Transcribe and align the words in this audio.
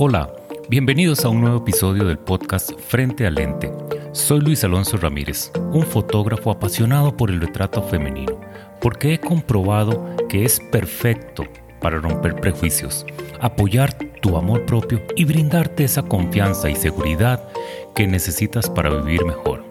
Hola, 0.00 0.32
bienvenidos 0.68 1.24
a 1.24 1.28
un 1.28 1.40
nuevo 1.40 1.56
episodio 1.56 2.04
del 2.04 2.20
podcast 2.20 2.70
Frente 2.78 3.26
al 3.26 3.34
Lente. 3.34 3.72
Soy 4.12 4.38
Luis 4.38 4.62
Alonso 4.62 4.96
Ramírez, 4.96 5.50
un 5.72 5.82
fotógrafo 5.82 6.52
apasionado 6.52 7.16
por 7.16 7.32
el 7.32 7.40
retrato 7.40 7.82
femenino, 7.82 8.40
porque 8.80 9.14
he 9.14 9.18
comprobado 9.18 10.14
que 10.28 10.44
es 10.44 10.60
perfecto 10.60 11.42
para 11.80 11.98
romper 11.98 12.36
prejuicios, 12.36 13.04
apoyar 13.40 13.92
tu 14.22 14.36
amor 14.36 14.64
propio 14.66 15.02
y 15.16 15.24
brindarte 15.24 15.82
esa 15.82 16.04
confianza 16.04 16.70
y 16.70 16.76
seguridad 16.76 17.48
que 17.96 18.06
necesitas 18.06 18.70
para 18.70 18.90
vivir 18.90 19.24
mejor. 19.24 19.64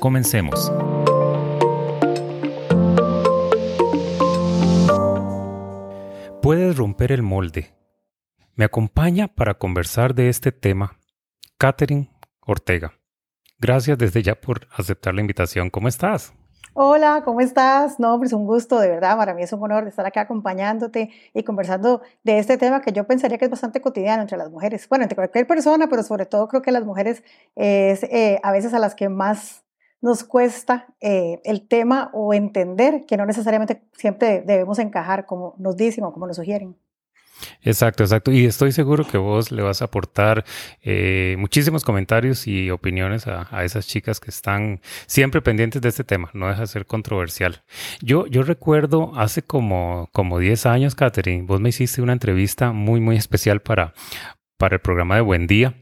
Comencemos. 0.00 0.72
Puedes 6.40 6.74
romper 6.74 7.12
el 7.12 7.22
molde 7.22 7.77
me 8.58 8.64
acompaña 8.64 9.28
para 9.28 9.54
conversar 9.54 10.16
de 10.16 10.28
este 10.28 10.50
tema 10.50 10.98
Catherine 11.58 12.10
Ortega. 12.44 12.92
Gracias 13.60 13.96
desde 13.96 14.20
ya 14.24 14.34
por 14.34 14.66
aceptar 14.76 15.14
la 15.14 15.20
invitación. 15.20 15.70
¿Cómo 15.70 15.86
estás? 15.86 16.32
Hola, 16.74 17.22
¿cómo 17.24 17.40
estás? 17.40 18.00
No, 18.00 18.18
pues 18.18 18.32
un 18.32 18.46
gusto, 18.46 18.80
de 18.80 18.88
verdad. 18.88 19.16
Para 19.16 19.32
mí 19.32 19.44
es 19.44 19.52
un 19.52 19.62
honor 19.62 19.86
estar 19.86 20.04
acá 20.04 20.22
acompañándote 20.22 21.10
y 21.32 21.42
conversando 21.44 22.02
de 22.24 22.40
este 22.40 22.58
tema 22.58 22.82
que 22.82 22.90
yo 22.90 23.06
pensaría 23.06 23.38
que 23.38 23.44
es 23.44 23.50
bastante 23.50 23.80
cotidiano 23.80 24.22
entre 24.22 24.36
las 24.36 24.50
mujeres. 24.50 24.88
Bueno, 24.88 25.04
entre 25.04 25.14
cualquier 25.14 25.46
persona, 25.46 25.86
pero 25.88 26.02
sobre 26.02 26.26
todo 26.26 26.48
creo 26.48 26.60
que 26.60 26.72
las 26.72 26.84
mujeres 26.84 27.22
es 27.54 28.02
eh, 28.02 28.40
a 28.42 28.50
veces 28.50 28.74
a 28.74 28.80
las 28.80 28.96
que 28.96 29.08
más 29.08 29.64
nos 30.00 30.24
cuesta 30.24 30.88
eh, 31.00 31.40
el 31.44 31.68
tema 31.68 32.10
o 32.12 32.34
entender 32.34 33.06
que 33.06 33.16
no 33.16 33.24
necesariamente 33.24 33.84
siempre 33.92 34.42
debemos 34.44 34.80
encajar 34.80 35.26
como 35.26 35.54
nos 35.58 35.76
dicen 35.76 36.02
o 36.02 36.12
como 36.12 36.26
nos 36.26 36.36
sugieren. 36.36 36.76
Exacto, 37.62 38.02
exacto. 38.02 38.32
Y 38.32 38.46
estoy 38.46 38.72
seguro 38.72 39.06
que 39.06 39.18
vos 39.18 39.50
le 39.50 39.62
vas 39.62 39.82
a 39.82 39.86
aportar 39.86 40.44
eh, 40.82 41.36
muchísimos 41.38 41.84
comentarios 41.84 42.46
y 42.46 42.70
opiniones 42.70 43.26
a, 43.26 43.64
esas 43.64 43.86
chicas 43.86 44.20
que 44.20 44.30
están 44.30 44.80
siempre 45.06 45.42
pendientes 45.42 45.82
de 45.82 45.88
este 45.88 46.04
tema. 46.04 46.30
No 46.32 46.48
deja 46.48 46.62
de 46.62 46.66
ser 46.66 46.86
controversial. 46.86 47.62
Yo, 48.00 48.26
yo 48.26 48.42
recuerdo 48.42 49.12
hace 49.16 49.42
como, 49.42 50.08
como 50.12 50.38
10 50.38 50.66
años, 50.66 50.94
Catherine, 50.94 51.44
vos 51.44 51.60
me 51.60 51.70
hiciste 51.70 52.02
una 52.02 52.12
entrevista 52.12 52.72
muy, 52.72 53.00
muy 53.00 53.16
especial 53.16 53.60
para, 53.60 53.94
para 54.56 54.76
el 54.76 54.80
programa 54.80 55.16
de 55.16 55.20
Buen 55.22 55.46
Día 55.46 55.74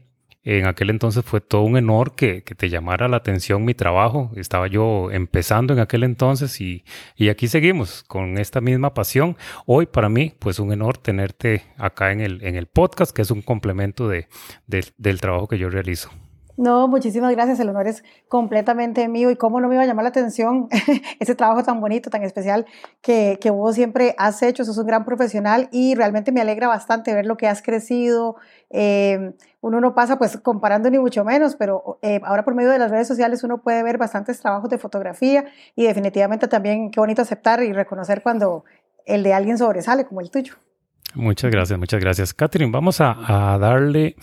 en 0.49 0.65
aquel 0.65 0.89
entonces 0.89 1.25
fue 1.25 1.41
todo 1.41 1.63
un 1.63 1.75
honor 1.75 2.15
que, 2.15 2.41
te 2.41 2.69
llamara 2.69 3.09
la 3.09 3.17
atención 3.17 3.65
mi 3.65 3.73
trabajo. 3.73 4.31
Estaba 4.37 4.67
yo 4.67 5.11
empezando 5.11 5.73
en 5.73 5.79
aquel 5.79 6.03
entonces 6.05 6.61
y, 6.61 6.85
aquí 7.29 7.49
seguimos 7.49 8.03
con 8.03 8.37
esta 8.37 8.61
misma 8.61 8.93
pasión. 8.93 9.35
Hoy 9.65 9.87
para 9.87 10.07
mí, 10.07 10.33
pues 10.39 10.59
un 10.59 10.71
honor 10.71 10.97
tenerte 10.97 11.63
acá 11.77 12.13
en 12.13 12.21
el, 12.21 12.41
en 12.45 12.55
el 12.55 12.67
podcast, 12.67 13.11
que 13.11 13.23
es 13.23 13.31
un 13.31 13.41
complemento 13.41 14.07
de, 14.07 14.29
del 14.67 15.19
trabajo 15.19 15.49
que 15.49 15.57
yo 15.57 15.69
realizo. 15.69 16.11
No, 16.57 16.87
muchísimas 16.87 17.31
gracias. 17.33 17.59
El 17.59 17.69
honor 17.69 17.87
es 17.87 18.03
completamente 18.27 19.07
mío. 19.07 19.29
Y 19.29 19.35
cómo 19.35 19.61
no 19.61 19.67
me 19.67 19.75
iba 19.75 19.83
a 19.83 19.85
llamar 19.85 20.03
la 20.03 20.09
atención 20.09 20.67
ese 21.19 21.35
trabajo 21.35 21.63
tan 21.63 21.79
bonito, 21.79 22.09
tan 22.09 22.23
especial 22.23 22.65
que, 23.01 23.37
que 23.39 23.51
vos 23.51 23.75
siempre 23.75 24.15
has 24.17 24.41
hecho. 24.41 24.65
Sos 24.65 24.77
un 24.79 24.87
gran 24.87 25.05
profesional 25.05 25.69
y 25.71 25.93
realmente 25.93 26.31
me 26.31 26.41
alegra 26.41 26.67
bastante 26.67 27.13
ver 27.13 27.27
lo 27.27 27.37
que 27.37 27.47
has 27.47 27.61
crecido. 27.61 28.37
Eh, 28.69 29.33
uno 29.61 29.79
no 29.79 29.95
pasa 29.95 30.17
pues 30.17 30.37
comparando 30.37 30.89
ni 30.89 30.99
mucho 30.99 31.23
menos, 31.23 31.55
pero 31.55 31.99
eh, 32.01 32.19
ahora 32.23 32.43
por 32.43 32.55
medio 32.55 32.69
de 32.69 32.79
las 32.79 32.91
redes 32.91 33.07
sociales 33.07 33.43
uno 33.43 33.61
puede 33.61 33.83
ver 33.83 33.97
bastantes 33.97 34.39
trabajos 34.39 34.69
de 34.69 34.77
fotografía 34.77 35.45
y 35.75 35.85
definitivamente 35.85 36.47
también 36.47 36.91
qué 36.91 36.99
bonito 36.99 37.21
aceptar 37.21 37.63
y 37.63 37.71
reconocer 37.73 38.21
cuando 38.21 38.65
el 39.05 39.23
de 39.23 39.33
alguien 39.33 39.57
sobresale 39.57 40.05
como 40.05 40.21
el 40.21 40.29
tuyo. 40.29 40.55
Muchas 41.15 41.49
gracias, 41.49 41.79
muchas 41.79 42.01
gracias. 42.01 42.33
Catherine, 42.33 42.71
vamos 42.71 42.99
a, 42.99 43.53
a 43.53 43.57
darle 43.57 44.15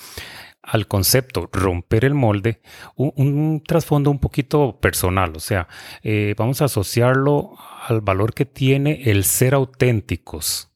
al 0.65 0.87
concepto 0.87 1.49
romper 1.53 2.05
el 2.05 2.15
molde 2.15 2.61
un, 2.97 3.63
trasfondo 3.67 4.11
un 4.11 4.19
poquito 4.19 4.81
personal, 4.81 5.37
o 5.37 5.41
sea, 5.41 5.69
eh, 6.03 6.35
vamos 6.37 6.63
a 6.63 6.67
asociarlo 6.67 7.57
al 7.87 8.01
valor 8.01 8.35
que 8.35 8.47
tiene 8.47 9.03
el 9.05 9.25
ser 9.25 9.55
auténticos, 9.55 10.73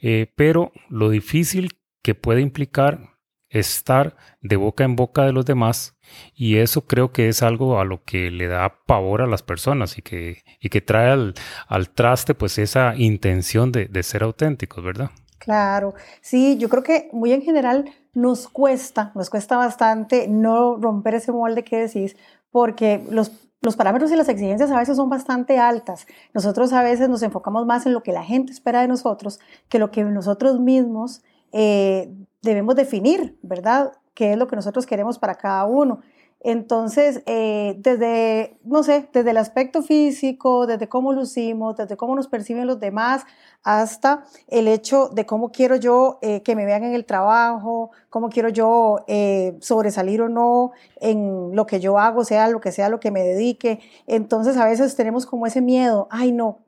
eh, 0.00 0.32
pero 0.34 0.72
lo 0.88 1.08
difícil 1.10 1.77
que 2.02 2.14
puede 2.14 2.40
implicar 2.40 3.18
estar 3.50 4.16
de 4.42 4.56
boca 4.56 4.84
en 4.84 4.96
boca 4.96 5.24
de 5.24 5.32
los 5.32 5.46
demás 5.46 5.96
y 6.34 6.56
eso 6.56 6.86
creo 6.86 7.12
que 7.12 7.28
es 7.28 7.42
algo 7.42 7.80
a 7.80 7.84
lo 7.84 8.04
que 8.04 8.30
le 8.30 8.46
da 8.46 8.80
pavor 8.86 9.22
a 9.22 9.26
las 9.26 9.42
personas 9.42 9.98
y 9.98 10.02
que, 10.02 10.42
y 10.60 10.68
que 10.68 10.80
trae 10.80 11.10
al, 11.10 11.34
al 11.66 11.90
traste 11.90 12.34
pues 12.34 12.58
esa 12.58 12.94
intención 12.96 13.72
de, 13.72 13.86
de 13.86 14.02
ser 14.02 14.22
auténticos, 14.22 14.84
¿verdad? 14.84 15.10
Claro, 15.38 15.94
sí, 16.20 16.58
yo 16.58 16.68
creo 16.68 16.82
que 16.82 17.08
muy 17.12 17.32
en 17.32 17.42
general 17.42 17.90
nos 18.12 18.48
cuesta, 18.48 19.12
nos 19.14 19.30
cuesta 19.30 19.56
bastante 19.56 20.26
no 20.28 20.76
romper 20.76 21.14
ese 21.14 21.32
molde 21.32 21.62
que 21.62 21.78
decís, 21.78 22.16
porque 22.50 23.04
los, 23.10 23.32
los 23.62 23.76
parámetros 23.76 24.10
y 24.10 24.16
las 24.16 24.28
exigencias 24.28 24.70
a 24.70 24.78
veces 24.78 24.96
son 24.96 25.08
bastante 25.08 25.58
altas. 25.58 26.06
Nosotros 26.34 26.72
a 26.72 26.82
veces 26.82 27.08
nos 27.08 27.22
enfocamos 27.22 27.66
más 27.66 27.86
en 27.86 27.92
lo 27.92 28.02
que 28.02 28.12
la 28.12 28.24
gente 28.24 28.52
espera 28.52 28.80
de 28.80 28.88
nosotros 28.88 29.38
que 29.68 29.78
lo 29.78 29.90
que 29.90 30.02
nosotros 30.02 30.58
mismos 30.58 31.22
eh, 31.52 32.12
debemos 32.42 32.74
definir, 32.76 33.38
¿verdad? 33.42 33.92
¿Qué 34.14 34.32
es 34.32 34.38
lo 34.38 34.46
que 34.46 34.56
nosotros 34.56 34.86
queremos 34.86 35.18
para 35.18 35.36
cada 35.36 35.64
uno? 35.64 36.00
Entonces, 36.40 37.22
eh, 37.26 37.74
desde, 37.78 38.58
no 38.62 38.84
sé, 38.84 39.08
desde 39.12 39.30
el 39.30 39.38
aspecto 39.38 39.82
físico, 39.82 40.68
desde 40.68 40.88
cómo 40.88 41.12
lucimos, 41.12 41.76
desde 41.76 41.96
cómo 41.96 42.14
nos 42.14 42.28
perciben 42.28 42.68
los 42.68 42.78
demás, 42.78 43.24
hasta 43.64 44.24
el 44.46 44.68
hecho 44.68 45.08
de 45.08 45.26
cómo 45.26 45.50
quiero 45.50 45.74
yo 45.74 46.18
eh, 46.22 46.42
que 46.42 46.54
me 46.54 46.64
vean 46.64 46.84
en 46.84 46.94
el 46.94 47.04
trabajo, 47.04 47.90
cómo 48.08 48.28
quiero 48.28 48.50
yo 48.50 49.00
eh, 49.08 49.56
sobresalir 49.60 50.22
o 50.22 50.28
no 50.28 50.70
en 51.00 51.56
lo 51.56 51.66
que 51.66 51.80
yo 51.80 51.98
hago, 51.98 52.22
sea 52.22 52.48
lo 52.48 52.60
que 52.60 52.70
sea 52.70 52.88
lo 52.88 53.00
que 53.00 53.10
me 53.10 53.24
dedique. 53.24 53.80
Entonces, 54.06 54.56
a 54.58 54.64
veces 54.64 54.94
tenemos 54.94 55.26
como 55.26 55.46
ese 55.46 55.60
miedo, 55.60 56.06
ay 56.08 56.30
no, 56.30 56.60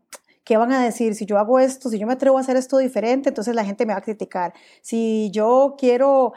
¿qué 0.45 0.57
van 0.57 0.73
a 0.73 0.83
decir? 0.83 1.15
Si 1.15 1.27
yo 1.27 1.39
hago 1.39 1.59
esto, 1.59 1.89
si 1.89 1.99
yo 1.99 2.07
me 2.07 2.15
atrevo 2.15 2.39
a 2.39 2.41
hacer 2.41 2.57
esto 2.57 2.79
diferente, 2.79 3.29
entonces 3.29 3.55
la 3.55 3.65
gente 3.65 3.87
me 3.87 3.93
va 3.93 3.99
a 3.99 4.03
criticar. 4.03 4.53
Si 4.83 5.31
yo 5.33 5.77
quiero 5.79 6.33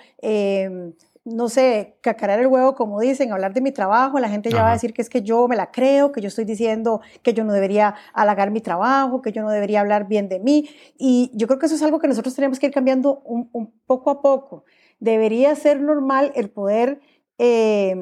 no 1.26 1.48
sé, 1.48 1.98
cacarar 2.02 2.40
el 2.40 2.48
huevo, 2.48 2.76
como 2.76 3.00
dicen, 3.00 3.32
hablar 3.32 3.54
de 3.54 3.62
mi 3.62 3.72
trabajo, 3.72 4.20
la 4.20 4.28
gente 4.28 4.50
ya 4.50 4.62
va 4.62 4.72
a 4.72 4.74
decir 4.74 4.94
que 4.94 5.02
es 5.02 5.10
que 5.10 5.22
yo 5.22 5.48
me 5.48 5.56
la 5.56 5.72
creo, 5.72 6.12
que 6.12 6.20
yo 6.20 6.28
estoy 6.28 6.44
diciendo 6.44 7.00
que 7.22 7.34
yo 7.34 7.46
no 7.46 7.54
debería 7.54 7.96
halagar 8.14 8.52
mi 8.52 8.60
trabajo, 8.60 9.22
que 9.22 9.32
yo 9.32 9.42
no 9.42 9.50
debería 9.50 9.80
hablar 9.80 10.08
bien 10.08 10.28
de 10.28 10.40
mí. 10.40 10.70
Y 10.98 11.32
yo 11.34 11.48
creo 11.48 11.60
que 11.60 11.68
eso 11.68 11.76
es 11.76 11.82
algo 11.82 12.00
que 12.00 12.10
nosotros 12.10 12.36
tenemos 12.36 12.60
que 12.60 12.66
ir 12.66 12.74
cambiando 12.74 13.22
un, 13.24 13.72
poco 13.86 14.10
a 14.10 14.22
poco. 14.22 14.66
Debería 15.00 15.56
ser 15.56 15.80
normal 15.82 16.34
el 16.36 16.50
poder 16.50 17.00
eh, 17.38 17.96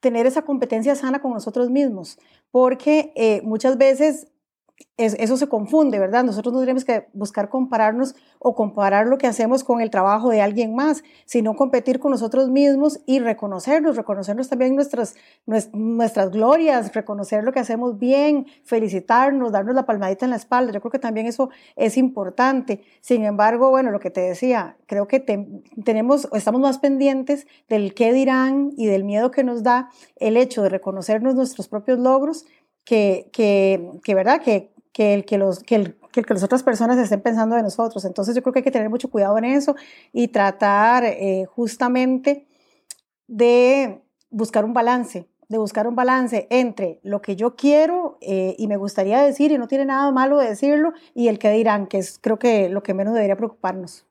tener 0.00 0.26
esa 0.26 0.42
competencia 0.42 0.96
sana 0.96 1.20
con 1.20 1.32
nosotros 1.32 1.70
mismos, 1.70 2.18
porque 2.50 3.12
eh, 3.14 3.42
muchas 3.44 3.78
veces 3.78 4.26
eso 4.96 5.36
se 5.36 5.48
confunde, 5.48 5.98
¿verdad? 5.98 6.24
Nosotros 6.24 6.52
no 6.52 6.60
tenemos 6.60 6.84
que 6.84 7.06
buscar 7.12 7.48
compararnos 7.48 8.14
o 8.38 8.54
comparar 8.54 9.06
lo 9.06 9.18
que 9.18 9.26
hacemos 9.26 9.64
con 9.64 9.80
el 9.80 9.90
trabajo 9.90 10.28
de 10.28 10.42
alguien 10.42 10.74
más, 10.74 11.02
sino 11.24 11.56
competir 11.56 12.00
con 12.00 12.10
nosotros 12.10 12.50
mismos 12.50 13.00
y 13.06 13.18
reconocernos, 13.18 13.96
reconocernos 13.96 14.48
también 14.48 14.74
nuestras, 14.74 15.14
nuestras 15.72 16.30
glorias, 16.30 16.92
reconocer 16.94 17.44
lo 17.44 17.52
que 17.52 17.60
hacemos 17.60 17.98
bien, 17.98 18.46
felicitarnos, 18.64 19.52
darnos 19.52 19.74
la 19.74 19.86
palmadita 19.86 20.26
en 20.26 20.30
la 20.30 20.36
espalda. 20.36 20.72
Yo 20.72 20.80
creo 20.80 20.92
que 20.92 20.98
también 20.98 21.26
eso 21.26 21.50
es 21.76 21.96
importante. 21.96 22.82
Sin 23.00 23.24
embargo, 23.24 23.70
bueno, 23.70 23.90
lo 23.90 24.00
que 24.00 24.10
te 24.10 24.20
decía, 24.20 24.76
creo 24.86 25.08
que 25.08 25.20
tenemos, 25.84 26.28
estamos 26.32 26.60
más 26.60 26.78
pendientes 26.78 27.46
del 27.68 27.94
qué 27.94 28.12
dirán 28.12 28.72
y 28.76 28.86
del 28.86 29.04
miedo 29.04 29.30
que 29.30 29.44
nos 29.44 29.62
da 29.62 29.90
el 30.16 30.36
hecho 30.36 30.62
de 30.62 30.68
reconocernos 30.68 31.34
nuestros 31.34 31.68
propios 31.68 31.98
logros 31.98 32.44
que, 32.84 33.28
que, 33.32 33.90
que 34.02 34.14
¿verdad? 34.14 34.40
Que, 34.42 34.72
que, 34.92 35.14
el, 35.14 35.24
que, 35.24 35.38
los, 35.38 35.60
que, 35.60 35.76
el, 35.76 35.96
que, 36.12 36.22
las 36.28 36.42
otras 36.42 36.62
personas 36.62 36.98
estén 36.98 37.20
pensando 37.20 37.56
de 37.56 37.62
nosotros. 37.62 38.04
Entonces 38.04 38.34
yo 38.34 38.42
creo 38.42 38.52
que 38.52 38.58
hay 38.60 38.64
que 38.64 38.70
tener 38.70 38.90
mucho 38.90 39.08
cuidado 39.08 39.38
en 39.38 39.44
eso 39.44 39.76
y 40.12 40.28
tratar 40.28 41.04
eh, 41.04 41.46
justamente 41.46 42.46
de 43.26 44.02
buscar 44.30 44.64
un 44.64 44.74
balance, 44.74 45.28
de 45.48 45.58
buscar 45.58 45.86
un 45.86 45.94
balance 45.94 46.46
entre 46.50 47.00
lo 47.02 47.22
que 47.22 47.36
yo 47.36 47.56
quiero 47.56 48.18
eh, 48.20 48.54
y 48.58 48.66
me 48.66 48.76
gustaría 48.76 49.22
decir, 49.22 49.52
y 49.52 49.58
no 49.58 49.68
tiene 49.68 49.84
nada 49.84 50.10
malo 50.10 50.38
de 50.38 50.48
decirlo, 50.48 50.92
y 51.14 51.28
el 51.28 51.38
que 51.38 51.50
dirán, 51.50 51.86
que 51.86 51.98
es 51.98 52.18
creo 52.20 52.38
que 52.38 52.68
lo 52.68 52.82
que 52.82 52.94
menos 52.94 53.14
debería 53.14 53.36
preocuparnos. 53.36 54.06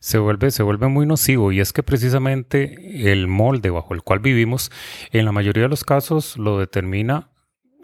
Se 0.00 0.18
vuelve, 0.18 0.50
se 0.50 0.62
vuelve 0.62 0.88
muy 0.88 1.06
nocivo 1.06 1.50
y 1.50 1.60
es 1.60 1.72
que 1.72 1.82
precisamente 1.82 3.10
el 3.10 3.26
molde 3.26 3.70
bajo 3.70 3.94
el 3.94 4.02
cual 4.02 4.18
vivimos 4.18 4.70
en 5.12 5.24
la 5.24 5.32
mayoría 5.32 5.62
de 5.62 5.68
los 5.70 5.84
casos 5.84 6.36
lo 6.36 6.58
determina 6.58 7.30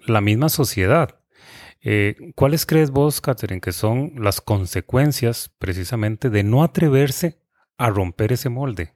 la 0.06 0.20
misma 0.20 0.48
sociedad. 0.48 1.18
Eh, 1.82 2.32
¿Cuáles 2.34 2.64
crees 2.64 2.90
vos, 2.90 3.20
Catherine, 3.20 3.60
que 3.60 3.72
son 3.72 4.12
las 4.16 4.40
consecuencias 4.40 5.50
precisamente 5.58 6.30
de 6.30 6.42
no 6.42 6.62
atreverse 6.62 7.38
a 7.76 7.90
romper 7.90 8.32
ese 8.32 8.48
molde? 8.48 8.94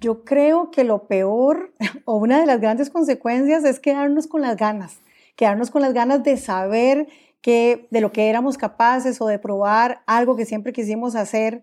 Yo 0.00 0.24
creo 0.24 0.70
que 0.70 0.84
lo 0.84 1.06
peor 1.06 1.72
o 2.04 2.16
una 2.16 2.40
de 2.40 2.46
las 2.46 2.60
grandes 2.60 2.90
consecuencias 2.90 3.64
es 3.64 3.78
quedarnos 3.78 4.26
con 4.26 4.40
las 4.40 4.56
ganas, 4.56 4.98
quedarnos 5.36 5.70
con 5.70 5.82
las 5.82 5.94
ganas 5.94 6.24
de 6.24 6.36
saber 6.36 7.06
que 7.40 7.86
de 7.90 8.00
lo 8.00 8.10
que 8.10 8.28
éramos 8.28 8.58
capaces 8.58 9.20
o 9.20 9.26
de 9.26 9.38
probar 9.38 10.02
algo 10.06 10.34
que 10.34 10.46
siempre 10.46 10.72
quisimos 10.72 11.14
hacer. 11.14 11.62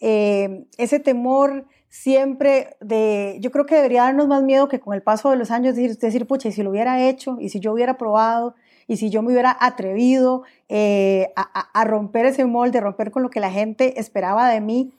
Eh, 0.00 0.66
ese 0.76 0.98
temor 0.98 1.66
siempre 1.90 2.76
de, 2.80 3.36
yo 3.40 3.50
creo 3.50 3.66
que 3.66 3.74
debería 3.74 4.04
darnos 4.04 4.28
más 4.28 4.42
miedo 4.42 4.68
que 4.68 4.80
con 4.80 4.94
el 4.94 5.02
paso 5.02 5.30
de 5.30 5.36
los 5.36 5.50
años 5.50 5.74
decir, 5.74 5.98
decir 5.98 6.26
pucha, 6.26 6.48
y 6.48 6.52
si 6.52 6.62
lo 6.62 6.70
hubiera 6.70 7.06
hecho, 7.06 7.36
y 7.40 7.50
si 7.50 7.60
yo 7.60 7.72
hubiera 7.72 7.98
probado, 7.98 8.54
y 8.86 8.96
si 8.96 9.10
yo 9.10 9.22
me 9.22 9.32
hubiera 9.32 9.56
atrevido 9.60 10.42
eh, 10.68 11.32
a, 11.36 11.84
romper 11.84 12.26
ese 12.26 12.44
molde, 12.44 12.80
romper 12.80 13.10
con 13.10 13.22
lo 13.22 13.30
que 13.30 13.40
la 13.40 13.50
gente 13.50 14.00
esperaba 14.00 14.48
de 14.48 14.60
mí, 14.60 14.92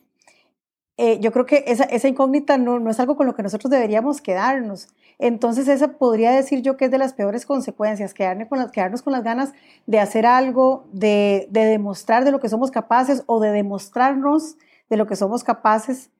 eh, 0.97 1.19
yo 1.19 1.31
creo 1.31 1.45
que 1.45 1.63
esa, 1.67 1.85
esa 1.85 2.07
incógnita 2.07 2.57
no, 2.57 2.79
no, 2.79 2.91
es 2.91 2.99
algo 2.99 3.15
con 3.15 3.25
lo 3.25 3.35
que 3.35 3.43
nosotros 3.43 3.71
deberíamos 3.71 4.21
quedarnos. 4.21 4.89
Entonces 5.17 5.67
esa 5.67 5.97
podría 5.97 6.31
decir 6.31 6.61
yo 6.61 6.77
que 6.77 6.85
es 6.85 6.91
de 6.91 6.97
las 6.97 7.13
peores 7.13 7.45
consecuencias, 7.45 8.13
quedarnos 8.13 8.49
con 8.49 8.59
las, 8.59 8.71
quedarnos 8.71 9.01
con 9.01 9.13
las 9.13 9.23
ganas 9.23 9.53
de 9.87 9.99
hacer 9.99 10.25
algo, 10.25 10.85
de, 10.91 11.47
de 11.49 11.65
demostrar 11.65 12.23
de 12.23 12.31
lo 12.31 12.39
que 12.39 12.49
somos 12.49 12.71
capaces 12.71 13.23
o 13.25 13.39
de 13.39 13.51
demostrarnos 13.51 14.57
de 14.89 14.97
lo 14.97 15.07
que 15.07 15.15
somos 15.15 15.43
capaces, 15.43 16.11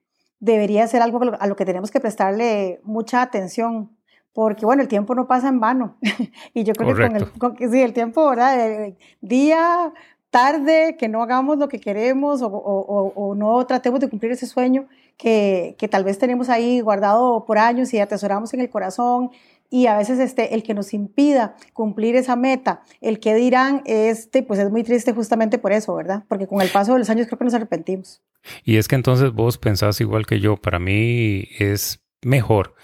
debería 0.42 0.88
ser 0.88 1.02
algo 1.02 1.20
a 1.38 1.46
lo 1.46 1.54
que 1.54 1.64
tenemos 1.64 1.92
que 1.92 2.00
prestarle 2.00 2.80
mucha 2.82 3.22
atención 3.22 3.90
porque 4.32 4.66
bueno, 4.66 4.82
el 4.82 4.88
tiempo 4.88 5.14
no 5.14 5.26
pasa 5.26 5.48
en 5.48 5.60
vano. 5.60 5.96
y 6.54 6.64
yo 6.64 6.72
creo 6.72 6.94
que 6.94 7.02
con 7.02 7.16
el, 7.16 7.32
con, 7.32 7.56
sí, 7.58 7.80
el 7.80 7.92
tiempo, 7.92 8.28
¿verdad? 8.28 8.92
día, 9.20 9.92
tarde, 10.30 10.96
que 10.98 11.08
no 11.08 11.22
hagamos 11.22 11.58
lo 11.58 11.68
que 11.68 11.78
queremos 11.78 12.42
o, 12.42 12.48
o, 12.48 13.12
o, 13.14 13.34
no 13.34 13.64
tratemos 13.66 14.00
de 14.00 14.08
cumplir 14.08 14.32
ese 14.32 14.46
sueño 14.46 14.86
que, 15.18 15.76
que, 15.78 15.86
tal 15.86 16.02
vez 16.02 16.18
tenemos 16.18 16.48
ahí 16.48 16.80
guardado 16.80 17.44
por 17.44 17.58
años 17.58 17.92
y 17.92 18.00
atesoramos 18.00 18.52
en 18.54 18.62
el 18.62 18.70
corazón. 18.70 19.30
Y 19.72 19.86
a 19.86 19.96
veces 19.96 20.18
este, 20.18 20.54
el 20.54 20.62
que 20.62 20.74
nos 20.74 20.92
impida 20.92 21.56
cumplir 21.72 22.14
esa 22.14 22.36
meta, 22.36 22.82
el 23.00 23.20
que 23.20 23.34
dirán, 23.34 23.80
este, 23.86 24.42
pues 24.42 24.60
es 24.60 24.70
muy 24.70 24.82
triste 24.82 25.14
justamente 25.14 25.56
por 25.56 25.72
eso, 25.72 25.94
¿verdad? 25.94 26.24
Porque 26.28 26.46
con 26.46 26.60
el 26.60 26.68
paso 26.68 26.92
de 26.92 26.98
los 26.98 27.08
años 27.08 27.26
creo 27.26 27.38
que 27.38 27.46
nos 27.46 27.54
arrepentimos. 27.54 28.20
Y 28.64 28.76
es 28.76 28.86
que 28.86 28.96
entonces 28.96 29.32
vos 29.32 29.56
pensás 29.56 29.98
igual 30.02 30.26
que 30.26 30.40
yo, 30.40 30.58
para 30.58 30.78
mí 30.78 31.48
es 31.58 32.04
mejor 32.20 32.74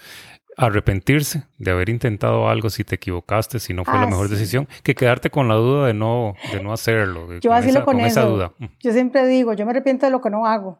arrepentirse 0.57 1.43
de 1.59 1.69
haber 1.69 1.89
intentado 1.89 2.49
algo 2.49 2.71
si 2.71 2.83
te 2.83 2.95
equivocaste, 2.95 3.59
si 3.59 3.71
no 3.71 3.85
fue 3.85 3.93
la 3.93 4.07
mejor 4.07 4.27
decisión, 4.27 4.67
que 4.81 4.95
quedarte 4.95 5.29
con 5.29 5.47
la 5.47 5.53
duda 5.53 5.85
de 5.85 5.93
no, 5.93 6.33
de 6.51 6.63
no 6.63 6.73
hacerlo. 6.73 7.39
yo 7.39 7.53
así 7.53 7.71
lo 7.71 7.85
con 7.85 7.99
esa 7.99 8.23
duda. 8.23 8.53
Yo 8.79 8.93
siempre 8.93 9.27
digo, 9.27 9.53
yo 9.53 9.63
me 9.65 9.71
arrepiento 9.71 10.07
de 10.07 10.11
lo 10.11 10.21
que 10.21 10.31
no 10.31 10.47
hago. 10.47 10.79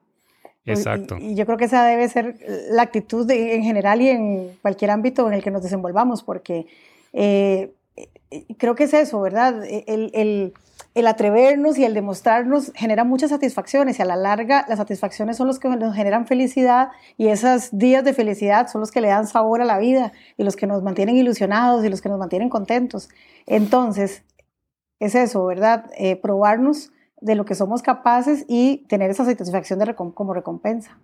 Exacto. 0.65 1.17
Y, 1.17 1.35
yo 1.35 1.45
creo 1.45 1.57
que 1.57 1.65
esa 1.65 1.83
debe 1.85 2.07
ser 2.09 2.37
la 2.69 2.83
actitud 2.83 3.25
de, 3.25 3.55
en 3.55 3.63
general 3.63 4.01
y 4.01 4.09
en 4.09 4.57
cualquier 4.61 4.91
ámbito 4.91 5.27
en 5.27 5.33
el 5.33 5.43
que 5.43 5.51
nos 5.51 5.63
desenvolvamos, 5.63 6.23
porque 6.23 6.67
eh, 7.13 7.71
eh, 7.95 8.45
creo 8.57 8.75
que 8.75 8.83
es 8.83 8.93
eso, 8.93 9.19
¿verdad? 9.21 9.63
El, 9.65 10.11
el, 10.13 10.53
el 10.95 11.07
atrevernos 11.07 11.77
y 11.77 11.85
el 11.85 11.93
demostrarnos 11.93 12.71
genera 12.75 13.03
muchas 13.03 13.29
satisfacciones 13.29 13.99
y 13.99 14.01
a 14.01 14.05
la 14.05 14.15
larga 14.15 14.65
las 14.67 14.79
satisfacciones 14.79 15.37
son 15.37 15.47
los 15.47 15.59
que 15.59 15.69
nos 15.69 15.95
generan 15.95 16.25
felicidad 16.25 16.89
y 17.17 17.27
esos 17.27 17.69
días 17.71 18.03
de 18.03 18.13
felicidad 18.13 18.67
son 18.67 18.81
los 18.81 18.91
que 18.91 19.01
le 19.01 19.09
dan 19.09 19.27
sabor 19.27 19.61
a 19.61 19.65
la 19.65 19.77
vida 19.77 20.11
y 20.37 20.43
los 20.43 20.55
que 20.55 20.67
nos 20.67 20.83
mantienen 20.83 21.15
ilusionados 21.15 21.85
y 21.85 21.89
los 21.89 22.01
que 22.01 22.09
nos 22.09 22.19
mantienen 22.19 22.49
contentos. 22.49 23.09
Entonces, 23.45 24.23
es 24.99 25.15
eso, 25.15 25.45
¿verdad? 25.45 25.85
Eh, 25.97 26.15
probarnos 26.15 26.91
de 27.21 27.35
lo 27.35 27.45
que 27.45 27.55
somos 27.55 27.81
capaces 27.81 28.45
y 28.47 28.85
tener 28.87 29.09
esa 29.11 29.25
satisfacción 29.25 29.79
de 29.79 29.95
como 29.95 30.33
recompensa. 30.33 30.99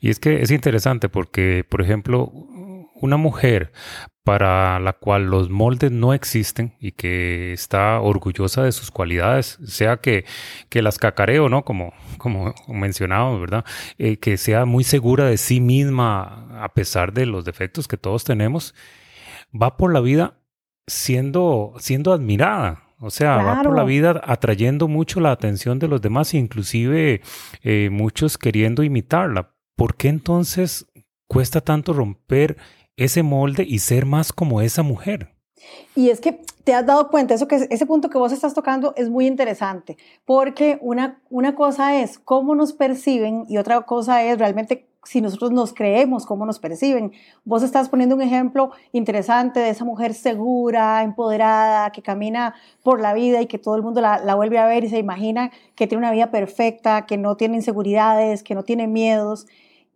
Y 0.00 0.10
es 0.10 0.18
que 0.18 0.42
es 0.42 0.50
interesante 0.50 1.08
porque, 1.08 1.64
por 1.68 1.80
ejemplo, 1.80 2.32
una 3.02 3.16
mujer 3.16 3.72
para 4.24 4.78
la 4.78 4.92
cual 4.92 5.24
los 5.24 5.50
moldes 5.50 5.90
no 5.90 6.14
existen 6.14 6.76
y 6.78 6.92
que 6.92 7.52
está 7.52 8.00
orgullosa 8.00 8.62
de 8.62 8.70
sus 8.70 8.92
cualidades, 8.92 9.58
sea 9.64 9.96
que, 9.96 10.24
que 10.68 10.82
las 10.82 10.98
cacareo, 10.98 11.48
¿no? 11.48 11.64
Como, 11.64 11.92
como 12.18 12.54
mencionábamos, 12.68 13.40
¿verdad? 13.40 13.64
Eh, 13.98 14.18
que 14.18 14.36
sea 14.36 14.64
muy 14.64 14.84
segura 14.84 15.26
de 15.26 15.36
sí 15.36 15.60
misma 15.60 16.62
a 16.62 16.72
pesar 16.74 17.12
de 17.12 17.26
los 17.26 17.44
defectos 17.44 17.88
que 17.88 17.96
todos 17.96 18.22
tenemos, 18.22 18.74
va 19.60 19.76
por 19.76 19.92
la 19.92 20.00
vida 20.00 20.38
siendo, 20.86 21.74
siendo 21.78 22.12
admirada. 22.12 22.84
O 23.02 23.10
sea, 23.10 23.36
va 23.38 23.62
por 23.62 23.76
la 23.76 23.84
vida 23.84 24.20
atrayendo 24.24 24.88
mucho 24.88 25.20
la 25.20 25.32
atención 25.32 25.78
de 25.78 25.88
los 25.88 26.00
demás, 26.00 26.34
inclusive 26.34 27.20
eh, 27.62 27.90
muchos 27.90 28.38
queriendo 28.38 28.82
imitarla. 28.82 29.50
¿Por 29.76 29.96
qué 29.96 30.08
entonces 30.08 30.86
cuesta 31.26 31.62
tanto 31.62 31.92
romper 31.94 32.58
ese 32.96 33.22
molde 33.22 33.64
y 33.66 33.78
ser 33.78 34.06
más 34.06 34.32
como 34.32 34.60
esa 34.60 34.82
mujer. 34.82 35.30
Y 35.94 36.10
es 36.10 36.20
que 36.20 36.40
te 36.64 36.74
has 36.74 36.84
dado 36.84 37.08
cuenta, 37.08 37.34
eso 37.34 37.48
que 37.48 37.66
ese 37.70 37.86
punto 37.86 38.10
que 38.10 38.18
vos 38.18 38.32
estás 38.32 38.52
tocando 38.52 38.92
es 38.96 39.08
muy 39.08 39.26
interesante, 39.26 39.96
porque 40.24 40.78
una, 40.80 41.22
una 41.30 41.54
cosa 41.54 42.00
es 42.00 42.18
cómo 42.18 42.54
nos 42.54 42.72
perciben 42.72 43.46
y 43.48 43.58
otra 43.58 43.80
cosa 43.82 44.22
es 44.24 44.38
realmente 44.38 44.88
si 45.04 45.20
nosotros 45.20 45.50
nos 45.50 45.74
creemos 45.74 46.26
cómo 46.26 46.46
nos 46.46 46.58
perciben. 46.58 47.12
Vos 47.44 47.62
estás 47.62 47.88
poniendo 47.88 48.14
un 48.14 48.22
ejemplo 48.22 48.70
interesante 48.92 49.60
de 49.60 49.70
esa 49.70 49.84
mujer 49.84 50.14
segura, 50.14 51.02
empoderada, 51.02 51.90
que 51.90 52.02
camina 52.02 52.54
por 52.82 53.00
la 53.00 53.12
vida 53.12 53.40
y 53.40 53.46
que 53.46 53.58
todo 53.58 53.76
el 53.76 53.82
mundo 53.82 54.00
la, 54.00 54.18
la 54.18 54.34
vuelve 54.34 54.58
a 54.58 54.66
ver 54.66 54.84
y 54.84 54.88
se 54.88 54.98
imagina 54.98 55.50
que 55.74 55.86
tiene 55.86 56.00
una 56.00 56.12
vida 56.12 56.30
perfecta, 56.30 57.06
que 57.06 57.18
no 57.18 57.36
tiene 57.36 57.56
inseguridades, 57.56 58.42
que 58.42 58.54
no 58.54 58.62
tiene 58.62 58.86
miedos. 58.86 59.46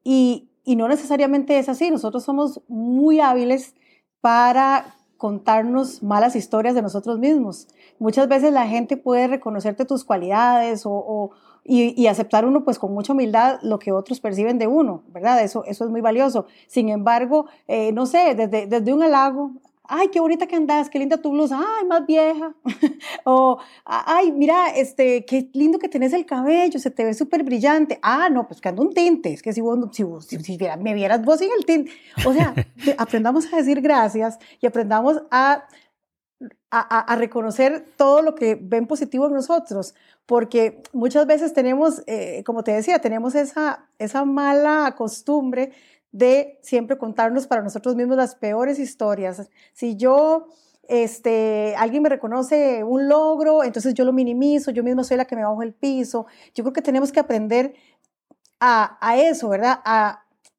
Y, 0.02 0.48
y 0.64 0.76
no 0.76 0.88
necesariamente 0.88 1.58
es 1.58 1.68
así. 1.68 1.90
Nosotros 1.90 2.24
somos 2.24 2.60
muy 2.68 3.20
hábiles 3.20 3.74
para 4.20 4.96
contarnos 5.16 6.02
malas 6.02 6.36
historias 6.36 6.74
de 6.74 6.82
nosotros 6.82 7.18
mismos. 7.18 7.68
Muchas 7.98 8.28
veces 8.28 8.52
la 8.52 8.66
gente 8.66 8.96
puede 8.96 9.28
reconocerte 9.28 9.84
tus 9.84 10.04
cualidades 10.04 10.82
o, 10.84 11.30
y, 11.68 12.06
aceptar 12.06 12.44
uno 12.44 12.64
pues 12.64 12.78
con 12.78 12.92
mucha 12.92 13.12
humildad 13.12 13.58
lo 13.62 13.78
que 13.78 13.92
otros 13.92 14.20
perciben 14.20 14.58
de 14.58 14.66
uno, 14.66 15.02
¿verdad? 15.08 15.42
Eso, 15.42 15.64
eso 15.64 15.84
es 15.84 15.90
muy 15.90 16.00
valioso. 16.00 16.46
Sin 16.66 16.88
embargo, 16.88 17.46
eh, 17.66 17.92
no 17.92 18.06
sé, 18.06 18.34
desde, 18.34 18.66
desde 18.66 18.94
un 18.94 19.02
halago 19.02 19.52
ay, 19.88 20.08
qué 20.08 20.20
bonita 20.20 20.46
que 20.46 20.56
andas, 20.56 20.90
qué 20.90 20.98
linda 20.98 21.16
tu 21.16 21.30
blusa, 21.30 21.58
ay, 21.58 21.86
más 21.86 22.06
vieja. 22.06 22.54
o, 23.24 23.58
ay, 23.84 24.32
mira, 24.32 24.68
este, 24.70 25.24
qué 25.24 25.48
lindo 25.52 25.78
que 25.78 25.88
tenés 25.88 26.12
el 26.12 26.26
cabello, 26.26 26.78
se 26.78 26.90
te 26.90 27.04
ve 27.04 27.14
súper 27.14 27.42
brillante. 27.42 27.98
Ah, 28.02 28.28
no, 28.30 28.46
pues 28.46 28.60
que 28.60 28.68
ando 28.68 28.82
un 28.82 28.92
tinte, 28.92 29.32
es 29.32 29.42
que 29.42 29.52
si, 29.52 29.60
vos, 29.60 29.78
si, 29.92 30.04
si, 30.38 30.58
me 30.80 30.94
vieras 30.94 31.24
vos 31.24 31.38
sin 31.38 31.50
el 31.56 31.64
tinte. 31.64 31.90
O 32.24 32.32
sea, 32.32 32.54
aprendamos 32.98 33.52
a 33.52 33.56
decir 33.56 33.80
gracias 33.80 34.38
y 34.60 34.66
aprendamos 34.66 35.22
a, 35.30 35.64
a, 36.70 37.16
reconocer 37.16 37.86
todo 37.96 38.20
lo 38.22 38.34
que 38.34 38.58
ven 38.60 38.86
positivo 38.86 39.26
en 39.26 39.32
nosotros, 39.32 39.94
porque 40.26 40.82
muchas 40.92 41.26
veces 41.26 41.52
tenemos, 41.54 42.02
eh, 42.06 42.42
como 42.44 42.62
te 42.62 42.72
decía, 42.72 42.98
tenemos 42.98 43.34
esa, 43.34 43.86
esa 43.98 44.24
mala 44.24 44.94
costumbre 44.96 45.72
de 46.12 46.58
siempre 46.62 46.98
contarnos 46.98 47.46
para 47.46 47.62
nosotros 47.62 47.96
mismos 47.96 48.16
las 48.16 48.34
peores 48.34 48.78
historias. 48.78 49.48
Si 49.72 49.96
yo, 49.96 50.48
este, 50.88 51.74
alguien 51.76 52.02
me 52.02 52.08
reconoce 52.08 52.84
un 52.84 53.08
logro, 53.08 53.64
entonces 53.64 53.94
yo 53.94 54.04
lo 54.04 54.12
minimizo, 54.12 54.70
yo 54.70 54.82
mismo 54.82 55.04
soy 55.04 55.16
la 55.16 55.24
que 55.24 55.36
me 55.36 55.44
bajo 55.44 55.62
el 55.62 55.72
piso. 55.72 56.26
Yo 56.54 56.64
creo 56.64 56.72
que 56.72 56.82
tenemos 56.82 57.12
que 57.12 57.20
aprender 57.20 57.74
a, 58.60 59.16
eso, 59.18 59.48
¿verdad? 59.48 59.80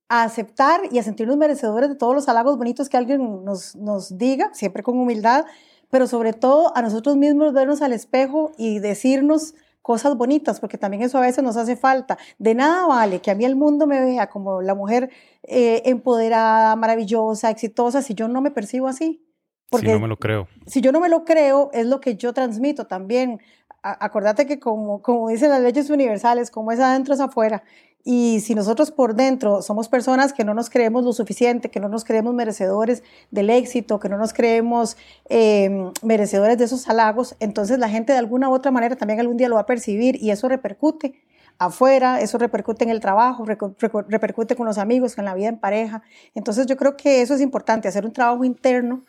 A, 0.10 0.24
aceptar 0.24 0.82
y 0.92 1.00
a 1.00 1.04
sentirnos 1.04 1.38
merecedores 1.38 1.90
de 1.90 1.96
todos 1.96 2.16
los 2.16 2.28
halagos 2.30 2.58
bonitos 2.58 2.90
que 2.90 2.98
alguien 2.98 3.44
nos, 3.44 3.76
nos 3.76 4.18
diga, 4.18 4.50
siempre 4.54 4.84
con 4.84 4.98
humildad, 4.98 5.46
pero 5.90 6.08
sobre 6.08 6.34
todo 6.34 6.76
a 6.76 6.82
nosotros 6.82 7.18
mismos 7.18 7.54
vernos 7.54 7.82
al 7.82 7.94
espejo 7.94 8.52
y 8.58 8.80
decirnos, 8.80 9.54
cosas 9.88 10.18
bonitas, 10.18 10.60
porque 10.60 10.78
también 10.78 11.02
eso 11.02 11.18
a 11.18 11.22
veces 11.22 11.42
nos 11.42 11.56
hace 11.56 11.78
falta. 11.78 12.18
De 12.40 12.54
nada 12.54 12.86
vale 12.88 13.22
que 13.22 13.32
a 13.32 13.36
mí 13.36 13.46
el 13.46 13.56
mundo 13.56 13.88
me 13.88 14.02
vea 14.02 14.28
como 14.28 14.62
la 14.62 14.76
mujer 14.76 15.10
eh, 15.44 15.82
empoderada, 15.86 16.76
maravillosa, 16.76 17.50
exitosa, 17.50 18.02
si 18.02 18.14
yo 18.14 18.28
no 18.28 18.42
me 18.42 18.52
percibo 18.52 18.90
así. 18.90 19.26
Porque 19.70 19.88
si 19.88 19.94
no 19.94 20.00
me 20.02 20.10
lo 20.10 20.18
creo. 20.18 20.50
Si 20.66 20.82
yo 20.82 20.92
no 20.92 21.00
me 21.00 21.08
lo 21.08 21.24
creo, 21.24 21.70
es 21.72 21.86
lo 21.86 22.02
que 22.02 22.18
yo 22.18 22.34
transmito 22.34 22.86
también. 22.86 23.40
acordate 23.82 24.46
que 24.46 24.60
como, 24.60 25.02
como 25.02 25.30
dicen 25.30 25.52
las 25.52 25.62
leyes 25.62 25.90
universales, 25.90 26.52
como 26.52 26.74
es 26.74 26.82
adentro 26.82 27.14
es 27.14 27.22
afuera. 27.22 27.64
Y 28.10 28.40
si 28.40 28.56
nosotros 28.56 28.90
por 28.90 29.16
dentro 29.16 29.62
somos 29.62 29.90
personas 29.90 30.32
que 30.32 30.46
no 30.46 30.54
nos 30.54 30.70
creemos 30.70 31.04
lo 31.04 31.12
suficiente, 31.12 31.70
que 31.70 31.82
no 31.82 31.90
nos 31.90 32.06
creemos 32.06 32.34
merecedores 32.34 33.04
del 33.32 33.50
éxito, 33.50 34.00
que 34.00 34.08
no 34.08 34.18
nos 34.18 34.32
creemos 34.32 34.96
em, 35.26 35.92
merecedores 36.04 36.58
de 36.58 36.64
esos 36.64 36.88
halagos, 36.88 37.36
entonces 37.42 37.80
la 37.80 37.90
gente 37.90 38.14
de 38.14 38.20
alguna 38.20 38.48
u 38.48 38.54
otra 38.54 38.72
manera 38.72 38.96
también 38.96 39.20
algún 39.20 39.36
día 39.36 39.50
lo 39.50 39.56
va 39.56 39.64
a 39.64 39.66
percibir 39.66 40.16
y 40.24 40.32
eso 40.32 40.48
repercute 40.48 41.22
afuera, 41.60 42.22
eso 42.22 42.38
repercute 42.38 42.86
en 42.86 42.92
el 42.92 43.02
trabajo, 43.02 43.44
repercute 43.44 44.56
con 44.56 44.66
los 44.66 44.78
amigos, 44.78 45.14
con 45.14 45.26
la 45.26 45.34
vida 45.34 45.50
en 45.50 45.60
pareja. 45.60 46.02
Entonces 46.34 46.66
yo 46.66 46.78
creo 46.78 46.96
que 46.96 47.22
eso 47.22 47.34
es 47.34 47.42
importante, 47.42 47.90
hacer 47.90 48.06
un 48.06 48.14
trabajo 48.14 48.46
interno 48.46 49.04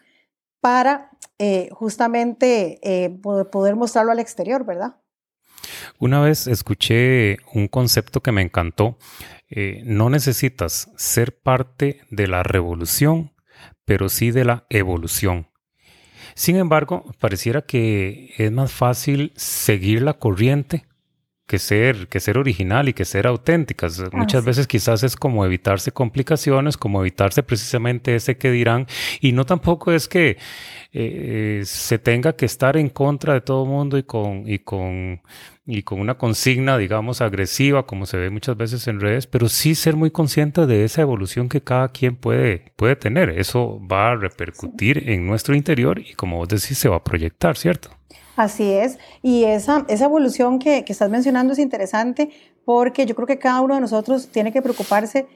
para 0.61 1.13
eh, 1.39 1.69
justamente 1.71 2.81
eh, 2.83 3.11
poder 3.21 3.77
mostrarlo 3.77 4.11
al 4.11 4.19
exterior, 4.19 4.65
¿verdad? 4.65 4.97
Una 6.01 6.21
vez 6.21 6.47
escuché 6.47 7.39
un 7.53 7.69
concepto 7.69 8.21
que 8.21 8.33
me 8.33 8.43
encantó. 8.43 8.99
Eh, 9.51 9.83
no 9.85 10.11
necesitas 10.11 10.93
ser 10.97 11.39
parte 11.39 12.01
de 12.11 12.29
la 12.29 12.43
revolución, 12.43 13.33
pero 13.85 14.09
sí 14.09 14.31
de 14.31 14.45
la 14.45 14.67
evolución. 14.71 15.49
Sin 16.35 16.57
embargo, 16.57 17.05
pareciera 17.19 17.63
que 17.63 18.33
es 18.39 18.53
más 18.53 18.71
fácil 18.71 19.33
seguir 19.35 20.03
la 20.03 20.15
corriente 20.15 20.88
que 21.49 21.59
ser, 21.59 22.09
que 22.09 22.21
ser 22.21 22.37
original 22.37 22.89
y 22.91 22.93
que 22.93 23.07
ser 23.07 23.27
auténticas. 23.27 24.05
Muchas 24.13 24.45
veces 24.45 24.67
quizás 24.67 25.03
es 25.03 25.17
como 25.17 25.47
evitarse 25.47 25.91
complicaciones, 25.91 26.77
como 26.77 27.01
evitarse 27.01 27.43
precisamente 27.43 28.15
ese 28.15 28.37
que 28.37 28.51
dirán, 28.51 28.87
y 29.21 29.33
no 29.33 29.47
tampoco 29.47 29.91
es 29.91 30.09
que 30.09 30.37
eh, 30.93 31.63
se 31.65 31.99
tenga 31.99 32.35
que 32.35 32.45
estar 32.45 32.77
en 32.77 32.91
contra 32.91 33.33
de 33.33 33.41
todo 33.41 33.65
el 33.65 33.71
mundo 33.71 33.97
y 33.97 34.03
con, 34.03 34.45
y 34.47 34.59
con 34.59 35.23
y 35.71 35.83
con 35.83 36.01
una 36.01 36.17
consigna, 36.17 36.79
digamos, 36.79 37.21
agresiva, 37.21 37.87
como 37.87 38.07
se 38.07 38.17
ve 38.17 38.31
muchas 38.31 38.57
veces 38.57 38.89
en 38.89 39.01
redes, 39.01 39.27
pero 39.27 39.51
sí 39.51 39.75
ser 39.75 39.97
muy 39.97 40.11
consciente 40.11 40.67
de 40.67 40.85
esa 40.85 41.03
evolución 41.03 41.51
que 41.51 41.61
cada 41.61 41.91
quien 41.91 42.17
puede, 42.17 42.73
puede 42.77 42.97
tener. 42.97 43.29
Eso 43.29 43.79
va 43.87 44.13
a 44.13 44.17
repercutir 44.17 45.11
en 45.11 45.27
nuestro 45.27 45.55
interior 45.55 45.99
y, 45.99 46.15
como 46.15 46.39
vos 46.39 46.49
decís, 46.49 46.79
se 46.79 46.89
va 46.89 46.97
a 46.97 47.05
proyectar, 47.05 47.59
¿cierto? 47.59 47.98
Así 48.39 48.73
es. 48.73 49.01
Y 49.21 49.43
esa, 49.43 49.85
esa 49.89 50.05
evolución 50.05 50.61
que, 50.61 50.85
que 50.85 50.93
estás 50.93 51.11
mencionando 51.11 51.55
es 51.55 51.59
interesante 51.59 52.31
porque 52.65 53.05
yo 53.05 53.17
creo 53.17 53.27
que 53.27 53.41
cada 53.41 53.61
uno 53.63 53.75
de 53.75 53.81
nosotros 53.81 54.29
tiene 54.29 54.53
que 54.53 54.63
preocuparse 54.63 55.27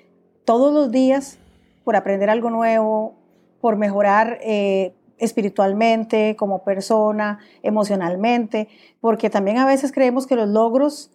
todos 0.44 0.72
los 0.72 0.92
días 0.92 1.36
por 1.82 1.96
aprender 1.96 2.30
algo 2.30 2.48
nuevo, 2.48 3.16
por 3.60 3.74
mejorar 3.74 4.38
eh, 4.40 4.94
espiritualmente, 5.18 6.36
como 6.36 6.62
persona, 6.62 7.40
emocionalmente, 7.64 8.68
porque 9.00 9.30
también 9.30 9.58
a 9.58 9.66
veces 9.66 9.90
creemos 9.90 10.28
que 10.28 10.36
los 10.36 10.48
logros, 10.48 11.10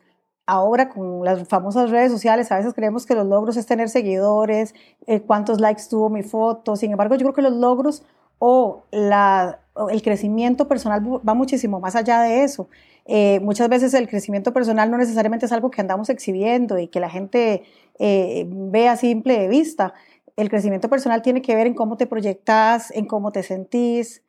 ahora 0.45 0.89
con 0.89 1.23
las 1.23 1.47
famosas 1.47 1.89
redes 1.89 2.11
sociales, 2.11 2.51
a 2.51 2.57
veces 2.57 2.73
creemos 2.73 3.05
que 3.05 3.15
los 3.15 3.25
logros 3.25 3.55
es 3.55 3.65
tener 3.65 3.87
seguidores, 3.87 4.75
eh, 5.05 5.21
cuántos 5.21 5.61
likes 5.61 5.83
tuvo 5.89 6.09
mi 6.09 6.23
foto, 6.23 6.75
sin 6.75 6.91
embargo 6.91 7.15
yo 7.15 7.21
creo 7.21 7.33
que 7.33 7.41
los 7.43 7.53
logros 7.53 8.03
o 8.39 8.83
la, 8.91 9.61
el 9.89 10.01
crecimiento 10.01 10.67
personal 10.67 11.01
va 11.05 11.33
muchísimo 11.33 11.79
más 11.79 11.95
allá 11.95 12.21
de 12.21 12.43
eso. 12.43 12.69
Eh, 13.05 13.39
muchas 13.41 13.69
veces 13.69 13.93
el 13.93 14.07
crecimiento 14.07 14.51
personal 14.53 14.91
no 14.91 14.97
necesariamente 14.97 15.45
es 15.45 15.51
algo 15.51 15.71
que 15.71 15.81
andamos 15.81 16.09
exhibiendo 16.09 16.77
y 16.77 16.87
que 16.87 16.99
la 16.99 17.09
gente 17.09 17.63
eh, 17.99 18.45
vea 18.49 18.97
simple 18.97 19.39
de 19.39 19.47
vista 19.47 19.93
el 20.37 20.49
crecimiento 20.49 20.87
personal 20.87 21.21
tiene 21.21 21.41
que 21.41 21.55
ver 21.55 21.67
en 21.67 21.73
cómo 21.73 21.97
te 21.97 22.05
proyectas, 22.05 22.91
en 22.91 23.05
cómo 23.05 23.31
te 23.31 23.43
sentís. 23.43 24.23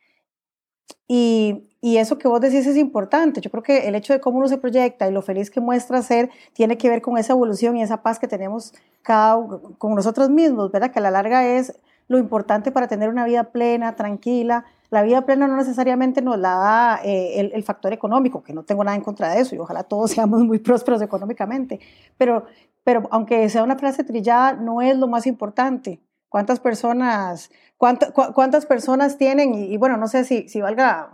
Y, 1.06 1.64
eso 1.80 2.18
que 2.18 2.28
vos 2.28 2.40
decís 2.40 2.66
es 2.66 2.76
importante. 2.76 3.40
Yo 3.40 3.50
creo 3.50 3.62
que 3.62 3.88
el 3.88 3.94
hecho 3.94 4.12
de 4.12 4.20
cómo 4.20 4.38
uno 4.38 4.48
se 4.48 4.58
proyecta 4.58 5.08
y 5.08 5.12
lo 5.12 5.22
feliz 5.22 5.50
que 5.50 5.60
muestra 5.60 6.02
ser 6.02 6.30
tiene 6.52 6.78
que 6.78 6.88
ver 6.88 7.02
con 7.02 7.18
esa 7.18 7.32
evolución 7.34 7.76
y 7.76 7.82
esa 7.82 8.02
paz 8.02 8.18
que 8.18 8.28
tenemos 8.28 8.72
cada, 9.02 9.38
con 9.78 9.94
nosotros 9.94 10.30
mismos, 10.30 10.70
¿verdad? 10.72 10.90
Que 10.90 10.98
a 10.98 11.02
la 11.02 11.10
larga 11.10 11.46
es 11.46 11.78
lo 12.08 12.18
importante 12.18 12.72
para 12.72 12.88
tener 12.88 13.08
una 13.08 13.24
vida 13.24 13.44
plena, 13.44 13.96
tranquila. 13.96 14.64
La 14.90 15.02
vida 15.02 15.26
plena 15.26 15.46
no 15.46 15.56
necesariamente 15.56 16.22
nos 16.22 16.38
la 16.38 16.54
da 16.56 17.00
eh, 17.04 17.40
el, 17.40 17.52
el, 17.54 17.62
factor 17.62 17.92
económico, 17.92 18.42
que 18.42 18.54
no 18.54 18.62
tengo 18.62 18.84
nada 18.84 18.96
en 18.96 19.02
contra 19.02 19.28
de 19.34 19.40
eso 19.40 19.54
y 19.54 19.58
ojalá 19.58 19.84
todos 19.84 20.10
seamos 20.12 20.40
muy 20.42 20.58
prósperos 20.58 21.02
económicamente, 21.02 21.80
pero 22.16 22.46
pero 22.88 23.06
aunque 23.10 23.46
sea 23.50 23.62
una 23.64 23.76
frase 23.76 24.02
trillada, 24.02 24.54
no 24.54 24.80
es 24.80 24.96
lo 24.96 25.08
más 25.08 25.26
importante. 25.26 26.00
¿Cuántas 26.30 26.58
personas, 26.58 27.50
cuántas 27.76 28.64
personas 28.64 29.18
tienen? 29.18 29.52
Y, 29.52 29.76
bueno, 29.76 29.98
no 29.98 30.08
sé 30.08 30.24
si, 30.24 30.48
si 30.48 30.62
valga 30.62 31.12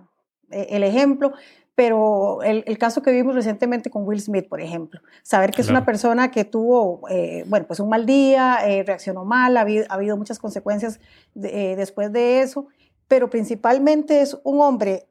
eh, 0.53 0.69
el 0.71 0.85
ejemplo, 0.85 1.33
pero 1.75 2.45
el, 2.45 2.63
el, 2.69 2.79
caso 2.79 3.03
que 3.03 3.11
vimos 3.11 3.35
recientemente 3.35 3.91
con 3.91 4.07
Will 4.07 4.21
Smith, 4.21 4.49
por 4.49 4.61
ejemplo, 4.61 5.01
saber 5.25 5.51
que 5.51 5.63
es 5.63 5.69
una 5.69 5.85
persona 5.85 6.31
que 6.31 6.45
tuvo, 6.45 7.09
eh, 7.11 7.43
bueno, 7.49 7.67
pues 7.67 7.81
un 7.81 7.89
mal 7.89 8.07
día, 8.07 8.59
eh, 8.65 8.85
reaccionó 8.85 9.25
mal, 9.25 9.57
ha 9.57 9.63
habido, 9.63 9.85
ha 9.89 9.95
habido 9.95 10.17
muchas 10.17 10.39
consecuencias 10.39 11.01
después 11.35 12.13
de 12.13 12.43
eso, 12.43 12.69
pero 13.09 13.31
principalmente 13.31 14.21
es 14.21 14.37
un 14.45 14.61
hombre 14.61 15.09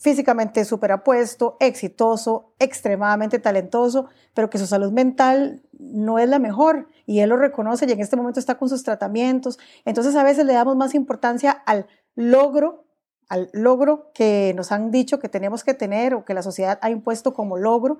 físicamente 0.00 0.64
súper 0.64 0.92
apuesto, 0.92 1.56
exitoso, 1.58 2.52
extremadamente 2.60 3.40
talentoso, 3.40 4.06
pero 4.32 4.48
que 4.48 4.58
su 4.58 4.66
salud 4.66 4.92
mental 4.92 5.62
no 5.72 6.20
es 6.20 6.28
la 6.28 6.38
mejor 6.38 6.86
y 7.04 7.18
él 7.18 7.30
lo 7.30 7.36
reconoce 7.36 7.84
y 7.86 7.92
en 7.92 8.00
este 8.00 8.16
momento 8.16 8.38
está 8.38 8.56
con 8.56 8.68
sus 8.68 8.84
tratamientos. 8.84 9.58
Entonces 9.84 10.14
a 10.14 10.22
veces 10.22 10.46
le 10.46 10.52
damos 10.52 10.76
más 10.76 10.94
importancia 10.94 11.50
al 11.50 11.86
logro, 12.14 12.84
al 13.28 13.50
logro 13.52 14.12
que 14.14 14.52
nos 14.56 14.70
han 14.70 14.92
dicho 14.92 15.18
que 15.18 15.28
tenemos 15.28 15.64
que 15.64 15.74
tener 15.74 16.14
o 16.14 16.24
que 16.24 16.34
la 16.34 16.42
sociedad 16.42 16.78
ha 16.80 16.90
impuesto 16.90 17.34
como 17.34 17.56
logro, 17.56 17.98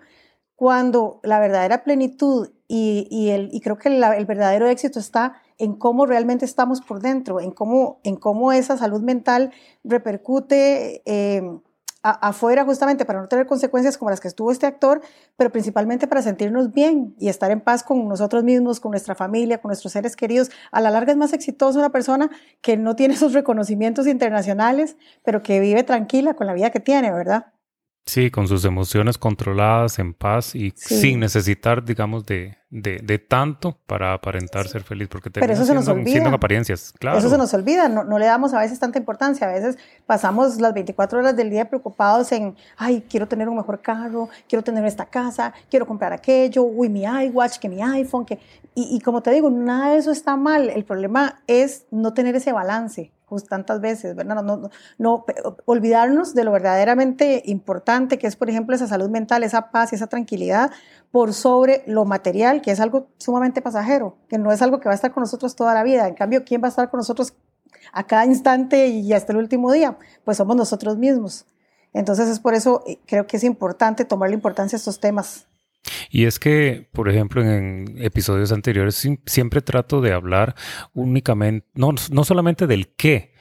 cuando 0.54 1.18
la 1.24 1.40
verdadera 1.40 1.82
plenitud 1.82 2.50
y 2.68 3.60
creo 3.60 3.78
que 3.78 3.88
el 3.88 4.26
verdadero 4.26 4.68
éxito 4.68 5.00
está 5.00 5.40
en 5.58 5.74
cómo 5.74 6.06
realmente 6.06 6.44
estamos 6.44 6.80
por 6.80 7.00
dentro, 7.00 7.40
en 7.40 7.50
cómo, 7.50 8.00
en 8.04 8.16
cómo 8.16 8.52
esa 8.52 8.76
salud 8.76 9.02
mental 9.02 9.52
repercute. 9.84 11.02
Eh, 11.04 11.42
afuera 12.02 12.64
justamente 12.64 13.04
para 13.04 13.20
no 13.20 13.28
tener 13.28 13.46
consecuencias 13.46 13.98
como 13.98 14.10
las 14.10 14.20
que 14.20 14.28
estuvo 14.28 14.52
este 14.52 14.66
actor, 14.66 15.00
pero 15.36 15.50
principalmente 15.50 16.06
para 16.06 16.22
sentirnos 16.22 16.72
bien 16.72 17.14
y 17.18 17.28
estar 17.28 17.50
en 17.50 17.60
paz 17.60 17.82
con 17.82 18.06
nosotros 18.08 18.44
mismos, 18.44 18.80
con 18.80 18.92
nuestra 18.92 19.14
familia, 19.14 19.58
con 19.60 19.70
nuestros 19.70 19.92
seres 19.92 20.16
queridos. 20.16 20.50
A 20.70 20.80
la 20.80 20.90
larga 20.90 21.12
es 21.12 21.18
más 21.18 21.32
exitosa 21.32 21.78
una 21.78 21.90
persona 21.90 22.30
que 22.60 22.76
no 22.76 22.94
tiene 22.96 23.14
esos 23.14 23.32
reconocimientos 23.32 24.06
internacionales, 24.06 24.96
pero 25.24 25.42
que 25.42 25.60
vive 25.60 25.82
tranquila 25.82 26.34
con 26.34 26.46
la 26.46 26.54
vida 26.54 26.70
que 26.70 26.80
tiene, 26.80 27.12
¿verdad? 27.12 27.52
Sí, 28.08 28.30
con 28.30 28.48
sus 28.48 28.64
emociones 28.64 29.18
controladas, 29.18 29.98
en 29.98 30.14
paz 30.14 30.54
y 30.54 30.72
sin 30.74 31.20
necesitar, 31.20 31.84
digamos, 31.84 32.24
de, 32.24 32.56
de, 32.70 33.18
tanto 33.18 33.76
para 33.86 34.14
aparentar 34.14 34.66
ser 34.66 34.82
feliz, 34.82 35.08
porque 35.08 35.30
Pero 35.30 35.52
eso 35.52 35.66
se 35.66 35.74
nos 35.74 35.86
olvida. 35.88 36.26
apariencias, 36.30 36.94
claro. 36.98 37.18
Eso 37.18 37.28
se 37.28 37.36
nos 37.36 37.52
olvida, 37.52 37.86
no, 37.90 38.04
no, 38.04 38.18
le 38.18 38.24
damos 38.24 38.54
a 38.54 38.60
veces 38.60 38.78
tanta 38.78 38.98
importancia, 38.98 39.46
a 39.46 39.52
veces 39.52 39.76
pasamos 40.06 40.58
las 40.58 40.72
24 40.72 41.18
horas 41.18 41.36
del 41.36 41.50
día 41.50 41.68
preocupados 41.68 42.32
en, 42.32 42.56
ay, 42.78 43.04
quiero 43.10 43.28
tener 43.28 43.46
un 43.46 43.58
mejor 43.58 43.82
carro, 43.82 44.30
quiero 44.48 44.62
tener 44.62 44.86
esta 44.86 45.04
casa, 45.04 45.52
quiero 45.68 45.86
comprar 45.86 46.14
aquello, 46.14 46.62
uy, 46.62 46.88
mi 46.88 47.02
iWatch, 47.02 47.58
que 47.58 47.68
mi 47.68 47.82
iPhone, 47.82 48.24
que... 48.24 48.38
Y, 48.74 48.96
y 48.96 49.00
como 49.00 49.20
te 49.20 49.32
digo, 49.32 49.50
nada 49.50 49.90
de 49.90 49.98
eso 49.98 50.12
está 50.12 50.34
mal, 50.34 50.70
el 50.70 50.86
problema 50.86 51.42
es 51.46 51.84
no 51.90 52.14
tener 52.14 52.34
ese 52.36 52.52
balance 52.52 53.12
tantas 53.46 53.80
veces, 53.80 54.14
¿verdad? 54.14 54.42
No, 54.42 54.70
no, 54.98 55.24
olvidarnos 55.64 56.34
de 56.34 56.44
lo 56.44 56.52
verdaderamente 56.52 57.42
importante 57.46 58.18
que 58.18 58.26
es, 58.26 58.36
por 58.36 58.50
ejemplo, 58.50 58.74
esa 58.74 58.86
salud 58.86 59.10
mental, 59.10 59.42
esa 59.42 59.70
paz 59.70 59.92
y 59.92 59.96
esa 59.96 60.06
tranquilidad 60.06 60.70
por 61.10 61.34
sobre 61.34 61.82
lo 61.86 62.04
material, 62.04 62.60
que 62.60 62.70
es 62.70 62.80
algo 62.80 63.08
sumamente 63.18 63.62
pasajero, 63.62 64.16
que 64.28 64.38
no 64.38 64.52
es 64.52 64.62
algo 64.62 64.80
que 64.80 64.88
va 64.88 64.92
a 64.92 64.94
estar 64.94 65.12
con 65.12 65.22
nosotros 65.22 65.56
toda 65.56 65.74
la 65.74 65.82
vida. 65.82 66.06
En 66.06 66.14
cambio, 66.14 66.44
¿quién 66.44 66.62
va 66.62 66.66
a 66.66 66.70
estar 66.70 66.90
con 66.90 66.98
nosotros 66.98 67.34
a 67.92 68.06
cada 68.06 68.26
instante 68.26 68.88
y 68.88 69.12
hasta 69.12 69.32
el 69.32 69.38
último 69.38 69.72
día? 69.72 69.98
Pues 70.24 70.36
somos 70.36 70.56
nosotros 70.56 70.96
mismos. 70.98 71.46
Entonces 71.92 72.28
es 72.28 72.38
por 72.38 72.54
eso 72.54 72.84
eh, 72.86 73.00
creo 73.06 73.26
que 73.26 73.38
es 73.38 73.44
importante 73.44 74.04
tomar 74.04 74.28
la 74.28 74.34
importancia 74.34 74.76
a 74.76 74.78
estos 74.78 75.00
temas. 75.00 75.47
Y 76.10 76.24
es 76.24 76.38
que, 76.38 76.88
por 76.92 77.08
ejemplo, 77.08 77.42
en 77.42 77.96
episodios 77.98 78.52
anteriores 78.52 79.08
siempre 79.26 79.60
trato 79.60 80.00
de 80.00 80.12
hablar 80.12 80.54
únicamente, 80.92 81.66
no, 81.74 81.94
no 82.10 82.24
solamente 82.24 82.66
del 82.66 82.88
qué 82.96 83.32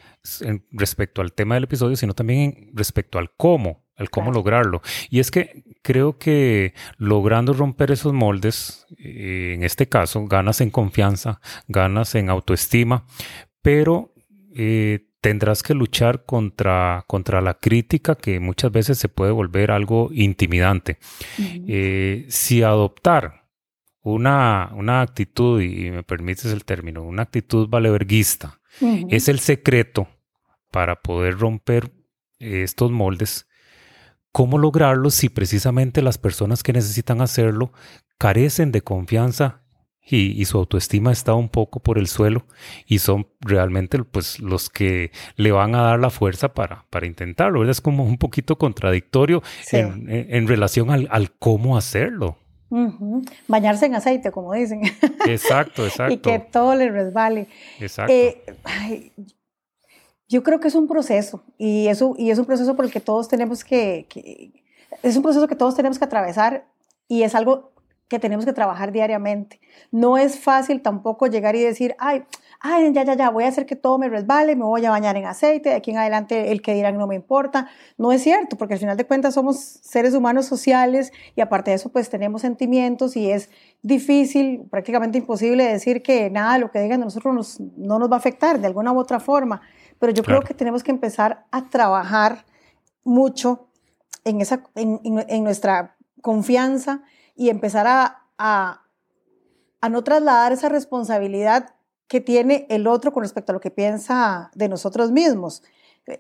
respecto 0.72 1.22
al 1.22 1.34
tema 1.34 1.56
del 1.56 1.66
episodio, 1.66 1.96
sino 1.96 2.14
también 2.14 2.72
respecto 2.74 3.18
al 3.18 3.32
cómo, 3.36 3.86
al 3.96 4.10
cómo 4.10 4.32
lograrlo. 4.32 4.82
Y 5.10 5.20
es 5.20 5.32
que 5.32 5.64
creo 5.82 6.18
que 6.18 6.74
logrando 6.98 7.54
romper 7.54 7.92
esos 7.92 8.14
moldes, 8.14 8.86
eh, 8.98 9.54
en 9.56 9.64
este 9.64 9.88
caso, 9.88 10.26
ganas 10.26 10.62
en 10.62 10.70
confianza, 10.70 11.40
ganas 11.68 12.16
en 12.16 12.30
autoestima, 12.30 13.06
pero 13.62 14.14
eh, 14.56 15.08
tendrás 15.28 15.62
que 15.62 15.74
luchar 15.74 16.24
contra, 16.24 17.04
contra 17.06 17.42
la 17.42 17.56
crítica 17.56 18.16
que 18.16 18.40
muchas 18.40 18.72
veces 18.72 18.98
se 18.98 19.10
puede 19.10 19.34
volver 19.34 19.72
algo 19.72 20.10
intimidante. 20.14 21.00
Eh, 21.38 22.26
si 22.30 22.64
adoptar 22.64 23.50
una, 24.02 24.72
una, 24.74 25.02
actitud, 25.02 25.62
y 25.62 25.92
me 25.92 26.04
permites 26.04 26.46
el 26.46 26.64
término, 26.64 27.04
una 27.04 27.24
actitud 27.24 27.68
valeverguista, 27.68 28.62
es 29.10 29.28
el 29.28 29.40
secreto 29.40 30.08
para 30.72 31.02
poder 31.02 31.38
romper 31.38 31.92
estos 32.40 32.90
moldes, 32.90 33.50
¿cómo 34.32 34.58
lograrlo 34.58 35.10
si 35.10 35.28
precisamente 35.28 36.02
las 36.02 36.18
personas 36.18 36.64
que 36.64 36.72
necesitan 36.72 37.20
hacerlo 37.20 37.74
carecen 38.18 38.72
de 38.72 38.80
confianza 38.80 39.67
y, 40.10 40.46
su 40.46 40.58
autoestima 40.58 41.12
está 41.12 41.34
un 41.34 41.50
poco 41.50 41.80
por 41.80 41.98
el 41.98 42.08
suelo 42.08 42.46
y 42.86 43.00
son 43.00 43.28
realmente 43.42 44.02
pues 44.04 44.40
los 44.40 44.70
que 44.70 45.12
le 45.36 45.52
van 45.52 45.76
a 45.76 45.82
dar 45.82 46.00
la 46.00 46.10
fuerza 46.10 46.54
para, 46.54 46.86
para 46.90 47.06
intentarlo. 47.06 47.70
Es 47.70 47.82
como 47.82 48.04
un 48.04 48.18
poquito 48.18 48.58
contradictorio 48.58 49.44
en, 49.72 50.48
relación 50.48 50.92
al, 50.92 51.32
cómo 51.40 51.78
hacerlo. 51.78 52.38
Bañarse 53.48 53.86
en 53.86 53.96
aceite, 53.96 54.32
como 54.32 54.54
dicen. 54.54 54.82
Exacto, 55.28 55.86
exacto. 55.86 56.14
y 56.14 56.18
que 56.18 56.40
todo 56.40 56.76
le 56.76 56.90
resbale. 56.90 57.48
Exacto. 57.80 58.12
Eh, 58.12 58.44
yo 60.28 60.44
creo 60.44 60.60
que 60.60 60.68
es 60.68 60.76
un 60.76 60.88
proceso 60.88 61.44
y, 61.58 61.88
eso, 61.88 62.14
y 62.18 62.32
es 62.32 62.40
un 62.40 62.46
proceso 62.46 62.76
por 62.76 62.86
el 62.86 62.92
que 62.92 63.00
todos 63.00 63.30
tenemos 63.30 63.64
que, 63.64 64.08
es 65.04 65.16
un 65.16 65.24
proceso 65.24 65.48
que 65.48 65.56
todos 65.56 65.76
tenemos 65.76 65.98
que 65.98 66.06
atravesar 66.06 66.66
y 67.08 67.24
es 67.24 67.36
algo 67.36 67.72
que 68.08 68.20
tenemos 68.20 68.46
que 68.46 68.54
trabajar 68.54 68.92
diariamente. 68.92 69.60
No 69.92 70.18
es 70.18 70.40
fácil 70.40 70.82
tampoco 70.82 71.28
llegar 71.28 71.56
y 71.56 71.62
decir, 71.62 71.96
ay, 72.00 72.24
ay, 72.62 72.94
ya, 72.94 73.04
ya, 73.04 73.16
ya, 73.16 73.30
voy 73.30 73.44
a 73.44 73.50
hacer 73.50 73.66
que 73.66 73.76
todo 73.76 73.98
me 73.98 74.08
resbale, 74.08 74.56
me 74.56 74.64
voy 74.64 74.86
a 74.86 74.92
bañar 74.92 75.18
en 75.18 75.26
aceite, 75.26 75.70
de 75.70 75.76
aquí 75.76 75.92
en 75.92 75.98
adelante 75.98 76.52
el 76.52 76.62
que 76.62 76.74
dirán 76.74 76.98
no 76.98 77.06
me 77.06 77.16
importa. 77.16 77.68
No 77.98 78.12
es 78.12 78.24
cierto, 78.24 78.58
porque 78.58 78.76
al 78.76 78.80
final 78.80 78.96
de 78.96 79.06
cuentas 79.06 79.34
somos 79.34 79.58
seres 79.58 80.14
humanos 80.14 80.46
sociales 80.46 81.12
y 81.36 81.42
aparte 81.42 81.72
de 81.72 81.76
eso 81.76 81.90
pues 81.90 82.10
tenemos 82.10 82.42
sentimientos 82.42 83.18
y 83.18 83.30
es 83.30 83.50
difícil, 83.82 84.66
prácticamente 84.70 85.18
imposible 85.18 85.66
decir 85.66 86.02
que 86.02 86.30
nada 86.30 86.54
de 86.54 86.60
lo 86.60 86.72
que 86.72 86.80
digan 86.80 87.00
de 87.00 87.06
nosotros 87.06 87.60
no 87.78 88.00
nos 88.00 88.10
va 88.10 88.16
a 88.16 88.20
afectar 88.20 88.60
de 88.60 88.68
alguna 88.68 88.94
u 88.94 89.00
otra 89.00 89.20
forma. 89.20 89.62
Pero 90.00 90.14
yo 90.14 90.24
creo 90.24 90.42
que 90.42 90.54
tenemos 90.54 90.84
que 90.84 90.92
empezar 90.92 91.46
a 91.52 91.70
trabajar 91.70 92.46
mucho 93.04 93.68
en, 94.24 94.42
esa, 94.42 94.64
en, 94.76 95.00
en 95.04 95.44
nuestra 95.44 95.98
confianza 96.22 97.02
y 97.38 97.50
empezar 97.50 97.86
a, 98.38 98.84
no 99.90 100.04
trasladar 100.04 100.52
esa 100.52 100.68
responsabilidad 100.68 101.76
que 102.08 102.20
tiene 102.20 102.66
el 102.70 102.88
otro 102.88 103.14
con 103.14 103.24
respecto 103.24 103.52
a 103.52 103.54
lo 103.54 103.62
que 103.62 103.72
piensa 103.72 104.52
de 104.56 104.68
nosotros 104.68 105.12
mismos. 105.12 105.64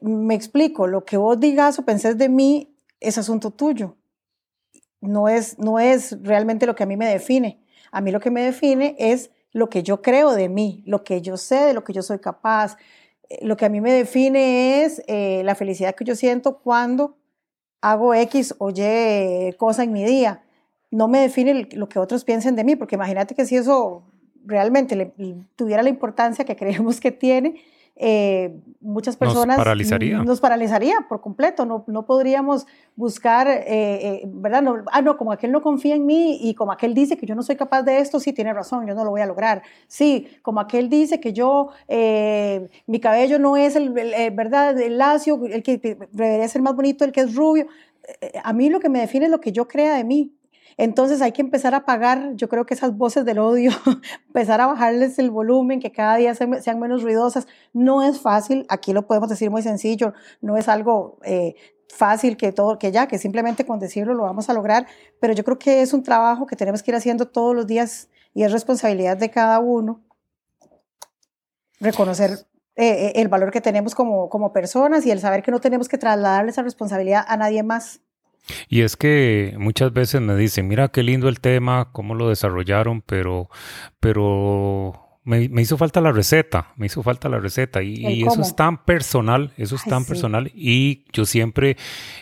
Me 0.01 0.36
explico, 0.36 0.86
lo 0.86 1.03
que 1.03 1.17
vos 1.17 1.39
digas 1.39 1.79
o 1.79 1.86
pensés 1.86 2.17
de 2.17 2.29
mí 2.29 2.75
es 3.00 3.17
asunto 3.17 3.51
tuyo. 3.51 3.97
No 5.01 5.27
es, 5.27 5.57
no 5.59 5.79
es 5.79 6.21
realmente 6.21 6.65
lo 6.65 6.75
que 6.75 6.83
a 6.83 6.86
mí 6.86 6.97
me 6.97 7.07
define. 7.07 7.63
A 7.91 8.00
mí 8.00 8.12
lo 8.12 8.19
que 8.19 8.31
me 8.31 8.43
define 8.43 8.95
es 9.00 9.31
lo 9.51 9.69
que 9.69 9.81
yo 9.81 10.01
creo 10.01 10.33
de 10.33 10.50
mí, 10.50 10.83
lo 10.86 11.03
que 11.03 11.21
yo 11.21 11.38
sé, 11.38 11.55
de 11.55 11.74
lo 11.74 11.83
que 11.83 11.93
yo 11.93 12.03
soy 12.03 12.19
capaz. 12.19 12.77
Eh, 13.29 13.39
lo 13.45 13.57
que 13.57 13.65
a 13.65 13.69
mí 13.69 13.81
me 13.81 13.91
define 13.91 14.83
es 14.83 15.01
eh, 15.07 15.41
la 15.43 15.55
felicidad 15.55 15.95
que 15.95 16.05
yo 16.05 16.15
siento 16.15 16.59
cuando 16.59 17.17
hago 17.81 18.13
X 18.13 18.55
o 18.59 18.69
Y 18.69 19.53
cosa 19.53 19.83
en 19.83 19.93
mi 19.93 20.03
día 20.03 20.43
no 20.91 21.08
me 21.08 21.20
define 21.20 21.67
lo 21.74 21.89
que 21.89 22.00
otros 22.00 22.24
piensen 22.24 22.56
de 22.56 22.63
mí, 22.63 22.75
porque 22.75 22.96
imagínate 22.96 23.36
que 23.36 23.46
si 23.46 23.56
eso 23.56 24.03
realmente 24.46 24.96
le, 24.96 25.13
tuviera 25.56 25.84
la 25.84 25.89
importancia 25.89 26.46
que 26.46 26.56
creemos 26.58 27.00
que 27.00 27.12
tiene, 27.12 27.62
eh, 28.00 28.56
muchas 28.79 29.17
personas 29.17 29.58
nos 29.58 29.65
paralizaría. 29.65 30.20
Nos 30.20 30.39
paralizaría 30.39 31.08
por 31.10 31.20
completo, 31.20 31.65
no, 31.65 31.84
no 31.88 32.06
podríamos 32.06 32.67
buscar, 32.96 33.48
eh, 33.48 33.63
eh, 33.67 34.22
¿verdad? 34.27 34.62
No, 34.62 34.84
ah, 34.91 35.01
no, 35.01 35.17
como 35.17 35.32
aquel 35.32 35.51
no 35.51 35.63
confía 35.63 35.96
en 35.96 36.06
mí 36.06 36.38
y 36.39 36.53
como 36.53 36.72
aquel 36.72 36.94
dice 36.94 37.17
que 37.17 37.25
yo 37.25 37.34
no 37.34 37.41
soy 37.41 37.56
capaz 37.56 37.82
de 37.82 37.98
esto, 37.98 38.20
sí, 38.20 38.34
tiene 38.34 38.53
razón, 38.53 38.86
yo 38.86 38.94
no 38.94 39.03
lo 39.03 39.10
voy 39.10 39.22
a 39.22 39.25
lograr. 39.25 39.63
Sí, 39.88 40.27
como 40.44 40.60
aquel 40.60 40.89
dice 40.89 41.20
que 41.20 41.34
yo, 41.34 41.70
mi 42.86 43.00
cabello 43.00 43.39
no 43.39 43.58
es 43.58 43.75
el, 43.75 43.89
¿verdad? 43.89 44.79
El 44.79 45.00
lacio, 45.00 45.44
el 45.46 45.63
que 45.63 45.79
debería 46.12 46.48
ser 46.48 46.62
más 46.62 46.75
bonito, 46.75 47.03
el 47.03 47.12
que 47.12 47.22
es 47.22 47.36
rubio. 47.36 47.65
A 48.44 48.53
mí 48.53 48.70
lo 48.70 48.79
que 48.79 48.89
me 48.89 49.00
define 49.00 49.25
es 49.25 49.32
lo 49.32 49.41
que 49.41 49.51
yo 49.51 49.67
crea 49.67 49.96
de 49.96 50.03
mí, 50.03 50.37
entonces 50.77 51.22
hay 51.22 51.31
que 51.31 51.41
empezar 51.41 51.74
a 51.74 51.77
apagar, 51.77 52.36
yo 52.36 52.48
creo 52.48 52.65
que 52.65 52.75
esas 52.75 52.96
voces 52.96 53.25
del 53.25 53.39
odio, 53.39 53.72
empezar 54.27 54.62
a 54.62 54.67
bajarles 54.67 55.17
el 55.17 55.31
volumen, 55.31 55.79
que 55.79 55.91
cada 55.91 56.15
día 56.17 56.36
sean, 56.36 56.79
menos 56.79 57.01
ruidosas. 57.01 57.48
No 57.74 58.03
es 58.03 58.22
fácil, 58.22 58.65
aquí 58.69 58.93
lo 58.93 59.07
podemos 59.07 59.27
decir 59.29 59.50
muy 59.50 59.63
sencillo, 59.63 60.13
no 60.39 60.55
es 60.55 60.69
algo 60.69 61.17
eh, 61.24 61.55
fácil 61.89 62.38
que 62.38 62.51
todo, 62.51 62.77
que 62.77 62.91
ya, 62.91 63.07
que 63.07 63.17
simplemente 63.17 63.65
con 63.65 63.79
decirlo 63.79 64.13
lo 64.13 64.24
vamos 64.24 64.50
a 64.50 64.53
lograr, 64.53 64.86
pero 65.19 65.34
yo 65.34 65.43
creo 65.43 65.57
que 65.57 65.81
es 65.81 65.93
un 65.93 66.03
trabajo 66.03 66.46
que 66.46 66.55
tenemos 66.55 66.84
que 66.84 66.91
ir 66.91 66.96
haciendo 66.96 67.27
todos 67.27 67.55
los 67.55 67.65
días 67.65 68.10
y 68.36 68.43
es 68.43 68.51
responsabilidad 68.51 69.17
de 69.17 69.31
cada 69.31 69.60
uno 69.60 70.03
reconocer 71.79 72.31
eh, 72.75 73.07
eh, 73.07 73.13
el 73.15 73.27
valor 73.27 73.51
que 73.51 73.62
tenemos 73.62 73.96
como, 73.96 74.29
como 74.29 74.53
personas 74.53 75.05
y 75.05 75.12
el 75.12 75.19
saber 75.19 75.41
que 75.41 75.51
no 75.51 75.60
tenemos 75.60 75.88
que 75.88 75.98
trasladarle 75.98 76.51
esa 76.51 76.62
responsabilidad 76.62 77.25
a 77.27 77.38
nadie 77.38 77.63
más. 77.63 78.01
Y 78.70 78.82
es 78.82 78.96
que 78.96 79.56
muchas 79.58 79.94
veces 79.94 80.22
me 80.22 80.36
dicen, 80.36 80.68
mira 80.68 80.89
qué 80.89 81.04
lindo 81.04 81.30
el 81.30 81.39
tema, 81.39 81.89
cómo 81.92 82.16
lo 82.16 82.30
desarrollaron, 82.30 83.01
pero, 83.01 83.50
pero 84.00 85.08
me, 85.27 85.62
hizo 85.62 85.77
falta 85.77 86.00
la 86.00 86.13
receta, 86.13 86.74
me 86.77 86.86
hizo 86.86 87.04
falta 87.04 87.27
la 87.27 87.39
receta. 87.39 87.84
Y, 87.84 88.24
eso 88.24 88.42
es 88.42 88.56
tan 88.56 88.86
personal, 88.86 89.51
eso 89.58 89.75
es 89.75 89.84
tan 89.84 90.06
personal. 90.06 90.51
Y 90.56 91.06
yo 91.12 91.25
siempre 91.25 91.75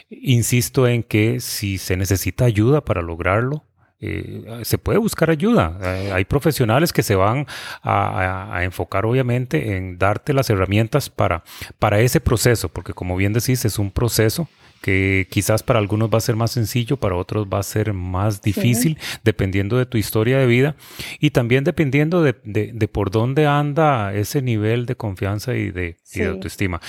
insisto 0.09 0.87
en 0.87 1.03
que 1.03 1.39
si 1.39 1.77
se 1.77 1.97
necesita 1.97 2.45
ayuda 2.45 2.81
para 2.81 3.03
lograrlo, 3.03 3.63
eh, 3.99 4.61
se 4.63 4.79
puede 4.79 4.97
buscar 4.97 5.29
ayuda. 5.29 5.77
Eh, 5.81 6.11
hay 6.13 6.25
profesionales 6.25 6.91
que 6.91 7.03
se 7.03 7.15
van 7.15 7.45
a, 7.83 8.59
enfocar 8.63 9.05
obviamente 9.05 9.77
en 9.77 9.99
darte 9.99 10.33
las 10.33 10.49
herramientas 10.49 11.09
para, 11.11 11.43
para 11.77 11.99
ese 11.99 12.19
proceso, 12.19 12.69
porque 12.69 12.93
como 12.93 13.15
bien 13.15 13.33
decís, 13.33 13.65
es 13.65 13.77
un 13.77 13.91
proceso 13.91 14.49
que 14.85 15.25
quizás 15.31 15.63
para 15.63 15.79
algunos 15.79 16.11
va 16.11 16.19
a 16.19 16.21
ser 16.21 16.35
más 16.35 16.51
sencillo, 16.51 16.97
para 16.97 17.15
otros 17.15 17.47
va 17.51 17.57
a 17.57 17.63
ser 17.63 17.91
más 17.93 18.43
difícil, 18.43 18.99
dependiendo 19.23 19.79
de 19.79 19.87
tu 19.87 19.97
historia 19.97 20.37
de 20.37 20.45
vida 20.45 20.75
y 21.19 21.31
también 21.31 21.63
dependiendo 21.63 22.21
de, 22.21 22.89
por 22.93 23.09
dónde 23.09 23.47
anda 23.47 24.13
ese 24.13 24.43
nivel 24.43 24.85
de 24.85 24.95
confianza 24.95 25.55
y 25.55 25.71
de, 25.71 25.97
autoestima. 26.27 26.81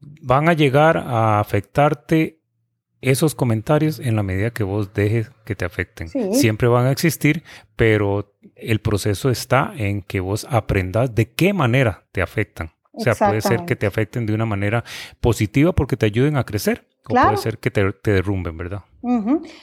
Van 0.00 0.50
a 0.50 0.52
llegar 0.52 0.98
a 0.98 1.40
afectarte 1.40 2.40
esos 3.00 3.34
comentarios 3.34 4.00
en 4.00 4.16
la 4.16 4.22
medida 4.22 4.50
que 4.50 4.62
vos 4.62 4.92
dejes 4.92 5.30
que 5.46 5.56
te 5.56 5.64
afecten. 5.64 6.10
Siempre 6.34 6.68
van 6.68 6.88
a 6.88 6.92
existir, 6.92 7.42
pero 7.74 8.34
el 8.54 8.80
proceso 8.80 9.30
está 9.30 9.72
en 9.78 10.02
que 10.02 10.20
vos 10.20 10.46
aprendas 10.50 11.14
de 11.14 11.32
qué 11.32 11.54
manera 11.54 12.04
te 12.12 12.20
afectan. 12.20 12.72
O 12.92 13.00
sea, 13.00 13.14
puede 13.14 13.40
ser 13.40 13.64
que 13.64 13.76
te 13.76 13.86
afecten 13.86 14.26
de 14.26 14.34
una 14.34 14.44
manera 14.44 14.84
positiva 15.22 15.72
porque 15.72 15.96
te 15.96 16.04
ayuden 16.04 16.36
a 16.36 16.44
crecer 16.44 16.89
puede 17.04 17.36
ser 17.36 17.58
que 17.58 17.70
te, 17.70 17.92
derrumben, 18.02 18.56
¿verdad? 18.56 18.82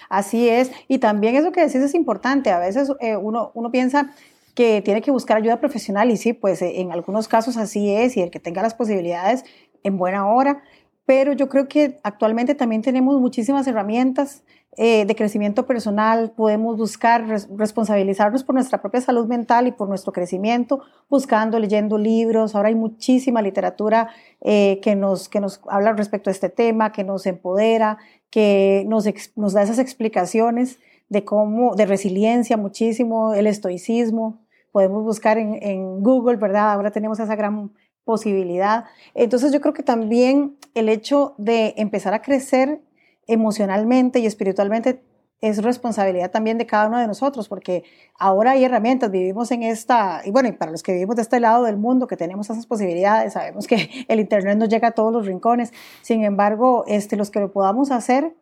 Así 0.10 0.50
es. 0.50 0.72
Y 0.88 0.98
también 0.98 1.36
eso 1.36 1.52
que 1.52 1.62
decís 1.62 1.82
es 1.82 1.94
importante. 1.94 2.52
A 2.52 2.60
veces 2.60 2.92
eh, 3.00 3.16
uno, 3.16 3.52
uno 3.54 3.72
piensa 3.72 4.14
que 4.56 4.82
tiene 4.82 5.02
que 5.02 5.12
buscar 5.12 5.38
ayuda 5.38 5.60
profesional 5.60 6.10
y 6.10 6.18
sí, 6.18 6.34
pues 6.34 6.62
eh, 6.64 6.82
en 6.82 6.92
algunos 6.92 7.28
casos 7.28 7.58
así 7.58 7.94
es 7.94 8.18
y 8.18 8.22
el 8.22 8.32
que 8.32 8.40
tenga 8.40 8.64
las 8.64 8.74
posibilidades 8.74 9.46
en 9.84 9.98
buena 9.98 10.28
hora. 10.28 10.64
Pero 11.08 11.32
yo 11.32 11.48
creo 11.48 11.70
que 11.70 12.02
actualmente 12.04 12.54
también 12.54 12.82
tenemos 12.82 13.18
muchísimas 13.22 13.66
herramientas 13.66 14.44
eh, 14.76 15.06
de 15.06 15.16
crecimiento 15.16 15.66
personal, 15.66 16.34
podemos 16.36 16.76
buscar 16.76 17.26
responsabilizarnos 17.26 18.44
por 18.44 18.56
nuestra 18.56 18.82
propia 18.82 19.00
salud 19.00 19.26
mental 19.26 19.68
y 19.68 19.72
por 19.72 19.88
nuestro 19.88 20.12
crecimiento, 20.12 20.82
buscando, 21.10 21.60
leyendo 21.60 21.98
libros. 21.98 22.56
Ahora 22.56 22.68
hay 22.68 22.76
muchísima 22.76 23.42
literatura 23.42 24.10
eh, 24.42 24.82
que, 24.84 24.98
nos, 24.98 25.30
que 25.30 25.40
nos 25.40 25.62
habla 25.70 25.94
respecto 25.94 26.30
a 26.30 26.34
este 26.34 26.50
tema, 26.50 26.92
que 26.92 27.06
nos 27.06 27.26
empodera, 27.26 28.00
que 28.30 28.84
nos, 28.86 29.08
nos 29.38 29.54
da 29.54 29.64
esas 29.64 29.80
explicaciones 29.80 30.78
de 31.08 31.24
cómo, 31.24 31.76
de 31.76 31.86
resiliencia 31.86 32.58
muchísimo, 32.58 33.34
el 33.34 33.48
estoicismo. 33.48 34.42
Podemos 34.74 35.06
buscar 35.06 35.38
en, 35.38 35.58
en 35.64 36.04
Google, 36.04 36.36
¿verdad? 36.36 36.74
Ahora 36.74 36.92
tenemos 36.92 37.18
esa 37.22 37.38
gran 37.38 37.72
posibilidad. 38.08 38.86
Entonces 39.14 39.54
yo 39.54 39.62
creo 39.62 39.76
que 39.76 39.84
también 39.84 40.58
el 40.74 40.90
hecho 40.90 41.36
de 41.38 41.76
empezar 41.78 42.16
a 42.16 42.24
crecer 42.24 42.82
emocionalmente 43.28 44.20
y 44.20 44.26
espiritualmente 44.26 45.04
es 45.40 45.62
responsabilidad 45.62 46.32
también 46.32 46.58
de 46.58 46.66
cada 46.66 46.88
uno 46.88 46.98
de 46.98 47.06
nosotros, 47.06 47.48
porque 47.48 47.84
ahora 48.18 48.52
hay 48.52 48.64
herramientas, 48.64 49.12
vivimos 49.12 49.52
en 49.52 49.62
esta, 49.62 50.22
y 50.26 50.32
bueno, 50.32 50.50
y 50.50 50.54
para 50.54 50.72
los 50.72 50.82
que 50.82 50.94
vivimos 50.94 51.16
de 51.16 51.22
este 51.22 51.40
lado 51.40 51.66
del 51.66 51.78
mundo, 51.78 52.08
que 52.08 52.18
tenemos 52.18 52.50
esas 52.50 52.66
posibilidades, 52.66 53.34
sabemos 53.34 53.68
que 53.68 53.90
el 54.08 54.20
Internet 54.20 54.58
nos 54.58 54.70
llega 54.70 54.88
a 54.88 54.92
todos 54.92 55.14
los 55.14 55.28
rincones, 55.28 55.74
sin 56.02 56.24
embargo, 56.24 56.86
este, 56.88 57.18
los 57.18 57.30
que 57.30 57.40
lo 57.40 57.52
podamos 57.52 57.92
hacer, 57.92 58.34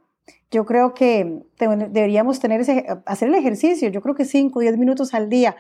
yo 0.52 0.66
creo 0.66 0.94
que 0.94 1.44
deberíamos 1.60 2.40
tener 2.40 2.62
ese, 2.62 2.86
hacer 3.06 3.28
el 3.28 3.36
ejercicio, 3.36 3.90
yo 3.90 4.02
creo 4.02 4.16
que 4.16 4.24
5 4.24 4.58
o 4.58 4.62
10 4.62 4.78
minutos 4.78 5.14
al 5.14 5.28
día 5.28 5.58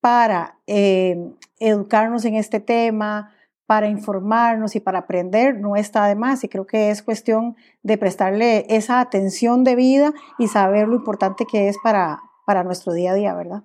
para 0.00 0.58
eh, 0.66 1.32
educarnos 1.58 2.24
en 2.24 2.36
este 2.36 2.60
tema, 2.60 3.34
para 3.68 3.86
informarnos 3.86 4.76
y 4.76 4.80
para 4.80 5.00
aprender 5.00 5.60
no 5.60 5.76
está 5.76 6.06
de 6.06 6.14
más 6.14 6.42
y 6.42 6.48
creo 6.48 6.66
que 6.66 6.90
es 6.90 7.02
cuestión 7.02 7.54
de 7.82 7.98
prestarle 7.98 8.64
esa 8.70 8.98
atención 8.98 9.62
de 9.62 9.76
vida 9.76 10.14
y 10.38 10.48
saber 10.48 10.88
lo 10.88 10.94
importante 10.94 11.44
que 11.44 11.68
es 11.68 11.76
para, 11.84 12.22
para 12.46 12.64
nuestro 12.64 12.94
día 12.94 13.10
a 13.10 13.14
día, 13.14 13.34
¿verdad? 13.34 13.64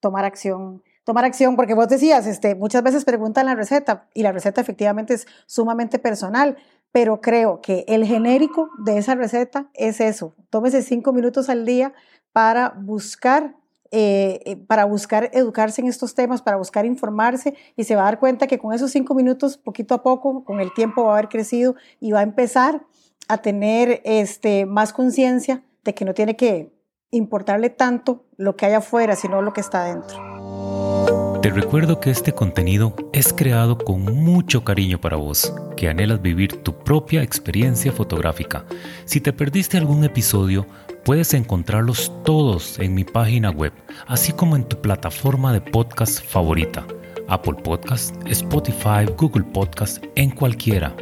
Tomar 0.00 0.24
acción. 0.24 0.82
Tomar 1.04 1.24
acción, 1.24 1.54
porque 1.54 1.74
vos 1.74 1.86
decías, 1.86 2.26
este, 2.26 2.56
muchas 2.56 2.82
veces 2.82 3.04
preguntan 3.04 3.46
la 3.46 3.54
receta 3.54 4.08
y 4.12 4.24
la 4.24 4.32
receta 4.32 4.60
efectivamente 4.60 5.14
es 5.14 5.28
sumamente 5.46 6.00
personal, 6.00 6.56
pero 6.90 7.20
creo 7.20 7.60
que 7.60 7.84
el 7.86 8.04
genérico 8.04 8.70
de 8.84 8.98
esa 8.98 9.14
receta 9.14 9.70
es 9.72 10.00
eso. 10.00 10.34
Tómese 10.50 10.82
cinco 10.82 11.12
minutos 11.12 11.48
al 11.48 11.64
día 11.64 11.92
para 12.32 12.70
buscar 12.70 13.54
eh, 13.90 14.40
eh, 14.44 14.56
para 14.56 14.84
buscar 14.84 15.30
educarse 15.32 15.80
en 15.80 15.88
estos 15.88 16.14
temas, 16.14 16.42
para 16.42 16.56
buscar 16.56 16.86
informarse 16.86 17.54
y 17.76 17.84
se 17.84 17.94
va 17.94 18.02
a 18.02 18.04
dar 18.06 18.18
cuenta 18.18 18.46
que 18.46 18.58
con 18.58 18.72
esos 18.72 18.90
cinco 18.90 19.14
minutos, 19.14 19.58
poquito 19.58 19.94
a 19.94 20.02
poco, 20.02 20.44
con 20.44 20.60
el 20.60 20.72
tiempo 20.74 21.04
va 21.04 21.10
a 21.10 21.18
haber 21.18 21.28
crecido 21.28 21.76
y 22.00 22.12
va 22.12 22.20
a 22.20 22.22
empezar 22.22 22.84
a 23.28 23.38
tener 23.38 24.00
este, 24.04 24.66
más 24.66 24.92
conciencia 24.92 25.62
de 25.84 25.94
que 25.94 26.04
no 26.04 26.14
tiene 26.14 26.36
que 26.36 26.72
importarle 27.10 27.70
tanto 27.70 28.24
lo 28.36 28.56
que 28.56 28.66
hay 28.66 28.74
afuera, 28.74 29.16
sino 29.16 29.42
lo 29.42 29.52
que 29.52 29.60
está 29.60 29.84
dentro. 29.84 31.40
Te 31.46 31.50
recuerdo 31.50 32.00
que 32.00 32.10
este 32.10 32.32
contenido 32.32 32.96
es 33.12 33.32
creado 33.32 33.78
con 33.78 34.02
mucho 34.02 34.64
cariño 34.64 35.00
para 35.00 35.16
vos, 35.16 35.54
que 35.76 35.88
anhelas 35.88 36.20
vivir 36.20 36.64
tu 36.64 36.72
propia 36.72 37.22
experiencia 37.22 37.92
fotográfica. 37.92 38.64
Si 39.04 39.20
te 39.20 39.32
perdiste 39.32 39.76
algún 39.76 40.02
episodio, 40.02 40.66
Puedes 41.06 41.34
encontrarlos 41.34 42.10
todos 42.24 42.80
en 42.80 42.92
mi 42.92 43.04
página 43.04 43.50
web, 43.50 43.72
así 44.08 44.32
como 44.32 44.56
en 44.56 44.64
tu 44.64 44.82
plataforma 44.82 45.52
de 45.52 45.60
podcast 45.60 46.20
favorita, 46.20 46.84
Apple 47.28 47.54
Podcast, 47.62 48.16
Spotify, 48.26 49.06
Google 49.16 49.44
Podcast, 49.44 50.02
en 50.16 50.30
cualquiera. 50.30 50.96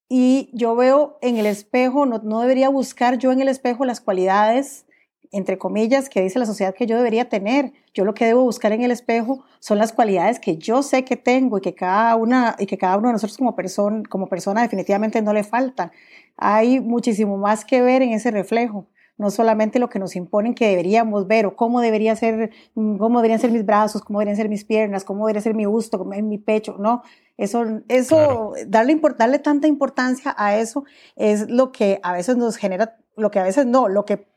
Y 0.09 0.49
yo 0.53 0.75
veo 0.75 1.17
en 1.21 1.37
el 1.37 1.45
espejo, 1.45 2.05
no, 2.05 2.19
no 2.19 2.41
debería 2.41 2.69
buscar 2.69 3.17
yo 3.17 3.31
en 3.31 3.41
el 3.41 3.47
espejo 3.47 3.85
las 3.85 4.01
cualidades, 4.01 4.85
entre 5.35 5.57
comillas, 5.57 6.09
que 6.09 6.21
dice 6.21 6.39
la 6.39 6.45
sociedad 6.45 6.73
que 6.73 6.85
yo 6.85 6.97
debería 6.97 7.29
tener. 7.29 7.73
Yo 7.93 8.05
lo 8.05 8.13
que 8.13 8.25
debo 8.25 8.43
buscar 8.43 8.71
en 8.71 8.81
el 8.81 8.91
espejo 8.91 9.43
son 9.59 9.77
las 9.77 9.93
cualidades 9.93 10.39
que 10.39 10.57
yo 10.57 10.81
sé 10.81 11.03
que 11.03 11.17
tengo 11.17 11.57
y 11.57 11.61
que 11.61 11.75
cada, 11.75 12.15
una, 12.15 12.55
y 12.57 12.65
que 12.65 12.77
cada 12.77 12.97
uno 12.97 13.09
de 13.09 13.13
nosotros 13.13 13.37
como, 13.37 13.55
persona 13.55 14.03
como 14.09 14.27
persona 14.27 14.61
definitivamente 14.61 15.21
no 15.21 15.33
le 15.33 15.43
faltan. 15.43 15.91
Hay 16.37 16.79
muchísimo 16.79 17.37
más 17.37 17.65
que 17.65 17.81
ver 17.81 18.01
en 18.01 18.11
ese 18.13 18.31
reflejo 18.31 18.87
no 19.17 19.31
solamente 19.31 19.79
lo 19.79 19.89
que 19.89 19.99
nos 19.99 20.15
imponen 20.15 20.53
que 20.53 20.67
deberíamos 20.67 21.27
ver 21.27 21.45
o 21.45 21.55
cómo 21.55 21.79
debería 21.81 22.15
ser, 22.15 22.51
cómo 22.73 23.19
deberían 23.19 23.39
ser 23.39 23.51
mis 23.51 23.65
brazos, 23.65 24.01
cómo 24.01 24.19
deberían 24.19 24.35
ser 24.35 24.49
mis 24.49 24.65
piernas, 24.65 25.05
cómo 25.05 25.25
debería 25.25 25.41
ser 25.41 25.55
mi 25.55 25.63
cómo 25.63 26.11
mi 26.21 26.37
pecho, 26.37 26.75
no, 26.79 27.01
eso, 27.37 27.81
eso, 27.87 28.53
darle, 28.67 28.99
darle 29.17 29.39
tanta 29.39 29.67
importancia 29.67 30.35
a 30.37 30.57
eso 30.57 30.83
es 31.15 31.49
lo 31.49 31.71
que 31.71 31.99
a 32.03 32.11
veces 32.11 32.35
nos 32.37 32.57
genera, 32.57 32.97
lo 33.15 33.31
que 33.31 33.39
a 33.39 33.43
veces 33.43 33.65
no, 33.65 33.87
lo 33.87 34.05
que 34.05 34.27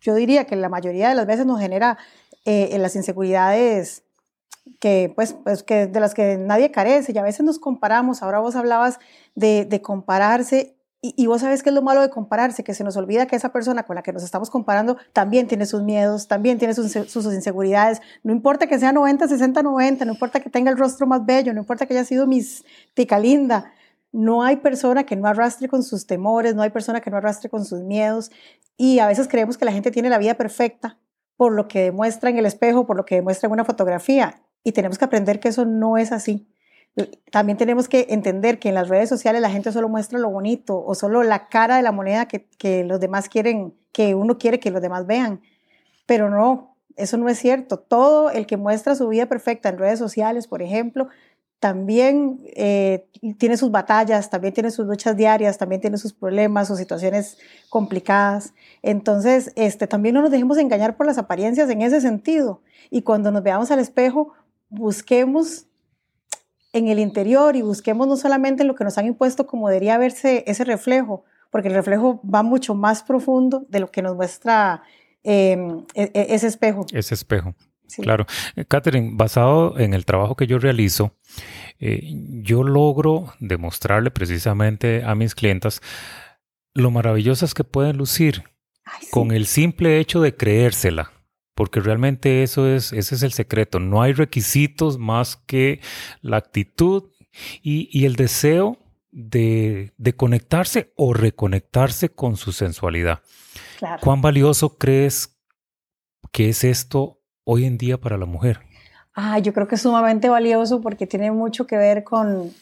yo 0.00 0.14
diría 0.14 0.44
que 0.44 0.56
la 0.56 0.68
mayoría 0.68 1.08
de 1.08 1.14
las 1.14 1.26
veces 1.26 1.46
nos 1.46 1.60
genera 1.60 1.98
eh, 2.44 2.76
las 2.78 2.96
inseguridades 2.96 4.04
que 4.80 5.12
pues, 5.14 5.34
pues 5.44 5.62
que 5.62 5.86
de 5.86 6.00
las 6.00 6.14
que 6.14 6.36
nadie 6.36 6.70
carece 6.70 7.12
y 7.12 7.18
a 7.18 7.22
veces 7.22 7.44
nos 7.44 7.58
comparamos, 7.58 8.22
ahora 8.22 8.38
vos 8.38 8.56
hablabas 8.56 8.98
de, 9.34 9.80
compararse 9.82 10.74
y, 11.00 11.26
vos 11.26 11.42
sabes 11.42 11.62
qué 11.62 11.70
es 11.70 11.74
lo 11.74 11.82
malo 11.82 12.00
de 12.00 12.10
compararse, 12.10 12.64
que 12.64 12.74
se 12.74 12.82
nos 12.82 12.96
olvida 12.96 13.26
que 13.26 13.36
esa 13.36 13.52
persona 13.52 13.84
con 13.84 13.94
la 13.96 14.02
que 14.02 14.12
nos 14.12 14.24
estamos 14.24 14.50
comparando 14.50 14.96
también 15.12 15.46
tiene 15.46 15.64
sus 15.64 15.82
miedos, 15.82 16.26
también 16.26 16.58
tiene 16.58 16.74
sus, 16.74 16.90
sus, 16.90 17.24
inseguridades. 17.26 18.00
No 18.24 18.32
importa 18.32 18.66
que 18.66 18.78
sea 18.80 18.92
90, 18.92 19.28
60, 19.28 19.62
90, 19.62 20.04
no 20.04 20.12
importa 20.12 20.40
que 20.40 20.50
tenga 20.50 20.70
el 20.70 20.76
rostro 20.76 21.06
más 21.06 21.24
bello, 21.24 21.54
no 21.54 21.60
importa 21.60 21.86
que 21.86 21.94
haya 21.94 22.04
sido 22.04 22.26
mis 22.26 22.64
tica 22.94 23.18
linda. 23.18 23.72
No 24.12 24.42
hay 24.42 24.56
persona 24.56 25.04
que 25.04 25.16
no 25.16 25.28
arrastre 25.28 25.68
con 25.68 25.82
sus 25.82 26.06
temores, 26.06 26.54
no 26.54 26.62
hay 26.62 26.70
persona 26.70 27.00
que 27.00 27.10
no 27.10 27.18
arrastre 27.18 27.50
con 27.50 27.64
sus 27.64 27.82
miedos. 27.82 28.30
Y 28.76 28.98
a 29.00 29.06
veces 29.06 29.28
creemos 29.28 29.58
que 29.58 29.64
la 29.64 29.72
gente 29.72 29.90
tiene 29.90 30.08
la 30.08 30.18
vida 30.18 30.34
perfecta 30.34 30.98
por 31.36 31.52
lo 31.52 31.68
que 31.68 31.82
demuestra 31.82 32.30
en 32.30 32.38
el 32.38 32.46
espejo, 32.46 32.86
por 32.86 32.96
lo 32.96 33.04
que 33.04 33.16
demuestra 33.16 33.46
en 33.46 33.52
una 33.52 33.64
fotografía. 33.64 34.42
Y 34.64 34.72
tenemos 34.72 34.98
que 34.98 35.04
aprender 35.04 35.40
que 35.40 35.48
eso 35.48 35.64
no 35.64 35.96
es 35.96 36.12
así 36.12 36.48
también 37.30 37.58
tenemos 37.58 37.88
que 37.88 38.06
entender 38.10 38.58
que 38.58 38.70
en 38.70 38.74
las 38.74 38.88
redes 38.88 39.08
sociales 39.08 39.40
la 39.40 39.50
gente 39.50 39.72
solo 39.72 39.88
muestra 39.88 40.18
lo 40.18 40.30
bonito 40.30 40.82
o 40.84 40.94
solo 40.94 41.22
la 41.22 41.48
cara 41.48 41.76
de 41.76 41.82
la 41.82 41.92
moneda 41.92 42.26
que, 42.26 42.48
que 42.58 42.84
los 42.84 43.00
demás 43.00 43.28
quieren, 43.28 43.74
que 43.92 44.14
uno 44.14 44.38
quiere 44.38 44.58
que 44.58 44.70
los 44.70 44.82
demás 44.82 45.06
vean. 45.06 45.40
Pero 46.06 46.30
no, 46.30 46.76
eso 46.96 47.16
no 47.16 47.28
es 47.28 47.38
cierto. 47.38 47.78
Todo 47.78 48.30
el 48.30 48.46
que 48.46 48.56
muestra 48.56 48.94
su 48.94 49.08
vida 49.08 49.26
perfecta 49.26 49.68
en 49.68 49.78
redes 49.78 49.98
sociales, 49.98 50.46
por 50.46 50.62
ejemplo, 50.62 51.08
también 51.60 52.40
eh, 52.54 53.08
tiene 53.38 53.56
sus 53.56 53.70
batallas, 53.70 54.30
también 54.30 54.54
tiene 54.54 54.70
sus 54.70 54.86
luchas 54.86 55.16
diarias, 55.16 55.58
también 55.58 55.80
tiene 55.80 55.98
sus 55.98 56.12
problemas, 56.12 56.68
sus 56.68 56.78
situaciones 56.78 57.38
complicadas. 57.68 58.54
Entonces, 58.82 59.52
este, 59.56 59.86
también 59.86 60.14
no 60.14 60.22
nos 60.22 60.30
dejemos 60.30 60.58
engañar 60.58 60.96
por 60.96 61.06
las 61.06 61.18
apariencias 61.18 61.68
en 61.70 61.82
ese 61.82 62.00
sentido. 62.00 62.62
Y 62.90 63.02
cuando 63.02 63.32
nos 63.32 63.42
veamos 63.42 63.70
al 63.70 63.80
espejo, 63.80 64.34
busquemos 64.68 65.66
en 66.72 66.88
el 66.88 67.00
interior 67.00 67.56
y 67.56 67.62
busquemos 67.62 68.06
no 68.06 68.16
solamente 68.16 68.62
lo 68.62 68.74
que 68.74 68.84
nos 68.84 68.96
han 68.98 69.06
impuesto 69.06 69.46
como 69.46 69.68
debería 69.68 69.98
verse 69.98 70.44
ese 70.46 70.64
reflejo, 70.64 71.24
porque 71.50 71.68
el 71.68 71.74
reflejo 71.74 72.20
va 72.22 72.42
mucho 72.42 72.74
más 72.74 73.02
profundo 73.02 73.66
de 73.68 73.80
lo 73.80 73.90
que 73.90 74.02
nos 74.02 74.14
muestra 74.14 74.82
em, 75.24 75.84
e, 75.94 76.10
e, 76.14 76.34
ese 76.34 76.46
espejo. 76.46 76.86
Ese 76.92 77.14
espejo. 77.14 77.54
Claro. 77.96 78.26
Eh, 78.56 78.64
Catherine, 78.66 79.10
basado 79.14 79.78
en 79.78 79.94
el 79.94 80.04
trabajo 80.04 80.36
que 80.36 80.46
yo 80.46 80.58
realizo, 80.58 81.16
eh, 81.80 82.00
yo 82.42 82.62
logro 82.62 83.34
demostrarle 83.40 84.10
precisamente 84.10 85.02
a 85.04 85.14
mis 85.14 85.34
clientas 85.34 85.80
lo 86.74 86.90
maravillosas 86.90 87.54
que 87.54 87.64
pueden 87.64 87.96
lucir 87.96 88.44
con 89.10 89.32
el 89.32 89.46
simple 89.46 89.98
hecho 89.98 90.20
de 90.20 90.36
creérsela 90.36 91.12
porque 91.58 91.80
realmente 91.80 92.44
eso 92.44 92.68
es, 92.68 92.92
ese 92.92 93.16
es 93.16 93.24
el 93.24 93.32
secreto. 93.32 93.80
No 93.80 94.00
hay 94.00 94.12
requisitos 94.12 94.96
más 94.96 95.34
que 95.34 95.80
la 96.22 96.36
actitud 96.36 97.10
y, 97.62 98.04
el 98.04 98.14
deseo 98.14 98.78
de, 99.10 99.92
conectarse 100.16 100.92
o 100.94 101.14
reconectarse 101.14 102.10
con 102.10 102.36
su 102.36 102.52
sensualidad. 102.52 103.22
¿Cuán 104.02 104.22
valioso 104.22 104.78
crees 104.78 105.36
que 106.30 106.50
es 106.50 106.62
esto 106.62 107.17
hoy 107.50 107.64
en 107.64 107.78
día 107.78 107.98
para 107.98 108.18
la 108.18 108.26
mujer? 108.26 108.60
Ah, 109.14 109.38
yo 109.38 109.54
creo 109.54 109.66
que 109.66 109.76
es 109.76 109.82
sumamente 109.82 110.28
valioso 110.28 110.82
porque 110.82 111.06
tiene 111.06 111.32
mucho 111.32 111.66
que 111.66 111.78
ver 111.78 112.04
con, 112.04 112.52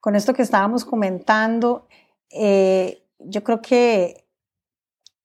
con 0.00 0.14
esto 0.14 0.32
que 0.32 0.42
estábamos 0.42 0.84
comentando. 0.84 1.88
Eh, 2.30 3.02
yo 3.18 3.42
creo 3.42 3.60
que 3.60 4.24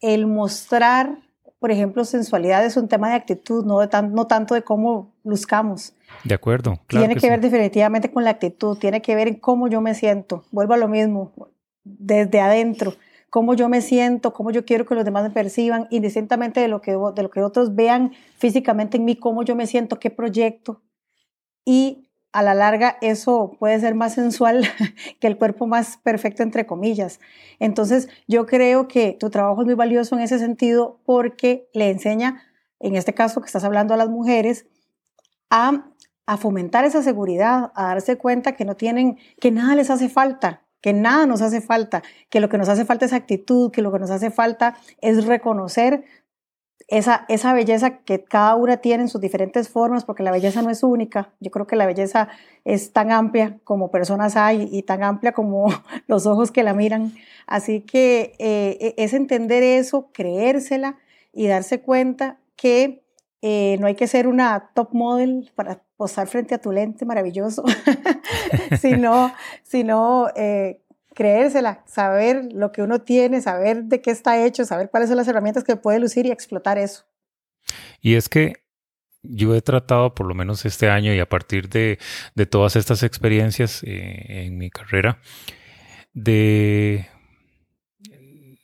el 0.02 0.26
mostrar 0.26 1.20
por 1.64 1.72
ejemplo, 1.72 2.04
sensualidad 2.04 2.66
es 2.66 2.76
un 2.76 2.90
tema 2.90 3.08
de 3.08 3.16
actitud, 3.16 3.64
no, 3.64 3.80
de 3.80 3.88
no 4.10 4.28
tanto 4.28 4.54
de 4.54 4.64
cómo 4.64 5.14
luzcamos. 5.24 5.94
De 6.26 6.36
acuerdo. 6.36 6.78
tiene 6.88 7.16
que, 7.16 7.30
ver 7.30 7.40
definitivamente 7.40 8.12
con 8.12 8.26
la 8.26 8.32
actitud, 8.32 8.78
tiene 8.78 9.02
que 9.02 9.16
ver 9.16 9.30
en 9.30 9.36
cómo 9.36 9.70
yo 9.70 9.80
me 9.80 9.96
siento. 9.96 10.44
Vuelvo 10.52 10.74
a 10.74 10.78
lo 10.78 10.90
mismo, 10.90 11.32
desde 11.86 12.42
adentro, 12.42 12.96
cómo 13.34 13.56
yo 13.56 13.68
me 13.68 13.82
siento, 13.82 14.32
cómo 14.32 14.52
yo 14.52 14.64
quiero 14.64 14.86
que 14.86 14.94
los 14.94 15.04
demás 15.04 15.24
me 15.24 15.32
perciban, 15.32 15.88
indistintamente 15.90 16.60
de 16.60 16.68
lo 16.68 16.82
que, 16.82 16.92
de 16.92 17.24
lo 17.24 17.32
que 17.32 17.42
otros 17.42 17.74
vean 17.74 18.14
físicamente 18.38 18.98
en 18.98 19.06
mí, 19.06 19.16
cómo 19.16 19.42
yo 19.42 19.56
me 19.56 19.66
siento, 19.66 19.98
qué 19.98 20.12
proyecto. 20.12 20.84
Y 21.66 22.12
a 22.32 22.44
la 22.44 22.54
larga 22.54 23.00
eso 23.02 23.56
puede 23.58 23.80
ser 23.80 23.96
más 23.96 24.14
sensual 24.14 24.68
que 25.20 25.26
el 25.26 25.40
cuerpo 25.40 25.66
más 25.66 25.98
perfecto, 25.98 26.44
entre 26.44 26.68
comillas. 26.68 27.20
Entonces, 27.58 28.08
yo 28.28 28.46
creo 28.46 28.88
que 28.88 29.18
tu 29.20 29.32
trabajo 29.32 29.62
es 29.62 29.66
muy 29.66 29.74
valioso 29.74 30.14
en 30.16 30.22
ese 30.22 30.38
sentido 30.38 31.00
porque 31.04 31.68
le 31.74 31.90
enseña, 31.90 32.44
en 32.80 32.96
este 32.96 33.16
caso 33.16 33.42
que 33.42 33.48
estás 33.48 33.64
hablando 33.64 33.96
a 33.96 33.98
las 33.98 34.10
mujeres, 34.10 34.68
a 35.50 35.90
a 36.26 36.38
fomentar 36.38 36.86
esa 36.86 37.04
seguridad, 37.04 37.72
a 37.76 37.88
darse 37.88 38.18
cuenta 38.18 38.54
que 38.54 38.66
no 38.66 38.76
tienen, 38.76 39.18
que 39.42 39.52
nada 39.52 39.76
les 39.76 39.90
hace 39.90 40.08
falta, 40.08 40.63
que 40.84 40.92
nada 40.92 41.26
nos 41.26 41.42
hace 41.42 41.62
falta, 41.62 42.04
que 42.30 42.42
lo 42.42 42.50
que 42.50 42.58
nos 42.58 42.68
hace 42.68 42.84
falta 42.84 43.06
es 43.06 43.14
actitud, 43.14 43.72
que 43.72 43.82
lo 43.82 43.92
que 43.94 44.00
nos 44.00 44.12
hace 44.12 44.32
falta 44.32 44.76
es 45.00 45.26
reconocer 45.26 46.04
esa, 46.90 47.24
esa 47.30 47.54
belleza 47.54 48.00
que 48.00 48.26
cada 48.26 48.56
una 48.56 48.76
tiene 48.78 49.04
en 49.04 49.10
sus 49.10 49.22
diferentes 49.22 49.70
formas, 49.70 50.04
porque 50.04 50.24
la 50.24 50.32
belleza 50.32 50.62
no 50.62 50.70
es 50.70 50.84
única. 50.84 51.32
Yo 51.40 51.52
creo 51.52 51.68
que 51.68 51.78
la 51.78 51.86
belleza 51.86 52.28
es 52.66 52.92
tan 52.92 53.14
amplia 53.14 53.60
como 53.64 53.92
personas 53.92 54.36
hay 54.36 54.68
y 54.74 54.84
tan 54.84 55.04
amplia 55.04 55.32
como 55.32 55.68
los 56.08 56.26
ojos 56.26 56.52
que 56.52 56.64
la 56.64 56.74
miran. 56.74 57.14
Así 57.48 57.80
que 57.80 58.36
eh, 58.40 58.78
e, 58.82 58.96
es 58.98 59.14
entender 59.14 59.64
eso, 59.64 60.10
creérsela 60.12 60.98
y 61.32 61.48
darse 61.48 61.80
cuenta 61.80 62.40
que 62.58 63.03
eh, 63.46 63.76
no 63.82 63.88
hay 63.88 63.96
que 63.96 64.08
ser 64.08 64.26
una 64.28 64.70
top 64.74 64.94
model 64.94 65.52
para 65.54 65.84
posar 65.98 66.28
frente 66.28 66.56
a 66.56 66.62
tu 66.62 66.72
lente 66.72 67.04
maravilloso, 67.04 67.66
sino, 68.80 69.34
sino 69.64 70.30
eh, 70.38 70.82
creérsela, 71.14 71.84
saber 71.86 72.54
lo 72.54 72.72
que 72.72 72.82
uno 72.82 73.02
tiene, 73.02 73.42
saber 73.42 73.84
de 73.84 74.02
qué 74.02 74.12
está 74.12 74.42
hecho, 74.46 74.64
saber 74.64 74.90
cuáles 74.90 75.10
son 75.10 75.18
las 75.18 75.28
herramientas 75.28 75.66
que 75.66 75.76
puede 75.76 76.00
lucir 76.00 76.26
y 76.26 76.32
explotar 76.32 76.78
eso. 76.78 77.04
Y 78.00 78.16
es 78.16 78.30
que 78.30 78.54
yo 79.24 79.54
he 79.56 79.62
tratado, 79.62 80.16
por 80.16 80.26
lo 80.26 80.36
menos 80.36 80.64
este 80.64 80.90
año 80.90 81.14
y 81.14 81.20
a 81.20 81.28
partir 81.28 81.68
de, 81.68 82.00
todas 82.50 82.78
estas 82.78 83.04
experiencias 83.04 83.84
eh, 83.84 84.46
en 84.46 84.58
mi 84.58 84.70
carrera, 84.70 85.20
de, 86.14 87.10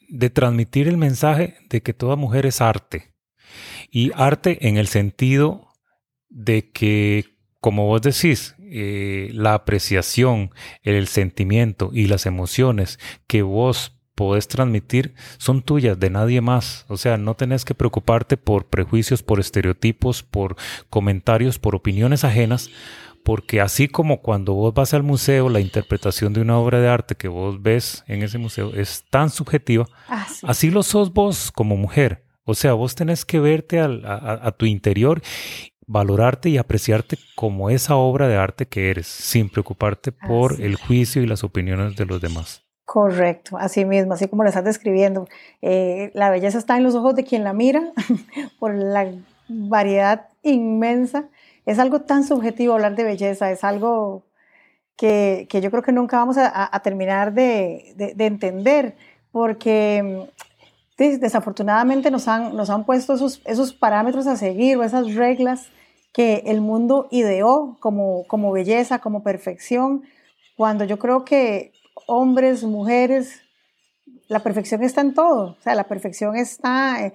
de 0.07 0.29
transmitir 0.29 0.87
el 0.87 0.95
mensaje 0.95 1.57
de 1.69 1.81
que 1.81 1.93
toda 1.93 2.15
mujer 2.15 2.45
es 2.45 2.61
arte. 2.61 3.08
Y 3.91 4.11
arte 4.15 4.67
en 4.67 4.77
el 4.77 4.87
sentido 4.87 5.69
de 6.29 6.69
que, 6.71 7.37
como 7.59 7.85
vos 7.87 8.01
decís, 8.01 8.55
eh, 8.59 9.29
la 9.33 9.55
apreciación, 9.55 10.51
el 10.83 11.07
sentimiento 11.07 11.89
y 11.93 12.07
las 12.07 12.25
emociones 12.25 12.99
que 13.27 13.41
vos 13.41 13.99
podés 14.19 14.49
transmitir 14.49 15.15
son 15.37 15.61
tuyas, 15.61 15.97
de 15.97 16.09
nadie 16.09 16.41
más. 16.41 16.85
O 16.89 16.97
sea, 16.97 17.17
no 17.17 17.35
tenés 17.35 17.63
que 17.63 17.73
preocuparte 17.73 18.35
por 18.35 18.67
prejuicios, 18.67 19.23
por 19.23 19.39
estereotipos, 19.39 20.23
por 20.23 20.57
comentarios, 20.89 21.57
por 21.57 21.73
opiniones 21.73 22.25
ajenas, 22.25 22.69
porque 23.23 23.61
así 23.61 23.87
como 23.87 24.21
cuando 24.21 24.53
vos 24.53 24.73
vas 24.73 24.93
al 24.93 25.03
museo, 25.03 25.47
la 25.47 25.61
interpretación 25.61 26.33
de 26.33 26.41
una 26.41 26.57
obra 26.57 26.81
de 26.81 26.89
arte 26.89 27.15
que 27.15 27.27
vos 27.29 27.61
ves 27.61 28.03
en 28.07 28.21
ese 28.21 28.37
museo 28.37 28.73
es 28.73 29.05
tan 29.09 29.29
subjetiva, 29.29 29.87
ah, 30.09 30.27
así 30.43 30.69
lo 30.69 30.83
sos 30.83 31.13
vos 31.13 31.51
como 31.51 31.77
mujer. 31.77 32.25
O 32.49 32.55
sea, 32.55 32.73
vos 32.73 32.95
tenés 32.95 33.25
que 33.25 33.39
verte 33.39 33.79
a, 33.79 34.51
tu 34.57 34.65
interior 34.65 35.21
valorarte 35.85 36.49
y 36.49 36.57
apreciarte 36.57 37.19
como 37.35 37.69
esa 37.69 37.95
obra 37.95 38.27
de 38.27 38.37
arte 38.37 38.65
que 38.65 38.89
eres, 38.89 39.05
sin 39.05 39.49
preocuparte 39.49 40.11
por 40.11 40.59
el 40.59 40.75
juicio 40.75 41.21
y 41.21 41.27
las 41.27 41.43
opiniones 41.43 41.95
de 41.95 42.07
los 42.07 42.19
demás. 42.19 42.63
Correcto, 42.85 43.55
así 43.59 43.85
mismo, 43.85 44.13
así 44.13 44.27
como 44.27 44.41
lo 44.41 44.49
estás 44.49 44.63
describiendo. 44.63 45.27
Eh, 45.61 46.09
la 46.15 46.31
belleza 46.31 46.57
está 46.57 46.75
en 46.75 46.81
los 46.81 46.95
ojos 46.95 47.13
de 47.13 47.23
quien 47.23 47.43
la 47.43 47.53
mira, 47.53 47.93
por 48.59 48.73
la 48.73 49.11
variedad 49.47 50.29
inmensa. 50.41 51.29
Es 51.67 51.77
algo 51.77 52.01
tan 52.01 52.23
subjetivo 52.23 52.73
hablar 52.73 52.95
de 52.95 53.03
belleza, 53.03 53.51
es 53.51 53.63
algo 53.63 54.23
que, 54.97 55.47
yo 55.51 55.69
creo 55.69 55.83
que 55.83 55.91
nunca 55.91 56.17
vamos 56.17 56.37
a, 56.39 56.79
terminar 56.83 57.31
de, 57.33 57.93
entender, 58.17 58.95
porque 59.31 60.27
desafortunadamente 61.07 62.11
nos 62.11 62.27
han, 62.27 62.55
nos 62.55 62.69
han 62.69 62.85
puesto 62.85 63.13
esos, 63.13 63.41
esos 63.45 63.73
parámetros 63.73 64.27
a 64.27 64.35
seguir 64.35 64.77
o 64.77 64.83
esas 64.83 65.15
reglas 65.15 65.69
que 66.13 66.43
el 66.45 66.61
mundo 66.61 67.07
ideó 67.11 67.77
como, 67.79 68.25
como 68.27 68.51
belleza, 68.51 68.99
como 68.99 69.23
perfección, 69.23 70.03
cuando 70.57 70.83
yo 70.83 70.99
creo 70.99 71.23
que 71.23 71.71
hombres, 72.07 72.63
mujeres, 72.63 73.41
la 74.27 74.39
perfección 74.39 74.83
está 74.83 75.01
en 75.01 75.13
todo, 75.13 75.55
o 75.59 75.61
sea, 75.61 75.75
la 75.75 75.87
perfección 75.87 76.35
está, 76.35 77.05
eh, 77.05 77.13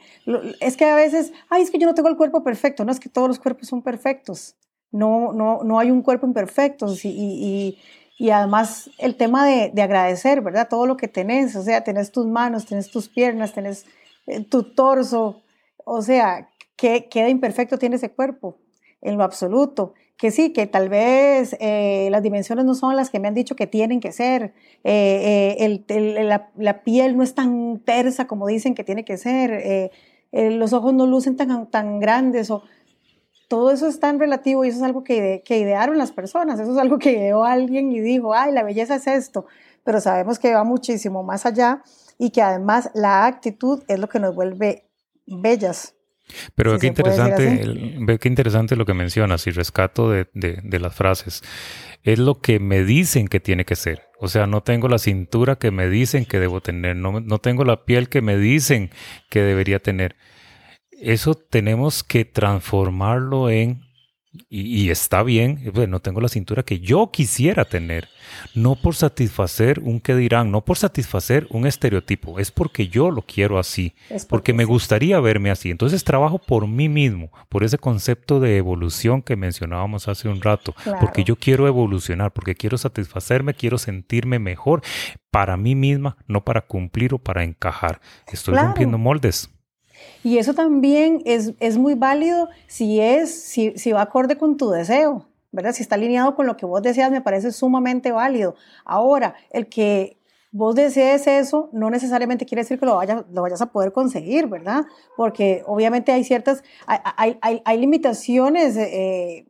es 0.60 0.76
que 0.76 0.84
a 0.84 0.96
veces, 0.96 1.32
ay, 1.48 1.62
es 1.62 1.70
que 1.70 1.78
yo 1.78 1.86
no 1.86 1.94
tengo 1.94 2.08
el 2.08 2.16
cuerpo 2.16 2.42
perfecto, 2.42 2.84
no 2.84 2.92
es 2.92 3.00
que 3.00 3.08
todos 3.08 3.28
los 3.28 3.38
cuerpos 3.38 3.68
son 3.68 3.82
perfectos, 3.82 4.56
no, 4.90 5.32
no, 5.32 5.62
no 5.64 5.78
hay 5.78 5.90
un 5.90 6.02
cuerpo 6.02 6.26
imperfecto 6.26 6.86
y, 7.02 7.78
y 8.16 8.30
además 8.30 8.90
el 8.98 9.16
tema 9.16 9.46
de, 9.46 9.70
de, 9.72 9.82
agradecer, 9.82 10.40
¿verdad? 10.40 10.68
Todo 10.68 10.86
lo 10.86 10.96
que 10.96 11.08
tenés, 11.08 11.56
o 11.56 11.62
sea, 11.62 11.82
tenés 11.82 12.12
tus 12.12 12.26
manos, 12.26 12.66
tenés 12.66 12.90
tus 12.90 13.08
piernas, 13.08 13.52
tenés 13.52 13.86
eh, 14.26 14.40
tu 14.44 14.62
torso, 14.62 15.42
o 15.84 16.02
sea, 16.02 16.48
¿qué, 16.76 17.08
de 17.12 17.30
imperfecto 17.30 17.78
tiene 17.78 17.96
ese 17.96 18.10
cuerpo? 18.10 18.58
en 19.06 19.18
lo 19.18 19.24
absoluto. 19.24 19.92
Que 20.16 20.30
sí, 20.30 20.54
que 20.54 20.66
tal 20.66 20.88
vez 20.88 21.54
eh, 21.60 22.08
las 22.10 22.22
dimensiones 22.22 22.64
no 22.64 22.74
son 22.74 22.96
las 22.96 23.10
que 23.10 23.20
me 23.20 23.28
han 23.28 23.34
dicho 23.34 23.54
que 23.54 23.66
tienen 23.66 24.00
que 24.00 24.12
ser, 24.12 24.54
eh, 24.82 25.84
la, 26.56 26.82
piel 26.84 27.14
no 27.14 27.22
es 27.22 27.34
tan 27.34 27.80
tersa 27.80 28.26
como 28.26 28.46
dicen 28.46 28.74
que 28.74 28.82
tiene 28.82 29.04
que 29.04 29.18
ser, 29.18 29.90
los 30.32 30.72
ojos 30.72 30.94
no 30.94 31.06
lucen 31.06 31.36
tan, 31.36 31.70
tan 31.70 32.00
grandes, 32.00 32.50
todo 33.54 33.70
eso 33.70 33.86
es 33.86 34.00
tan 34.00 34.18
relativo 34.18 34.64
y 34.64 34.68
eso 34.68 34.78
es 34.78 34.82
algo 34.82 35.04
que, 35.04 35.44
que 35.44 35.58
idearon 35.58 35.96
las 35.96 36.10
personas, 36.10 36.58
eso 36.58 36.72
es 36.72 36.78
algo 36.78 36.98
que 36.98 37.12
ideó 37.12 37.44
alguien 37.44 37.92
y 37.92 38.00
dijo, 38.00 38.34
ay, 38.34 38.50
la 38.50 38.64
belleza 38.64 38.96
es 38.96 39.06
esto, 39.06 39.46
pero 39.84 40.00
sabemos 40.00 40.40
que 40.40 40.52
va 40.52 40.64
muchísimo 40.64 41.22
más 41.22 41.46
allá 41.46 41.80
y 42.18 42.30
que 42.30 42.42
además 42.42 42.90
la 42.94 43.26
actitud 43.26 43.84
es 43.86 44.00
lo 44.00 44.08
que 44.08 44.18
nos 44.18 44.34
vuelve 44.34 44.88
bellas. 45.28 45.94
Pero 46.56 46.72
ve, 46.72 46.78
qué 46.80 46.88
interesante, 46.88 47.96
ve 48.00 48.18
qué 48.18 48.28
interesante 48.28 48.74
lo 48.74 48.86
que 48.86 48.94
mencionas 48.94 49.46
y 49.46 49.52
rescato 49.52 50.10
de, 50.10 50.26
las 50.80 50.92
frases. 50.92 51.44
Es 52.02 52.18
lo 52.18 52.40
que 52.40 52.58
me 52.58 52.82
dicen 52.82 53.28
que 53.28 53.38
tiene 53.38 53.64
que 53.64 53.76
ser. 53.76 54.02
O 54.18 54.26
sea, 54.26 54.48
no 54.48 54.64
tengo 54.64 54.88
la 54.88 54.98
cintura 54.98 55.60
que 55.60 55.70
me 55.70 55.88
dicen 55.88 56.24
que 56.24 56.40
debo 56.40 56.60
tener, 56.60 56.96
no, 56.96 57.20
no 57.20 57.38
tengo 57.38 57.64
la 57.64 57.84
piel 57.84 58.08
que 58.08 58.20
me 58.20 58.36
dicen 58.36 58.90
que 59.30 59.42
debería 59.42 59.78
tener. 59.78 60.16
Eso 61.04 61.34
tenemos 61.34 62.02
que 62.02 62.24
transformarlo 62.24 63.50
en 63.50 63.82
y, 64.48 64.90
está 64.90 65.22
bien, 65.22 65.60
no 65.88 66.00
tengo 66.00 66.20
la 66.20 66.28
cintura 66.28 66.64
que 66.64 66.80
yo 66.80 67.12
quisiera 67.12 67.64
tener, 67.64 68.08
no 68.54 68.74
por 68.74 68.96
satisfacer 68.96 69.78
un 69.78 70.00
que 70.00 70.16
dirán, 70.16 70.50
no 70.50 70.64
por 70.64 70.76
satisfacer 70.76 71.46
un 71.50 71.68
estereotipo, 71.68 72.40
es 72.40 72.50
porque 72.50 72.88
yo 72.88 73.12
lo 73.12 73.22
quiero 73.22 73.60
así, 73.60 73.94
porque, 74.28 74.52
me 74.52 74.64
gustaría 74.64 75.20
verme 75.20 75.52
así. 75.52 75.70
Entonces 75.70 76.02
trabajo 76.02 76.40
por 76.40 76.66
mí 76.66 76.88
mismo, 76.88 77.30
por 77.48 77.62
ese 77.62 77.78
concepto 77.78 78.40
de 78.40 78.56
evolución 78.56 79.22
que 79.22 79.36
mencionábamos 79.36 80.08
hace 80.08 80.28
un 80.28 80.42
rato, 80.42 80.74
porque 81.00 81.22
yo 81.22 81.36
quiero 81.36 81.68
evolucionar, 81.68 82.32
porque 82.32 82.56
quiero 82.56 82.76
satisfacerme, 82.76 83.54
quiero 83.54 83.78
sentirme 83.78 84.40
mejor 84.40 84.82
para 85.30 85.56
mí 85.56 85.76
misma, 85.76 86.16
no 86.26 86.44
para 86.44 86.62
cumplir 86.62 87.14
o 87.14 87.18
para 87.18 87.44
encajar. 87.44 88.00
Estoy 88.32 88.56
rompiendo 88.56 88.98
moldes. 88.98 89.50
Y 90.22 90.38
eso 90.38 90.54
también 90.54 91.22
es, 91.24 91.52
es 91.60 91.78
muy 91.78 91.94
válido 91.94 92.48
si, 92.66 93.00
es, 93.00 93.34
si, 93.34 93.72
si 93.76 93.92
va 93.92 94.02
acorde 94.02 94.36
con 94.38 94.56
tu 94.56 94.70
deseo, 94.70 95.26
¿verdad? 95.52 95.72
Si 95.72 95.82
está 95.82 95.94
alineado 95.96 96.34
con 96.34 96.46
lo 96.46 96.56
que 96.56 96.66
vos 96.66 96.82
deseas, 96.82 97.10
me 97.10 97.20
parece 97.20 97.52
sumamente 97.52 98.12
válido. 98.12 98.54
Ahora, 98.84 99.34
el 99.50 99.68
que 99.68 100.18
vos 100.50 100.76
desees 100.76 101.26
eso, 101.26 101.68
no 101.72 101.90
necesariamente 101.90 102.46
quiere 102.46 102.62
decir 102.62 102.78
que 102.78 102.86
lo, 102.86 102.94
vayas, 102.94 103.24
lo 103.32 103.42
vayas 103.42 103.60
a 103.60 103.72
poder 103.72 103.90
conseguir, 103.90 104.46
¿verdad? 104.46 104.84
Porque 105.16 105.64
obviamente 105.66 106.12
hay 106.12 106.22
ciertas, 106.22 106.62
hay, 106.86 107.38
hay, 107.40 107.60
hay 107.64 107.78
limitaciones, 107.78 108.76
eh, 108.76 109.48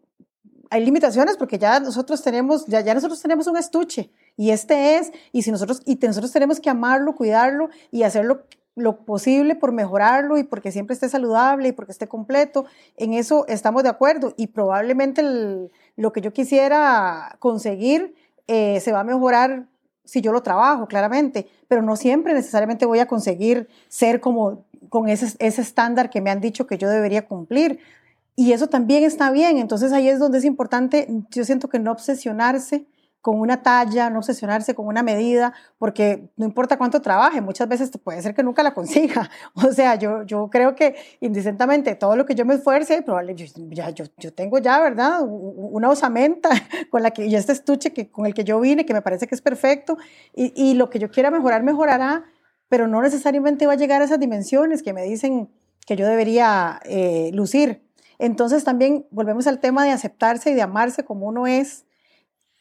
hay 0.70 0.84
limitaciones 0.84 1.36
porque 1.36 1.58
ya 1.58 1.78
nosotros 1.78 2.22
tenemos, 2.22 2.64
ya, 2.66 2.80
ya 2.80 2.94
nosotros 2.94 3.20
tenemos 3.20 3.46
un 3.46 3.58
estuche 3.58 4.10
y 4.36 4.50
este 4.50 4.96
es, 4.96 5.12
y 5.30 5.42
si 5.42 5.50
nosotros, 5.50 5.82
y 5.84 5.96
nosotros 5.96 6.32
tenemos 6.32 6.58
que 6.58 6.70
amarlo, 6.70 7.14
cuidarlo 7.14 7.68
y 7.90 8.02
hacerlo 8.02 8.46
lo 8.76 9.04
posible 9.04 9.54
por 9.54 9.72
mejorarlo 9.72 10.36
y 10.36 10.44
porque 10.44 10.72
siempre 10.72 10.94
esté 10.94 11.08
saludable 11.08 11.68
y 11.68 11.72
porque 11.72 11.92
esté 11.92 12.08
completo. 12.08 12.64
En 12.96 13.14
eso 13.14 13.46
estamos 13.46 13.82
de 13.82 13.88
acuerdo 13.88 14.34
y 14.36 14.48
probablemente 14.48 15.22
lo 15.96 16.12
que 16.12 16.20
yo 16.20 16.32
quisiera 16.32 17.36
conseguir 17.38 18.14
eh, 18.46 18.80
se 18.80 18.92
va 18.92 19.00
a 19.00 19.04
mejorar 19.04 19.68
si 20.04 20.20
yo 20.20 20.32
lo 20.32 20.42
trabajo, 20.42 20.86
claramente, 20.86 21.48
pero 21.66 21.80
no 21.80 21.96
siempre 21.96 22.34
necesariamente 22.34 22.84
voy 22.84 22.98
a 22.98 23.06
conseguir 23.06 23.68
ser 23.88 24.20
como 24.20 24.66
con 24.90 25.08
ese, 25.08 25.34
ese 25.38 25.62
estándar 25.62 26.10
que 26.10 26.20
me 26.20 26.30
han 26.30 26.40
dicho 26.40 26.66
que 26.66 26.76
yo 26.76 26.90
debería 26.90 27.26
cumplir. 27.26 27.78
Y 28.36 28.52
eso 28.52 28.68
también 28.68 29.04
está 29.04 29.30
bien. 29.30 29.58
Entonces 29.58 29.92
ahí 29.92 30.08
es 30.08 30.18
donde 30.18 30.38
es 30.38 30.44
importante, 30.44 31.06
yo 31.30 31.44
siento 31.44 31.68
que 31.68 31.78
no 31.78 31.92
obsesionarse 31.92 32.86
con 33.24 33.40
una 33.40 33.62
talla, 33.62 34.10
no 34.10 34.18
obsesionarse 34.18 34.74
con 34.74 34.86
una 34.86 35.02
medida, 35.02 35.54
porque 35.78 36.28
no 36.36 36.44
importa 36.44 36.76
cuánto 36.76 37.00
trabaje, 37.00 37.40
muchas 37.40 37.66
veces 37.66 37.90
puede 38.04 38.20
ser 38.20 38.34
que 38.34 38.42
nunca 38.42 38.62
la 38.62 38.74
consiga. 38.74 39.30
O 39.54 39.72
sea, 39.72 39.94
yo, 39.94 40.24
yo 40.24 40.50
creo 40.50 40.74
que 40.74 40.94
indistintamente 41.20 41.94
todo 41.94 42.16
lo 42.16 42.26
que 42.26 42.34
yo 42.34 42.44
me 42.44 42.52
esfuerce, 42.52 43.00
probablemente 43.00 43.46
yo, 43.46 43.88
yo, 43.94 44.04
yo, 44.18 44.34
tengo 44.34 44.58
ya, 44.58 44.78
¿verdad? 44.78 45.22
Una 45.22 45.88
osamenta 45.88 46.50
con 46.90 47.02
la 47.02 47.12
que, 47.12 47.24
y 47.24 47.34
este 47.34 47.52
estuche 47.52 47.94
que, 47.94 48.10
con 48.10 48.26
el 48.26 48.34
que 48.34 48.44
yo 48.44 48.60
vine, 48.60 48.84
que 48.84 48.92
me 48.92 49.00
parece 49.00 49.26
que 49.26 49.34
es 49.34 49.40
perfecto, 49.40 49.96
y, 50.34 50.52
y 50.54 50.74
lo 50.74 50.90
que 50.90 50.98
yo 50.98 51.10
quiera 51.10 51.30
mejorar, 51.30 51.62
mejorará, 51.62 52.24
pero 52.68 52.88
no 52.88 53.00
necesariamente 53.00 53.66
va 53.66 53.72
a 53.72 53.76
llegar 53.76 54.02
a 54.02 54.04
esas 54.04 54.20
dimensiones 54.20 54.82
que 54.82 54.92
me 54.92 55.02
dicen 55.02 55.48
que 55.86 55.96
yo 55.96 56.06
debería 56.06 56.78
eh, 56.84 57.30
lucir. 57.32 57.88
Entonces 58.18 58.64
también 58.64 59.06
volvemos 59.10 59.46
al 59.46 59.60
tema 59.60 59.82
de 59.82 59.92
aceptarse 59.92 60.50
y 60.50 60.54
de 60.54 60.60
amarse 60.60 61.06
como 61.06 61.26
uno 61.26 61.46
es 61.46 61.86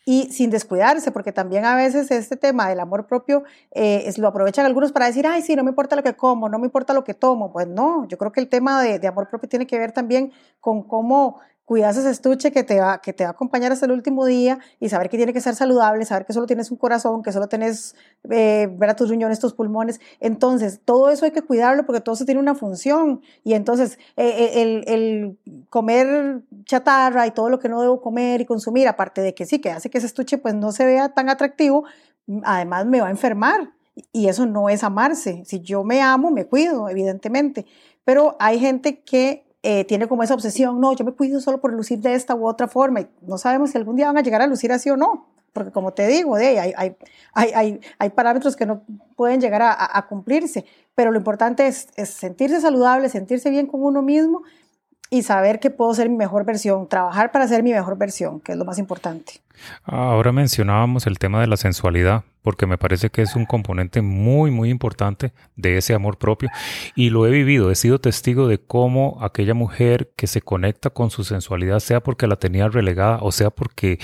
y 0.06 0.32
sin 0.32 0.50
descuidarse, 0.50 1.12
porque 1.12 1.32
también 1.32 1.66
a 1.66 1.76
veces 1.76 2.12
este 2.12 2.36
tema 2.36 2.68
del 2.68 2.80
amor 2.80 3.08
propio 3.08 3.44
eh, 3.72 4.04
es, 4.06 4.18
lo 4.18 4.28
aprovechan 4.28 4.66
algunos 4.66 4.92
para 4.92 5.06
decir, 5.06 5.26
ay, 5.26 5.42
sí, 5.42 5.56
no 5.56 5.64
me 5.64 5.70
importa 5.70 5.96
lo 5.96 6.04
que 6.04 6.14
como, 6.14 6.50
no 6.50 6.60
me 6.60 6.66
importa 6.66 6.94
lo 6.94 7.04
que 7.04 7.14
tomo. 7.14 7.52
Pues 7.52 7.68
no, 7.68 8.08
yo 8.08 8.18
creo 8.18 8.32
que 8.32 8.42
el 8.42 8.50
tema 8.50 8.82
de, 8.82 9.00
de 9.00 9.08
amor 9.08 9.30
propio 9.30 9.48
tiene 9.48 9.66
que 9.66 9.78
ver 9.80 9.92
también 9.92 10.32
con 10.60 10.84
cómo 10.84 11.40
cuidas 11.66 11.96
ese 11.96 12.10
estuche 12.10 12.52
que 12.52 12.64
te, 12.64 12.80
va, 12.80 13.00
que 13.00 13.14
te 13.14 13.24
va 13.24 13.30
a 13.30 13.34
acompañar 13.34 13.72
hasta 13.72 13.86
el 13.86 13.94
último 13.94 14.26
día 14.26 14.60
y 14.80 14.90
saber 14.90 15.10
que 15.10 15.18
tiene 15.18 15.34
que 15.34 15.40
ser 15.40 15.56
saludable, 15.56 16.06
saber 16.06 16.26
que 16.26 16.34
solo 16.34 16.46
tienes 16.46 16.72
un 16.72 16.78
corazón, 16.78 17.24
que 17.24 17.32
solo 17.32 17.48
tienes, 17.48 17.96
eh, 18.30 18.68
ver 18.72 18.90
a 18.90 18.96
tus 18.96 19.10
riñones, 19.10 19.40
tus 19.40 19.54
pulmones. 19.54 20.02
Entonces, 20.20 20.82
todo 20.84 21.10
eso 21.10 21.26
hay 21.26 21.32
que 21.32 21.42
cuidarlo 21.42 21.86
porque 21.86 22.02
todo 22.02 22.16
eso 22.16 22.26
tiene 22.26 22.42
una 22.42 22.56
función. 22.56 23.22
Y 23.44 23.54
entonces, 23.54 23.98
eh, 24.18 24.28
eh, 24.28 24.62
el, 24.62 24.84
el, 24.88 25.40
comer 25.70 26.42
chatarra 26.66 27.28
y 27.28 27.32
todo 27.32 27.50
lo 27.50 27.60
que 27.60 27.70
no 27.70 27.82
debo 27.82 28.02
comer 28.02 28.42
y 28.42 28.46
consumir, 28.46 28.88
aparte 28.88 29.22
de 29.22 29.34
que 29.34 29.46
sí, 29.46 29.60
que 29.60 29.72
hace 29.72 29.90
que 29.90 30.00
ese 30.00 30.08
estuche 30.08 30.38
pues 30.38 30.54
no 30.56 30.72
se 30.72 30.86
vea 30.86 31.10
tan 31.10 31.30
atractivo, 31.30 31.86
además 32.44 32.86
me 32.86 33.00
va 33.00 33.08
a 33.08 33.12
enfermar. 33.12 33.72
Y 34.12 34.28
eso 34.28 34.46
no 34.46 34.70
es 34.70 34.84
amarse. 34.84 35.44
Si 35.46 35.62
yo 35.62 35.84
me 35.84 36.02
amo, 36.02 36.32
me 36.32 36.46
cuido, 36.46 36.90
evidentemente. 36.90 37.66
Pero 38.04 38.36
hay 38.40 38.60
gente 38.60 39.02
que 39.02 39.46
eh, 39.66 39.86
tiene 39.86 40.10
como 40.10 40.24
esa 40.24 40.34
obsesión, 40.34 40.82
no, 40.82 40.94
yo 40.94 41.06
me 41.06 41.14
cuido 41.14 41.40
solo 41.40 41.62
por 41.62 41.72
lucir 41.72 42.00
de 42.00 42.14
esta 42.16 42.36
u 42.36 42.46
otra 42.46 42.68
forma. 42.68 43.00
Y 43.00 43.08
no 43.22 43.38
sabemos 43.38 43.72
si 43.72 43.78
algún 43.78 43.96
día 43.96 44.08
van 44.08 44.18
a 44.18 44.22
llegar 44.22 44.42
a 44.42 44.48
lucir 44.48 44.74
así 44.74 44.90
o 44.90 44.98
no, 44.98 45.30
porque 45.54 45.72
como 45.72 45.94
te 45.94 46.06
digo, 46.06 46.36
de, 46.36 46.60
hay, 46.60 46.74
hay, 46.76 46.96
hay, 47.34 47.80
hay, 47.98 48.10
parámetros 48.10 48.58
que 48.58 48.66
no 48.66 48.82
pueden 49.16 49.40
llegar 49.40 49.62
a, 49.64 50.06
cumplirse, 50.10 50.66
pero 50.96 51.12
lo 51.12 51.18
importante 51.18 51.66
es, 51.68 51.88
sentirse 52.10 52.60
saludable, 52.60 53.08
sentirse 53.08 53.50
bien 53.50 53.68
con 53.68 53.84
uno 53.84 54.02
mismo 54.02 54.44
y 55.14 55.22
saber 55.22 55.60
que 55.60 55.70
puedo 55.70 55.94
ser 55.94 56.10
mi 56.10 56.16
mejor 56.16 56.44
versión, 56.44 56.90
trabajar 56.90 57.32
para 57.32 57.48
ser 57.48 57.62
mi 57.62 57.72
mejor 57.72 58.00
versión, 58.00 58.40
que 58.40 58.54
es 58.54 58.58
lo 58.58 58.66
más 58.66 58.80
importante. 58.80 59.42
Ahora 59.84 60.32
mencionábamos 60.32 61.06
el 61.06 61.20
tema 61.20 61.40
de 61.40 61.46
la 61.46 61.56
sensualidad, 61.56 62.24
porque 62.42 62.66
me 62.66 62.80
parece 62.80 63.12
que 63.12 63.22
es 63.22 63.36
un 63.36 63.46
componente 63.46 64.02
muy, 64.02 64.50
muy 64.50 64.72
importante 64.72 65.32
de 65.56 65.78
ese 65.78 65.94
amor 65.94 66.18
propio. 66.18 66.50
Y 66.96 67.12
lo 67.12 67.28
he 67.28 67.30
vivido, 67.30 67.70
he 67.70 67.76
sido 67.76 68.00
testigo 68.00 68.48
de 68.48 68.58
cómo 68.58 69.20
aquella 69.22 69.54
mujer 69.54 70.12
que 70.16 70.26
se 70.26 70.42
conecta 70.42 70.90
con 70.90 71.12
su 71.12 71.24
sensualidad, 71.24 71.80
sea 71.80 72.02
porque 72.02 72.26
la 72.26 72.38
tenía 72.38 72.68
relegada 72.68 73.20
o 73.22 73.32
sea 73.32 73.52
porque 73.52 74.00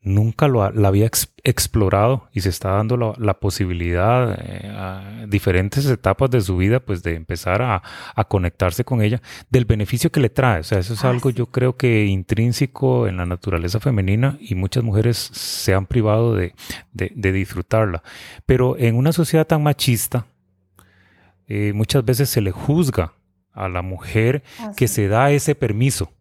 nunca 0.00 0.46
lo 0.46 0.70
la 0.70 0.88
había 0.88 1.10
explorado 1.42 2.28
y 2.32 2.40
se 2.40 2.48
está 2.48 2.70
dando 2.70 2.96
la, 2.96 3.34
posibilidad 3.40 4.38
eh, 4.40 4.68
a 4.68 5.26
diferentes 5.26 5.86
etapas 5.86 6.30
de 6.30 6.40
su 6.40 6.56
vida 6.56 6.80
pues 6.80 7.02
de 7.02 7.14
empezar 7.14 7.62
a, 7.62 7.82
conectarse 8.28 8.84
con 8.84 9.02
ella 9.02 9.20
del 9.50 9.64
beneficio 9.64 10.10
que 10.10 10.20
le 10.20 10.30
trae. 10.30 10.60
O 10.60 10.64
sea 10.64 10.78
eso 10.78 10.94
es 10.94 11.04
ah, 11.04 11.10
algo 11.10 11.30
yo 11.30 11.46
creo 11.46 11.76
que 11.76 12.06
intrínseco 12.06 13.06
en 13.06 13.16
la 13.16 13.26
naturaleza 13.26 13.80
femenina 13.80 14.38
y 14.40 14.54
muchas 14.54 14.84
mujeres 14.84 15.16
se 15.16 15.74
han 15.74 15.86
privado 15.86 16.34
de, 16.34 16.54
disfrutarla. 16.92 18.02
Pero 18.46 18.76
en 18.78 18.96
una 18.96 19.12
sociedad 19.12 19.46
tan 19.46 19.62
machista 19.62 20.26
eh, 21.48 21.72
muchas 21.74 22.04
veces 22.04 22.28
se 22.28 22.40
le 22.40 22.50
juzga 22.50 23.14
a 23.52 23.68
la 23.68 23.82
mujer 23.82 24.42
ah, 24.60 24.72
que 24.76 24.86
se 24.86 25.08
da 25.08 25.30
ese 25.30 25.54
permiso 25.54 26.12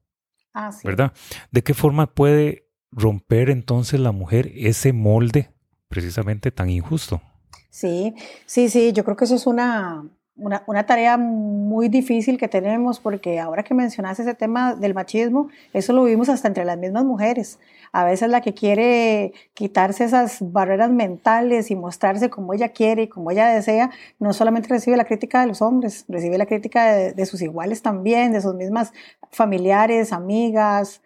ah, 0.53 0.71
¿verdad? 0.83 1.13
¿De 1.51 1.61
qué 1.61 1.73
forma 1.73 2.07
puede 2.07 2.66
romper 2.91 3.49
entonces 3.49 3.99
la 3.99 4.11
mujer 4.11 4.51
ese 4.55 4.93
molde 4.93 5.49
precisamente 5.87 6.51
tan 6.51 6.69
injusto. 6.69 7.21
Sí, 7.69 8.15
sí, 8.45 8.69
sí, 8.69 8.91
yo 8.93 9.03
creo 9.03 9.15
que 9.15 9.25
eso 9.25 9.35
es 9.35 9.45
una, 9.45 10.05
una, 10.35 10.85
tarea 10.85 11.17
muy 11.17 11.89
difícil 11.89 12.37
que 12.37 12.47
tenemos 12.47 12.99
porque 12.99 13.39
ahora 13.39 13.63
que 13.63 13.73
mencionaste 13.73 14.23
ese 14.23 14.33
tema 14.33 14.75
del 14.75 14.93
machismo, 14.93 15.49
eso 15.73 15.93
lo 15.93 16.03
vivimos 16.03 16.29
hasta 16.29 16.47
entre 16.47 16.65
las 16.65 16.77
mismas 16.77 17.05
mujeres. 17.05 17.59
A 17.91 18.03
veces 18.03 18.29
la 18.29 18.41
que 18.41 18.53
quiere 18.53 19.33
quitarse 19.53 20.03
esas 20.03 20.37
barreras 20.39 20.91
mentales 20.91 21.71
y 21.71 21.75
mostrarse 21.75 22.29
como 22.29 22.53
ella 22.53 22.69
quiere 22.69 23.03
y 23.03 23.07
como 23.07 23.31
ella 23.31 23.47
desea, 23.47 23.91
no 24.19 24.33
solamente 24.33 24.69
recibe 24.69 24.97
la 24.97 25.05
crítica 25.05 25.41
de 25.41 25.47
los 25.47 25.61
hombres, 25.61 26.05
recibe 26.07 26.37
la 26.37 26.45
crítica 26.45 26.85
de 26.93 27.25
sus 27.25 27.41
iguales 27.41 27.81
también, 27.81 28.31
de 28.31 28.41
sus 28.41 28.53
mismas 28.55 28.93
familiares, 29.31 30.13
amigas, 30.13 31.01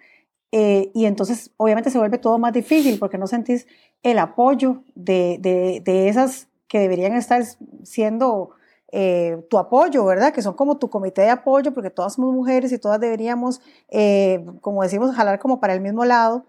eh, 0.52 0.92
y 0.94 1.06
entonces 1.06 1.52
obviamente 1.58 1.90
se 1.90 1.98
vuelve 1.98 2.18
todo 2.18 2.38
más 2.38 2.54
difícil 2.54 3.00
porque 3.00 3.18
no 3.18 3.28
sentís 3.28 3.68
el 4.04 4.20
apoyo 4.20 4.84
de, 4.96 5.38
de, 5.40 5.82
de 5.84 6.10
esas 6.10 6.48
que 6.68 6.80
deberían 6.80 7.14
estar 7.14 7.44
siendo 7.84 8.52
eh, 8.94 9.46
tu 9.50 9.58
apoyo, 9.58 10.04
¿verdad? 10.06 10.34
Que 10.34 10.42
son 10.42 10.54
como 10.54 10.78
tu 10.78 10.90
comité 10.90 11.22
de 11.22 11.30
apoyo 11.30 11.74
porque 11.74 11.90
todas 11.90 12.14
somos 12.16 12.34
mujeres 12.34 12.74
y 12.74 12.78
todas 12.80 13.00
deberíamos, 13.00 13.62
eh, 13.88 14.46
como 14.60 14.84
decimos, 14.84 15.16
jalar 15.16 15.40
como 15.40 15.60
para 15.62 15.74
el 15.74 15.82
mismo 15.82 16.04
lado. 16.06 16.46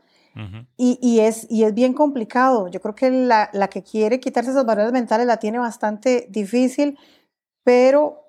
y, 0.79 0.99
y, 1.03 1.21
es, 1.21 1.47
y 1.51 1.65
es 1.65 1.75
bien 1.75 1.93
complicado. 1.93 2.69
Yo 2.69 2.81
creo 2.81 2.95
que 2.95 3.11
la, 3.11 3.51
la 3.53 3.69
que 3.69 3.83
quiere 3.83 4.19
quitarse 4.19 4.51
esas 4.51 4.65
barreras 4.65 4.93
mentales 4.93 5.27
la 5.27 5.37
tiene 5.37 5.59
bastante 5.59 6.27
difícil, 6.31 6.99
pero 7.62 8.22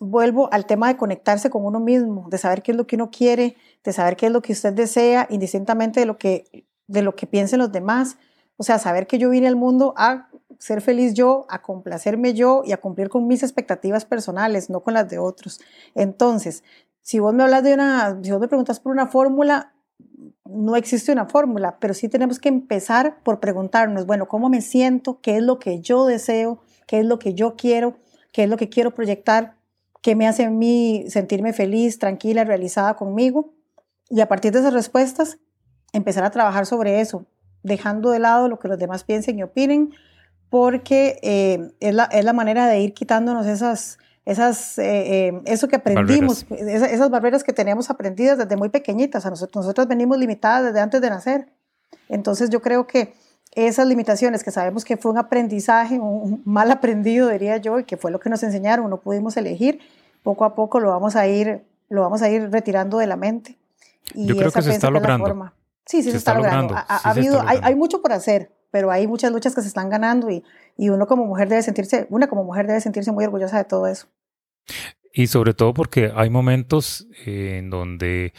vuelvo 0.00 0.48
al 0.52 0.66
tema 0.66 0.88
de 0.88 0.96
conectarse 0.96 1.50
con 1.50 1.64
uno 1.64 1.80
mismo, 1.80 2.28
de 2.30 2.38
saber 2.38 2.62
qué 2.62 2.72
es 2.72 2.76
lo 2.76 2.86
que 2.86 2.96
uno 2.96 3.10
quiere, 3.10 3.56
de 3.84 3.92
saber 3.92 4.16
qué 4.16 4.26
es 4.26 4.32
lo 4.32 4.42
que 4.42 4.52
usted 4.52 4.72
desea, 4.72 5.26
indistintamente 5.30 6.00
de 6.00 6.06
lo 6.06 6.18
que, 6.18 6.66
de 6.86 7.02
lo 7.02 7.14
que 7.16 7.26
piensen 7.26 7.58
los 7.58 7.72
demás. 7.72 8.16
O 8.56 8.62
sea, 8.62 8.78
saber 8.78 9.06
que 9.06 9.18
yo 9.18 9.30
vine 9.30 9.48
al 9.48 9.56
mundo 9.56 9.94
a 9.96 10.28
ser 10.58 10.80
feliz 10.80 11.14
yo, 11.14 11.46
a 11.48 11.62
complacerme 11.62 12.34
yo 12.34 12.62
y 12.64 12.72
a 12.72 12.80
cumplir 12.80 13.08
con 13.08 13.26
mis 13.26 13.42
expectativas 13.42 14.04
personales, 14.04 14.70
no 14.70 14.80
con 14.80 14.94
las 14.94 15.08
de 15.08 15.18
otros. 15.18 15.60
Entonces, 15.94 16.64
si 17.02 17.18
vos 17.18 17.34
me 17.34 17.42
hablas 17.42 17.62
de 17.62 17.74
una, 17.74 18.18
si 18.22 18.30
vos 18.30 18.40
me 18.40 18.48
preguntas 18.48 18.80
por 18.80 18.92
una 18.92 19.06
fórmula, 19.06 19.74
no 20.44 20.76
existe 20.76 21.12
una 21.12 21.26
fórmula, 21.26 21.78
pero 21.78 21.94
sí 21.94 22.08
tenemos 22.08 22.38
que 22.38 22.48
empezar 22.48 23.22
por 23.22 23.40
preguntarnos, 23.40 24.06
bueno, 24.06 24.26
¿cómo 24.28 24.48
me 24.48 24.60
siento? 24.60 25.20
¿Qué 25.20 25.36
es 25.36 25.42
lo 25.42 25.58
que 25.58 25.80
yo 25.80 26.06
deseo? 26.06 26.60
¿Qué 26.86 27.00
es 27.00 27.06
lo 27.06 27.18
que 27.18 27.34
yo 27.34 27.56
quiero? 27.56 27.96
¿Qué 28.32 28.44
es 28.44 28.50
lo 28.50 28.56
que 28.56 28.68
quiero 28.68 28.94
proyectar? 28.94 29.55
Qué 30.02 30.14
me 30.14 30.26
hace 30.26 30.44
a 30.44 30.50
mí 30.50 31.04
sentirme 31.08 31.52
feliz, 31.52 31.98
tranquila, 31.98 32.44
realizada 32.44 32.94
conmigo. 32.94 33.54
Y 34.08 34.20
a 34.20 34.28
partir 34.28 34.52
de 34.52 34.60
esas 34.60 34.72
respuestas, 34.72 35.38
empezar 35.92 36.24
a 36.24 36.30
trabajar 36.30 36.66
sobre 36.66 37.00
eso, 37.00 37.26
dejando 37.62 38.10
de 38.10 38.18
lado 38.18 38.48
lo 38.48 38.58
que 38.58 38.68
los 38.68 38.78
demás 38.78 39.04
piensen 39.04 39.38
y 39.38 39.42
opinen, 39.42 39.92
porque 40.48 41.18
eh, 41.22 41.72
es, 41.80 41.94
la, 41.94 42.04
es, 42.04 42.24
la, 42.24 42.32
manera 42.32 42.68
de 42.68 42.80
ir 42.80 42.94
quitándonos 42.94 43.46
esas, 43.46 43.98
esas, 44.24 44.78
eh, 44.78 45.28
eh, 45.28 45.42
eso 45.46 45.66
que 45.66 45.76
aprendimos, 45.76 46.46
Esas, 46.50 46.92
esas, 46.92 47.10
barreras 47.10 47.42
que 47.42 47.52
teníamos 47.52 47.90
aprendidas 47.90 48.38
desde 48.38 48.56
muy 48.56 48.68
pequeñitas. 48.68 49.26
A 49.26 49.30
nosotros, 49.30 49.64
nosotros 49.64 49.88
venimos 49.88 50.18
limitadas 50.18 50.66
desde 50.66 50.80
antes 50.80 51.00
de 51.00 51.10
nacer. 51.10 51.52
Entonces 52.08 52.50
yo 52.50 52.62
creo 52.62 52.86
que 52.86 53.14
esas 53.56 53.88
limitaciones 53.88 54.44
que 54.44 54.50
sabemos 54.50 54.84
que 54.84 54.98
fue 54.98 55.10
un 55.10 55.16
aprendizaje, 55.16 55.98
un 55.98 56.42
mal 56.44 56.70
aprendido, 56.70 57.30
diría 57.30 57.56
yo, 57.56 57.80
y 57.80 57.84
que 57.84 57.96
fue 57.96 58.10
lo 58.10 58.20
que 58.20 58.28
nos 58.28 58.42
enseñaron, 58.42 58.88
no 58.90 59.00
pudimos 59.00 59.36
elegir, 59.38 59.80
poco 60.22 60.44
a 60.44 60.54
poco 60.54 60.78
lo 60.78 60.90
vamos 60.90 61.16
a 61.16 61.26
ir, 61.26 61.64
lo 61.88 62.02
vamos 62.02 62.20
a 62.20 62.28
ir 62.28 62.50
retirando 62.50 62.98
de 62.98 63.06
la 63.06 63.16
mente. 63.16 63.56
Y 64.14 64.26
yo 64.26 64.36
creo 64.36 64.52
que 64.52 64.60
se 64.60 64.72
está 64.72 64.90
logrando. 64.90 65.50
Sí, 65.86 66.02
sí 66.02 66.10
se, 66.10 66.18
está, 66.18 66.34
logrando. 66.34 66.74
Ha, 66.76 67.10
habido, 67.10 67.40
hay, 67.46 67.58
hay, 67.62 67.74
mucho 67.74 68.02
por 68.02 68.12
hacer, 68.12 68.50
pero 68.70 68.90
hay 68.90 69.06
muchas 69.06 69.32
luchas 69.32 69.54
que 69.54 69.62
se 69.62 69.68
están 69.68 69.88
ganando 69.88 70.30
y, 70.30 70.44
y 70.76 70.90
uno 70.90 71.06
como 71.06 71.24
mujer 71.24 71.48
debe 71.48 71.62
sentirse, 71.62 72.06
una 72.10 72.26
como 72.26 72.44
mujer 72.44 72.66
debe 72.66 72.80
sentirse 72.82 73.10
muy 73.10 73.24
orgullosa 73.24 73.56
de 73.56 73.64
todo 73.64 73.86
eso. 73.86 74.06
Y 75.14 75.28
sobre 75.28 75.54
todo 75.54 75.72
porque 75.72 76.12
hay 76.14 76.28
momentos 76.28 77.06
en 77.24 77.70
donde 77.70 78.34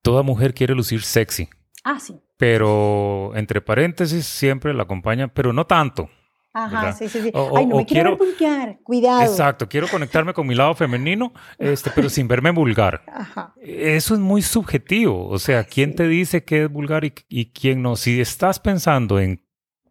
toda 0.00 0.22
mujer 0.22 0.54
quiere 0.54 0.74
lucir 0.74 1.02
sexy. 1.02 1.48
Ah, 1.82 1.98
sí 1.98 2.20
pero 2.38 3.32
entre 3.34 3.60
paréntesis 3.60 4.24
siempre 4.24 4.72
la 4.72 4.84
acompaña, 4.84 5.28
pero 5.28 5.52
no 5.52 5.66
tanto. 5.66 6.08
Ajá, 6.54 6.92
sí, 6.92 7.08
sí, 7.08 7.20
sí. 7.20 7.32
Ay, 7.34 7.66
no 7.66 7.76
me 7.76 7.84
quiero, 7.84 8.16
vulgar, 8.16 8.78
cuidado. 8.82 9.22
Exacto, 9.22 9.68
quiero 9.68 9.86
conectarme 9.86 10.32
con 10.32 10.46
mi 10.46 10.54
lado 10.54 10.74
femenino, 10.74 11.32
este, 11.58 11.90
pero 11.94 12.08
sin 12.08 12.26
verme 12.26 12.50
vulgar. 12.50 13.02
Ajá. 13.06 13.52
Eso 13.60 14.14
es 14.14 14.20
muy 14.20 14.40
subjetivo, 14.40 15.28
o 15.28 15.38
sea, 15.38 15.64
¿quién 15.64 15.94
te 15.94 16.08
dice 16.08 16.44
qué 16.44 16.64
es 16.64 16.70
vulgar 16.70 17.04
y, 17.04 17.12
y 17.28 17.52
quién 17.52 17.82
no? 17.82 17.96
Si 17.96 18.20
estás 18.20 18.58
pensando 18.58 19.20
en 19.20 19.44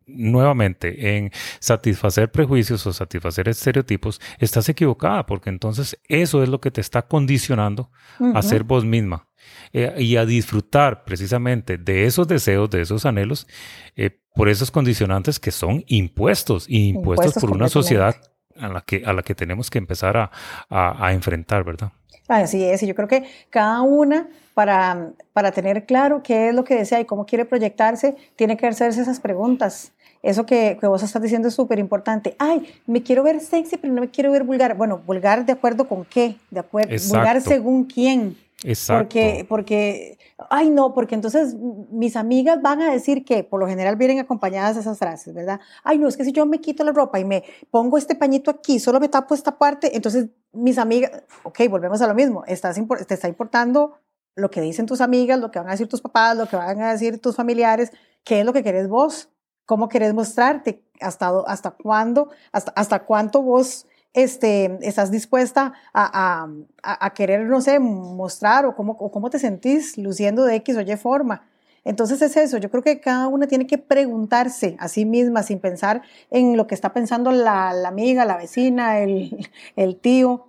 nuevamente 0.07 1.17
en 1.17 1.31
satisfacer 1.59 2.31
prejuicios 2.31 2.87
o 2.87 2.93
satisfacer 2.93 3.49
estereotipos, 3.49 4.21
estás 4.39 4.69
equivocada 4.69 5.25
porque 5.25 5.49
entonces 5.49 5.99
eso 6.05 6.41
es 6.41 6.47
lo 6.47 6.61
que 6.61 6.71
te 6.71 6.79
está 6.79 7.01
condicionando 7.01 7.91
a 8.33 8.41
ser 8.41 8.63
vos 8.63 8.85
misma 8.85 9.26
eh, 9.73 9.93
y 9.97 10.17
a 10.17 10.25
disfrutar 10.25 11.03
precisamente 11.03 11.77
de 11.77 12.05
esos 12.05 12.27
deseos, 12.27 12.69
de 12.69 12.81
esos 12.81 13.05
anhelos, 13.05 13.47
eh, 13.95 14.11
por 14.35 14.49
esos 14.49 14.71
condicionantes 14.71 15.39
que 15.39 15.51
son 15.51 15.83
impuestos 15.87 16.65
y 16.69 16.89
impuestos, 16.89 17.33
por 17.35 17.51
una 17.51 17.69
sociedad 17.69 18.15
a 18.59 18.67
la 18.67 18.81
que, 18.81 19.03
a 19.05 19.13
la 19.13 19.23
que 19.23 19.35
tenemos 19.35 19.69
que 19.69 19.77
empezar 19.77 20.17
a, 20.17 20.31
a, 20.69 21.13
enfrentar, 21.13 21.63
¿verdad? 21.63 21.91
Así 22.27 22.63
es, 22.63 22.83
y 22.83 22.87
yo 22.87 22.95
creo 22.95 23.07
que 23.07 23.23
cada 23.49 23.81
una 23.81 24.27
para, 24.53 25.11
para 25.33 25.51
tener 25.51 25.85
claro 25.85 26.21
qué 26.23 26.49
es 26.49 26.55
lo 26.55 26.63
que 26.63 26.75
desea 26.75 26.99
y 26.99 27.05
cómo 27.05 27.25
quiere 27.25 27.45
proyectarse, 27.45 28.15
tiene 28.35 28.57
que 28.57 28.67
hacerse 28.67 29.01
esas 29.01 29.19
preguntas. 29.19 29.93
Eso 30.23 30.45
que, 30.45 30.77
que 30.79 30.87
vos 30.87 31.03
estás 31.03 31.21
diciendo 31.21 31.47
es 31.47 31.53
súper 31.53 31.79
importante. 31.79 32.35
Ay, 32.39 32.67
me 32.85 33.03
quiero 33.03 33.23
ver 33.23 33.39
sexy, 33.39 33.77
pero 33.77 33.93
no 33.93 34.01
me 34.01 34.09
quiero 34.09 34.31
ver 34.31 34.43
vulgar. 34.43 34.75
Bueno, 34.75 34.97
vulgar 34.97 35.45
de 35.45 35.53
acuerdo 35.53 35.87
con 35.87 36.05
qué, 36.05 36.35
de 36.49 36.59
acuerdo, 36.59 36.95
vulgar 37.07 37.39
según 37.41 37.85
quién. 37.85 38.35
Exacto. 38.63 39.03
Porque, 39.03 39.45
porque, 39.47 40.17
ay 40.49 40.71
no, 40.71 40.93
porque 40.93 41.13
entonces 41.13 41.55
mis 41.91 42.15
amigas 42.15 42.59
van 42.61 42.81
a 42.81 42.91
decir 42.91 43.23
que 43.23 43.43
por 43.43 43.59
lo 43.59 43.67
general 43.67 43.97
vienen 43.97 44.19
acompañadas 44.19 44.77
esas 44.77 44.97
frases, 44.97 45.33
¿verdad? 45.33 45.59
Ay 45.83 45.99
no, 45.99 46.07
es 46.07 46.17
que 46.17 46.25
si 46.25 46.31
yo 46.31 46.45
me 46.47 46.59
quito 46.59 46.83
la 46.83 46.91
ropa 46.91 47.19
y 47.19 47.25
me 47.25 47.43
pongo 47.69 47.97
este 47.99 48.15
pañito 48.15 48.49
aquí, 48.49 48.79
solo 48.79 48.99
me 48.99 49.09
tapo 49.09 49.35
esta 49.35 49.59
parte, 49.59 49.95
entonces 49.95 50.29
mis 50.53 50.79
amigas, 50.79 51.11
ok, 51.43 51.59
volvemos 51.69 52.01
a 52.01 52.07
lo 52.07 52.15
mismo, 52.15 52.43
estás, 52.47 52.79
te 53.07 53.13
está 53.13 53.27
importando 53.27 53.99
lo 54.35 54.49
que 54.49 54.61
dicen 54.61 54.85
tus 54.87 55.01
amigas, 55.01 55.39
lo 55.39 55.51
que 55.51 55.59
van 55.59 55.67
a 55.67 55.71
decir 55.71 55.87
tus 55.87 56.01
papás, 56.01 56.35
lo 56.35 56.47
que 56.47 56.55
van 56.55 56.81
a 56.81 56.91
decir 56.91 57.19
tus 57.19 57.35
familiares, 57.35 57.91
qué 58.23 58.39
es 58.39 58.45
lo 58.45 58.53
que 58.53 58.63
querés 58.63 58.87
vos, 58.87 59.29
cómo 59.65 59.87
querés 59.87 60.13
mostrarte, 60.13 60.83
hasta, 60.99 61.29
hasta 61.45 61.71
cuándo, 61.71 62.29
hasta, 62.51 62.71
hasta 62.71 63.05
cuánto 63.05 63.41
vos 63.43 63.85
este, 64.17 64.79
estás 64.81 65.11
dispuesta 65.11 65.73
a, 65.93 66.49
a, 66.81 67.13
querer, 67.13 67.45
no 67.45 67.61
sé, 67.61 67.77
mostrar 67.77 68.65
o 68.65 68.75
cómo, 68.75 68.93
o 68.93 69.11
cómo 69.11 69.29
te 69.29 69.37
sentís 69.37 69.95
luciendo 69.95 70.43
de 70.43 70.55
X 70.55 70.75
o 70.75 70.81
Y 70.81 70.97
forma. 70.97 71.47
Entonces 71.83 72.19
es 72.23 72.35
eso, 72.35 72.57
yo 72.57 72.71
creo 72.71 72.81
que 72.81 72.99
cada 72.99 73.27
una 73.27 73.45
tiene 73.45 73.67
que 73.67 73.77
preguntarse 73.77 74.75
a 74.79 74.87
sí 74.87 75.05
misma 75.05 75.43
sin 75.43 75.59
pensar 75.59 76.01
en 76.31 76.57
lo 76.57 76.65
que 76.65 76.73
está 76.73 76.93
pensando 76.93 77.31
la, 77.31 77.71
la 77.73 77.89
amiga, 77.89 78.25
la 78.25 78.37
vecina, 78.37 78.99
el, 78.99 79.49
el 79.75 79.97
tío, 79.97 80.47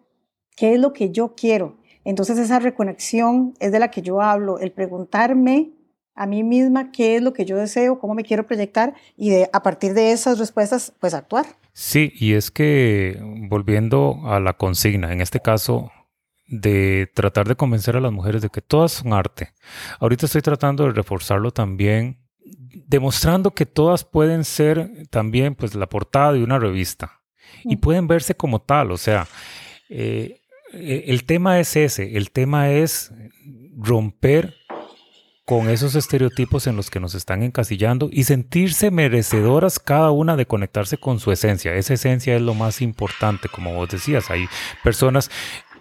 qué 0.56 0.72
es 0.72 0.80
lo 0.80 0.94
que 0.94 1.10
yo 1.10 1.34
quiero. 1.34 1.76
Entonces 2.04 2.38
esa 2.38 2.60
reconexión 2.60 3.52
es 3.60 3.70
de 3.70 3.80
la 3.80 3.90
que 3.90 4.00
yo 4.00 4.22
hablo, 4.22 4.58
el 4.60 4.72
preguntarme 4.72 5.72
a 6.14 6.26
mí 6.26 6.42
misma 6.42 6.90
qué 6.90 7.16
es 7.16 7.22
lo 7.22 7.34
que 7.34 7.44
yo 7.44 7.58
deseo, 7.58 7.98
cómo 7.98 8.14
me 8.14 8.24
quiero 8.24 8.46
proyectar 8.46 8.94
y 9.14 9.28
de, 9.28 9.50
a 9.52 9.62
partir 9.62 9.92
de 9.92 10.12
esas 10.12 10.38
respuestas, 10.38 10.94
pues 10.98 11.12
actuar. 11.12 11.44
Sí, 11.80 12.12
y 12.16 12.32
es 12.32 12.50
que 12.50 13.16
volviendo 13.22 14.22
a 14.24 14.40
la 14.40 14.54
consigna, 14.54 15.12
en 15.12 15.20
este 15.20 15.38
caso 15.38 15.92
de 16.48 17.08
tratar 17.14 17.46
de 17.46 17.54
convencer 17.54 17.96
a 17.96 18.00
las 18.00 18.10
mujeres 18.10 18.42
de 18.42 18.48
que 18.48 18.60
todas 18.60 18.90
son 18.90 19.12
arte. 19.12 19.54
Ahorita 20.00 20.26
estoy 20.26 20.42
tratando 20.42 20.86
de 20.86 20.90
reforzarlo 20.90 21.52
también, 21.52 22.18
demostrando 22.88 23.52
que 23.52 23.64
todas 23.64 24.02
pueden 24.02 24.42
ser 24.42 25.06
también 25.10 25.54
pues 25.54 25.76
la 25.76 25.88
portada 25.88 26.32
de 26.32 26.42
una 26.42 26.58
revista 26.58 27.20
y 27.62 27.76
mm. 27.76 27.80
pueden 27.80 28.08
verse 28.08 28.34
como 28.34 28.60
tal, 28.60 28.90
o 28.90 28.96
sea, 28.96 29.28
eh, 29.88 30.40
eh, 30.72 31.04
el 31.06 31.26
tema 31.26 31.60
es 31.60 31.76
ese, 31.76 32.16
el 32.16 32.32
tema 32.32 32.70
es 32.70 33.12
romper 33.76 34.57
con 35.48 35.70
esos 35.70 35.94
estereotipos 35.94 36.66
en 36.66 36.76
los 36.76 36.90
que 36.90 37.00
nos 37.00 37.14
están 37.14 37.42
encasillando 37.42 38.10
y 38.12 38.24
sentirse 38.24 38.90
merecedoras 38.90 39.78
cada 39.78 40.10
una 40.10 40.36
de 40.36 40.44
conectarse 40.44 40.98
con 40.98 41.20
su 41.20 41.32
esencia. 41.32 41.74
Esa 41.74 41.94
esencia 41.94 42.36
es 42.36 42.42
lo 42.42 42.52
más 42.52 42.82
importante, 42.82 43.48
como 43.48 43.72
vos 43.72 43.88
decías. 43.88 44.30
Hay 44.30 44.46
personas 44.84 45.30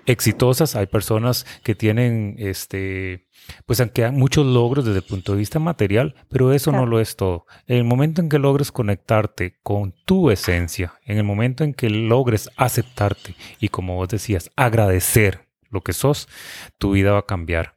exitosas, 0.06 0.78
hay 0.78 0.86
personas 0.86 1.46
que 1.64 1.76
tienen, 1.76 2.38
este, 2.40 3.28
pues 3.66 3.82
aunque 3.82 4.06
hay 4.06 4.14
muchos 4.14 4.46
logros 4.46 4.86
desde 4.86 5.00
el 5.00 5.06
punto 5.06 5.34
de 5.34 5.40
vista 5.40 5.60
material, 5.60 6.16
pero 6.30 6.54
eso 6.54 6.72
no 6.72 6.86
lo 6.86 7.02
es 7.02 7.18
todo. 7.18 7.46
En 7.66 7.76
el 7.76 7.84
momento 7.84 8.22
en 8.22 8.30
que 8.30 8.40
logres 8.40 8.72
conectarte 8.72 9.58
con 9.64 9.94
tu 10.06 10.32
esencia, 10.32 10.94
en 11.06 11.18
el 11.18 11.26
momento 11.26 11.66
en 11.66 11.74
que 11.74 11.90
logres 11.90 12.50
aceptarte 12.56 13.36
y 13.60 13.68
como 13.68 13.96
vos 13.96 14.08
decías, 14.08 14.50
agradecer 14.56 15.46
lo 15.70 15.82
que 15.82 15.92
sos, 15.92 16.30
tu 16.78 16.92
vida 16.92 17.12
va 17.12 17.20
a 17.20 17.26
cambiar. 17.26 17.76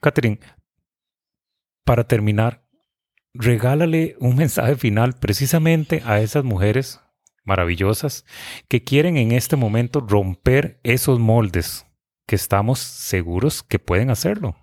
Catherine, 0.00 0.40
para 1.84 2.04
terminar, 2.04 2.62
regálale 3.34 4.16
un 4.20 4.36
mensaje 4.36 4.76
final 4.76 5.14
precisamente 5.14 6.02
a 6.04 6.20
esas 6.20 6.44
mujeres 6.44 7.00
maravillosas 7.44 8.24
que 8.68 8.84
quieren 8.84 9.16
en 9.16 9.32
este 9.32 9.56
momento 9.56 10.00
romper 10.00 10.80
esos 10.82 11.18
moldes 11.18 11.86
que 12.26 12.36
estamos 12.36 12.78
seguros 12.78 13.62
que 13.62 13.78
pueden 13.78 14.10
hacerlo. 14.10 14.54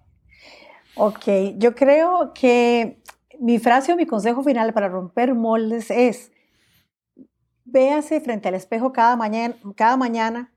Ok, 0.95 1.25
yo 1.57 1.75
creo 1.75 2.33
que 2.33 3.01
mi 3.39 3.59
frase 3.59 3.93
o 3.93 3.95
mi 3.95 4.05
consejo 4.05 4.43
final 4.43 4.73
para 4.73 4.89
romper 4.89 5.33
moldes 5.33 5.91
es, 5.91 6.31
véase 7.65 8.21
frente 8.21 8.47
al 8.47 8.55
espejo 8.55 8.91
cada 8.91 9.15
mañana, 9.15 9.55
cada 9.75 9.97
mañana 9.97 10.53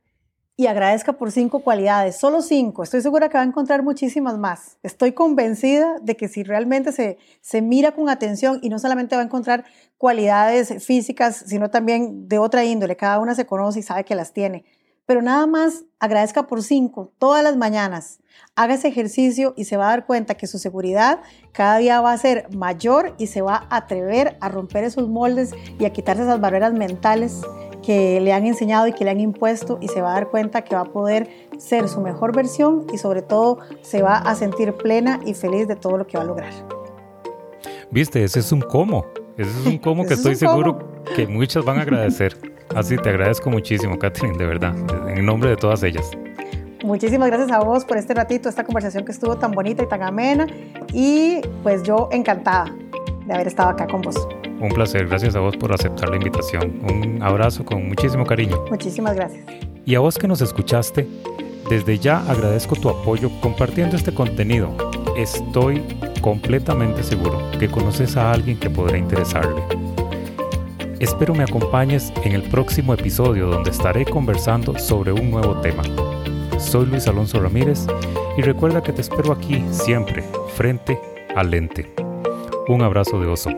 y 0.56 0.66
agradezca 0.66 1.14
por 1.14 1.32
cinco 1.32 1.60
cualidades, 1.60 2.16
solo 2.16 2.42
cinco. 2.42 2.82
Estoy 2.82 3.00
segura 3.00 3.28
que 3.28 3.38
va 3.38 3.42
a 3.42 3.46
encontrar 3.46 3.82
muchísimas 3.82 4.38
más. 4.38 4.76
Estoy 4.82 5.12
convencida 5.12 5.96
de 6.02 6.16
que 6.16 6.28
si 6.28 6.42
realmente 6.42 6.92
se, 6.92 7.18
se 7.40 7.62
mira 7.62 7.92
con 7.92 8.08
atención 8.08 8.58
y 8.62 8.68
no 8.68 8.78
solamente 8.78 9.16
va 9.16 9.22
a 9.22 9.24
encontrar 9.24 9.64
cualidades 9.96 10.84
físicas, 10.84 11.44
sino 11.46 11.70
también 11.70 12.28
de 12.28 12.38
otra 12.38 12.64
índole, 12.64 12.96
cada 12.96 13.18
una 13.18 13.34
se 13.34 13.46
conoce 13.46 13.80
y 13.80 13.82
sabe 13.82 14.04
que 14.04 14.14
las 14.14 14.32
tiene. 14.32 14.64
Pero 15.06 15.20
nada 15.20 15.46
más 15.46 15.84
agradezca 15.98 16.46
por 16.46 16.62
cinco 16.62 17.12
todas 17.18 17.42
las 17.42 17.56
mañanas. 17.56 18.20
Haga 18.54 18.74
ese 18.74 18.88
ejercicio 18.88 19.54
y 19.56 19.64
se 19.64 19.76
va 19.76 19.86
a 19.86 19.90
dar 19.90 20.06
cuenta 20.06 20.36
que 20.36 20.46
su 20.46 20.58
seguridad 20.58 21.20
cada 21.52 21.78
día 21.78 22.00
va 22.00 22.12
a 22.12 22.18
ser 22.18 22.48
mayor 22.54 23.14
y 23.18 23.26
se 23.26 23.42
va 23.42 23.66
a 23.68 23.76
atrever 23.78 24.36
a 24.40 24.48
romper 24.48 24.84
esos 24.84 25.08
moldes 25.08 25.54
y 25.78 25.86
a 25.86 25.92
quitarse 25.92 26.22
esas 26.22 26.40
barreras 26.40 26.72
mentales 26.72 27.40
que 27.82 28.20
le 28.20 28.32
han 28.32 28.46
enseñado 28.46 28.86
y 28.86 28.92
que 28.92 29.04
le 29.04 29.10
han 29.10 29.20
impuesto 29.20 29.78
y 29.80 29.88
se 29.88 30.00
va 30.00 30.12
a 30.12 30.14
dar 30.14 30.28
cuenta 30.28 30.62
que 30.62 30.74
va 30.74 30.82
a 30.82 30.92
poder 30.92 31.28
ser 31.58 31.88
su 31.88 32.00
mejor 32.00 32.34
versión 32.34 32.86
y 32.92 32.98
sobre 32.98 33.22
todo 33.22 33.58
se 33.82 34.02
va 34.02 34.16
a 34.16 34.34
sentir 34.34 34.74
plena 34.74 35.20
y 35.26 35.34
feliz 35.34 35.68
de 35.68 35.76
todo 35.76 35.96
lo 35.96 36.06
que 36.06 36.16
va 36.16 36.24
a 36.24 36.26
lograr. 36.26 36.52
Viste, 37.90 38.24
ese 38.24 38.40
es 38.40 38.52
un 38.52 38.60
cómo. 38.60 39.06
Ese 39.36 39.50
es 39.50 39.66
un 39.66 39.78
cómo 39.78 40.06
que 40.06 40.14
estoy 40.14 40.34
seguro 40.34 41.02
que 41.14 41.26
muchas 41.26 41.64
van 41.64 41.78
a 41.78 41.82
agradecer. 41.82 42.36
Así 42.74 42.96
te 42.96 43.10
agradezco 43.10 43.50
muchísimo, 43.50 43.98
Catherine, 43.98 44.36
de 44.38 44.46
verdad, 44.46 44.74
en 45.08 45.26
nombre 45.26 45.50
de 45.50 45.56
todas 45.56 45.82
ellas. 45.82 46.10
Muchísimas 46.84 47.28
gracias 47.28 47.52
a 47.52 47.60
vos 47.60 47.84
por 47.84 47.96
este 47.96 48.12
ratito, 48.14 48.48
esta 48.48 48.64
conversación 48.64 49.04
que 49.04 49.12
estuvo 49.12 49.36
tan 49.36 49.52
bonita 49.52 49.82
y 49.82 49.86
tan 49.86 50.02
amena. 50.02 50.46
Y 50.92 51.40
pues 51.62 51.82
yo 51.82 52.08
encantada 52.10 52.74
de 53.26 53.34
haber 53.34 53.46
estado 53.46 53.70
acá 53.70 53.86
con 53.86 54.02
vos. 54.02 54.16
Un 54.62 54.68
placer, 54.68 55.08
gracias 55.08 55.34
a 55.34 55.40
vos 55.40 55.56
por 55.56 55.72
aceptar 55.72 56.08
la 56.08 56.14
invitación. 56.14 56.80
Un 56.88 57.20
abrazo 57.20 57.64
con 57.64 57.88
muchísimo 57.88 58.24
cariño. 58.24 58.64
Muchísimas 58.70 59.16
gracias. 59.16 59.44
Y 59.84 59.96
a 59.96 59.98
vos 59.98 60.16
que 60.16 60.28
nos 60.28 60.40
escuchaste, 60.40 61.04
desde 61.68 61.98
ya 61.98 62.20
agradezco 62.30 62.76
tu 62.76 62.88
apoyo 62.88 63.28
compartiendo 63.40 63.96
este 63.96 64.14
contenido. 64.14 64.70
Estoy 65.16 65.82
completamente 66.20 67.02
seguro 67.02 67.40
que 67.58 67.68
conoces 67.68 68.16
a 68.16 68.30
alguien 68.30 68.56
que 68.56 68.70
podrá 68.70 68.96
interesarle. 68.96 69.60
Espero 71.00 71.34
me 71.34 71.42
acompañes 71.42 72.12
en 72.22 72.30
el 72.30 72.42
próximo 72.44 72.94
episodio 72.94 73.48
donde 73.48 73.70
estaré 73.70 74.04
conversando 74.04 74.78
sobre 74.78 75.10
un 75.10 75.32
nuevo 75.32 75.60
tema. 75.60 75.82
Soy 76.60 76.86
Luis 76.86 77.08
Alonso 77.08 77.40
Ramírez 77.40 77.88
y 78.38 78.42
recuerda 78.42 78.80
que 78.80 78.92
te 78.92 79.00
espero 79.00 79.32
aquí 79.32 79.64
siempre, 79.72 80.22
frente 80.54 81.00
al 81.34 81.50
lente. 81.50 81.92
Un 82.68 82.82
abrazo 82.82 83.18
de 83.18 83.26
oso. 83.26 83.50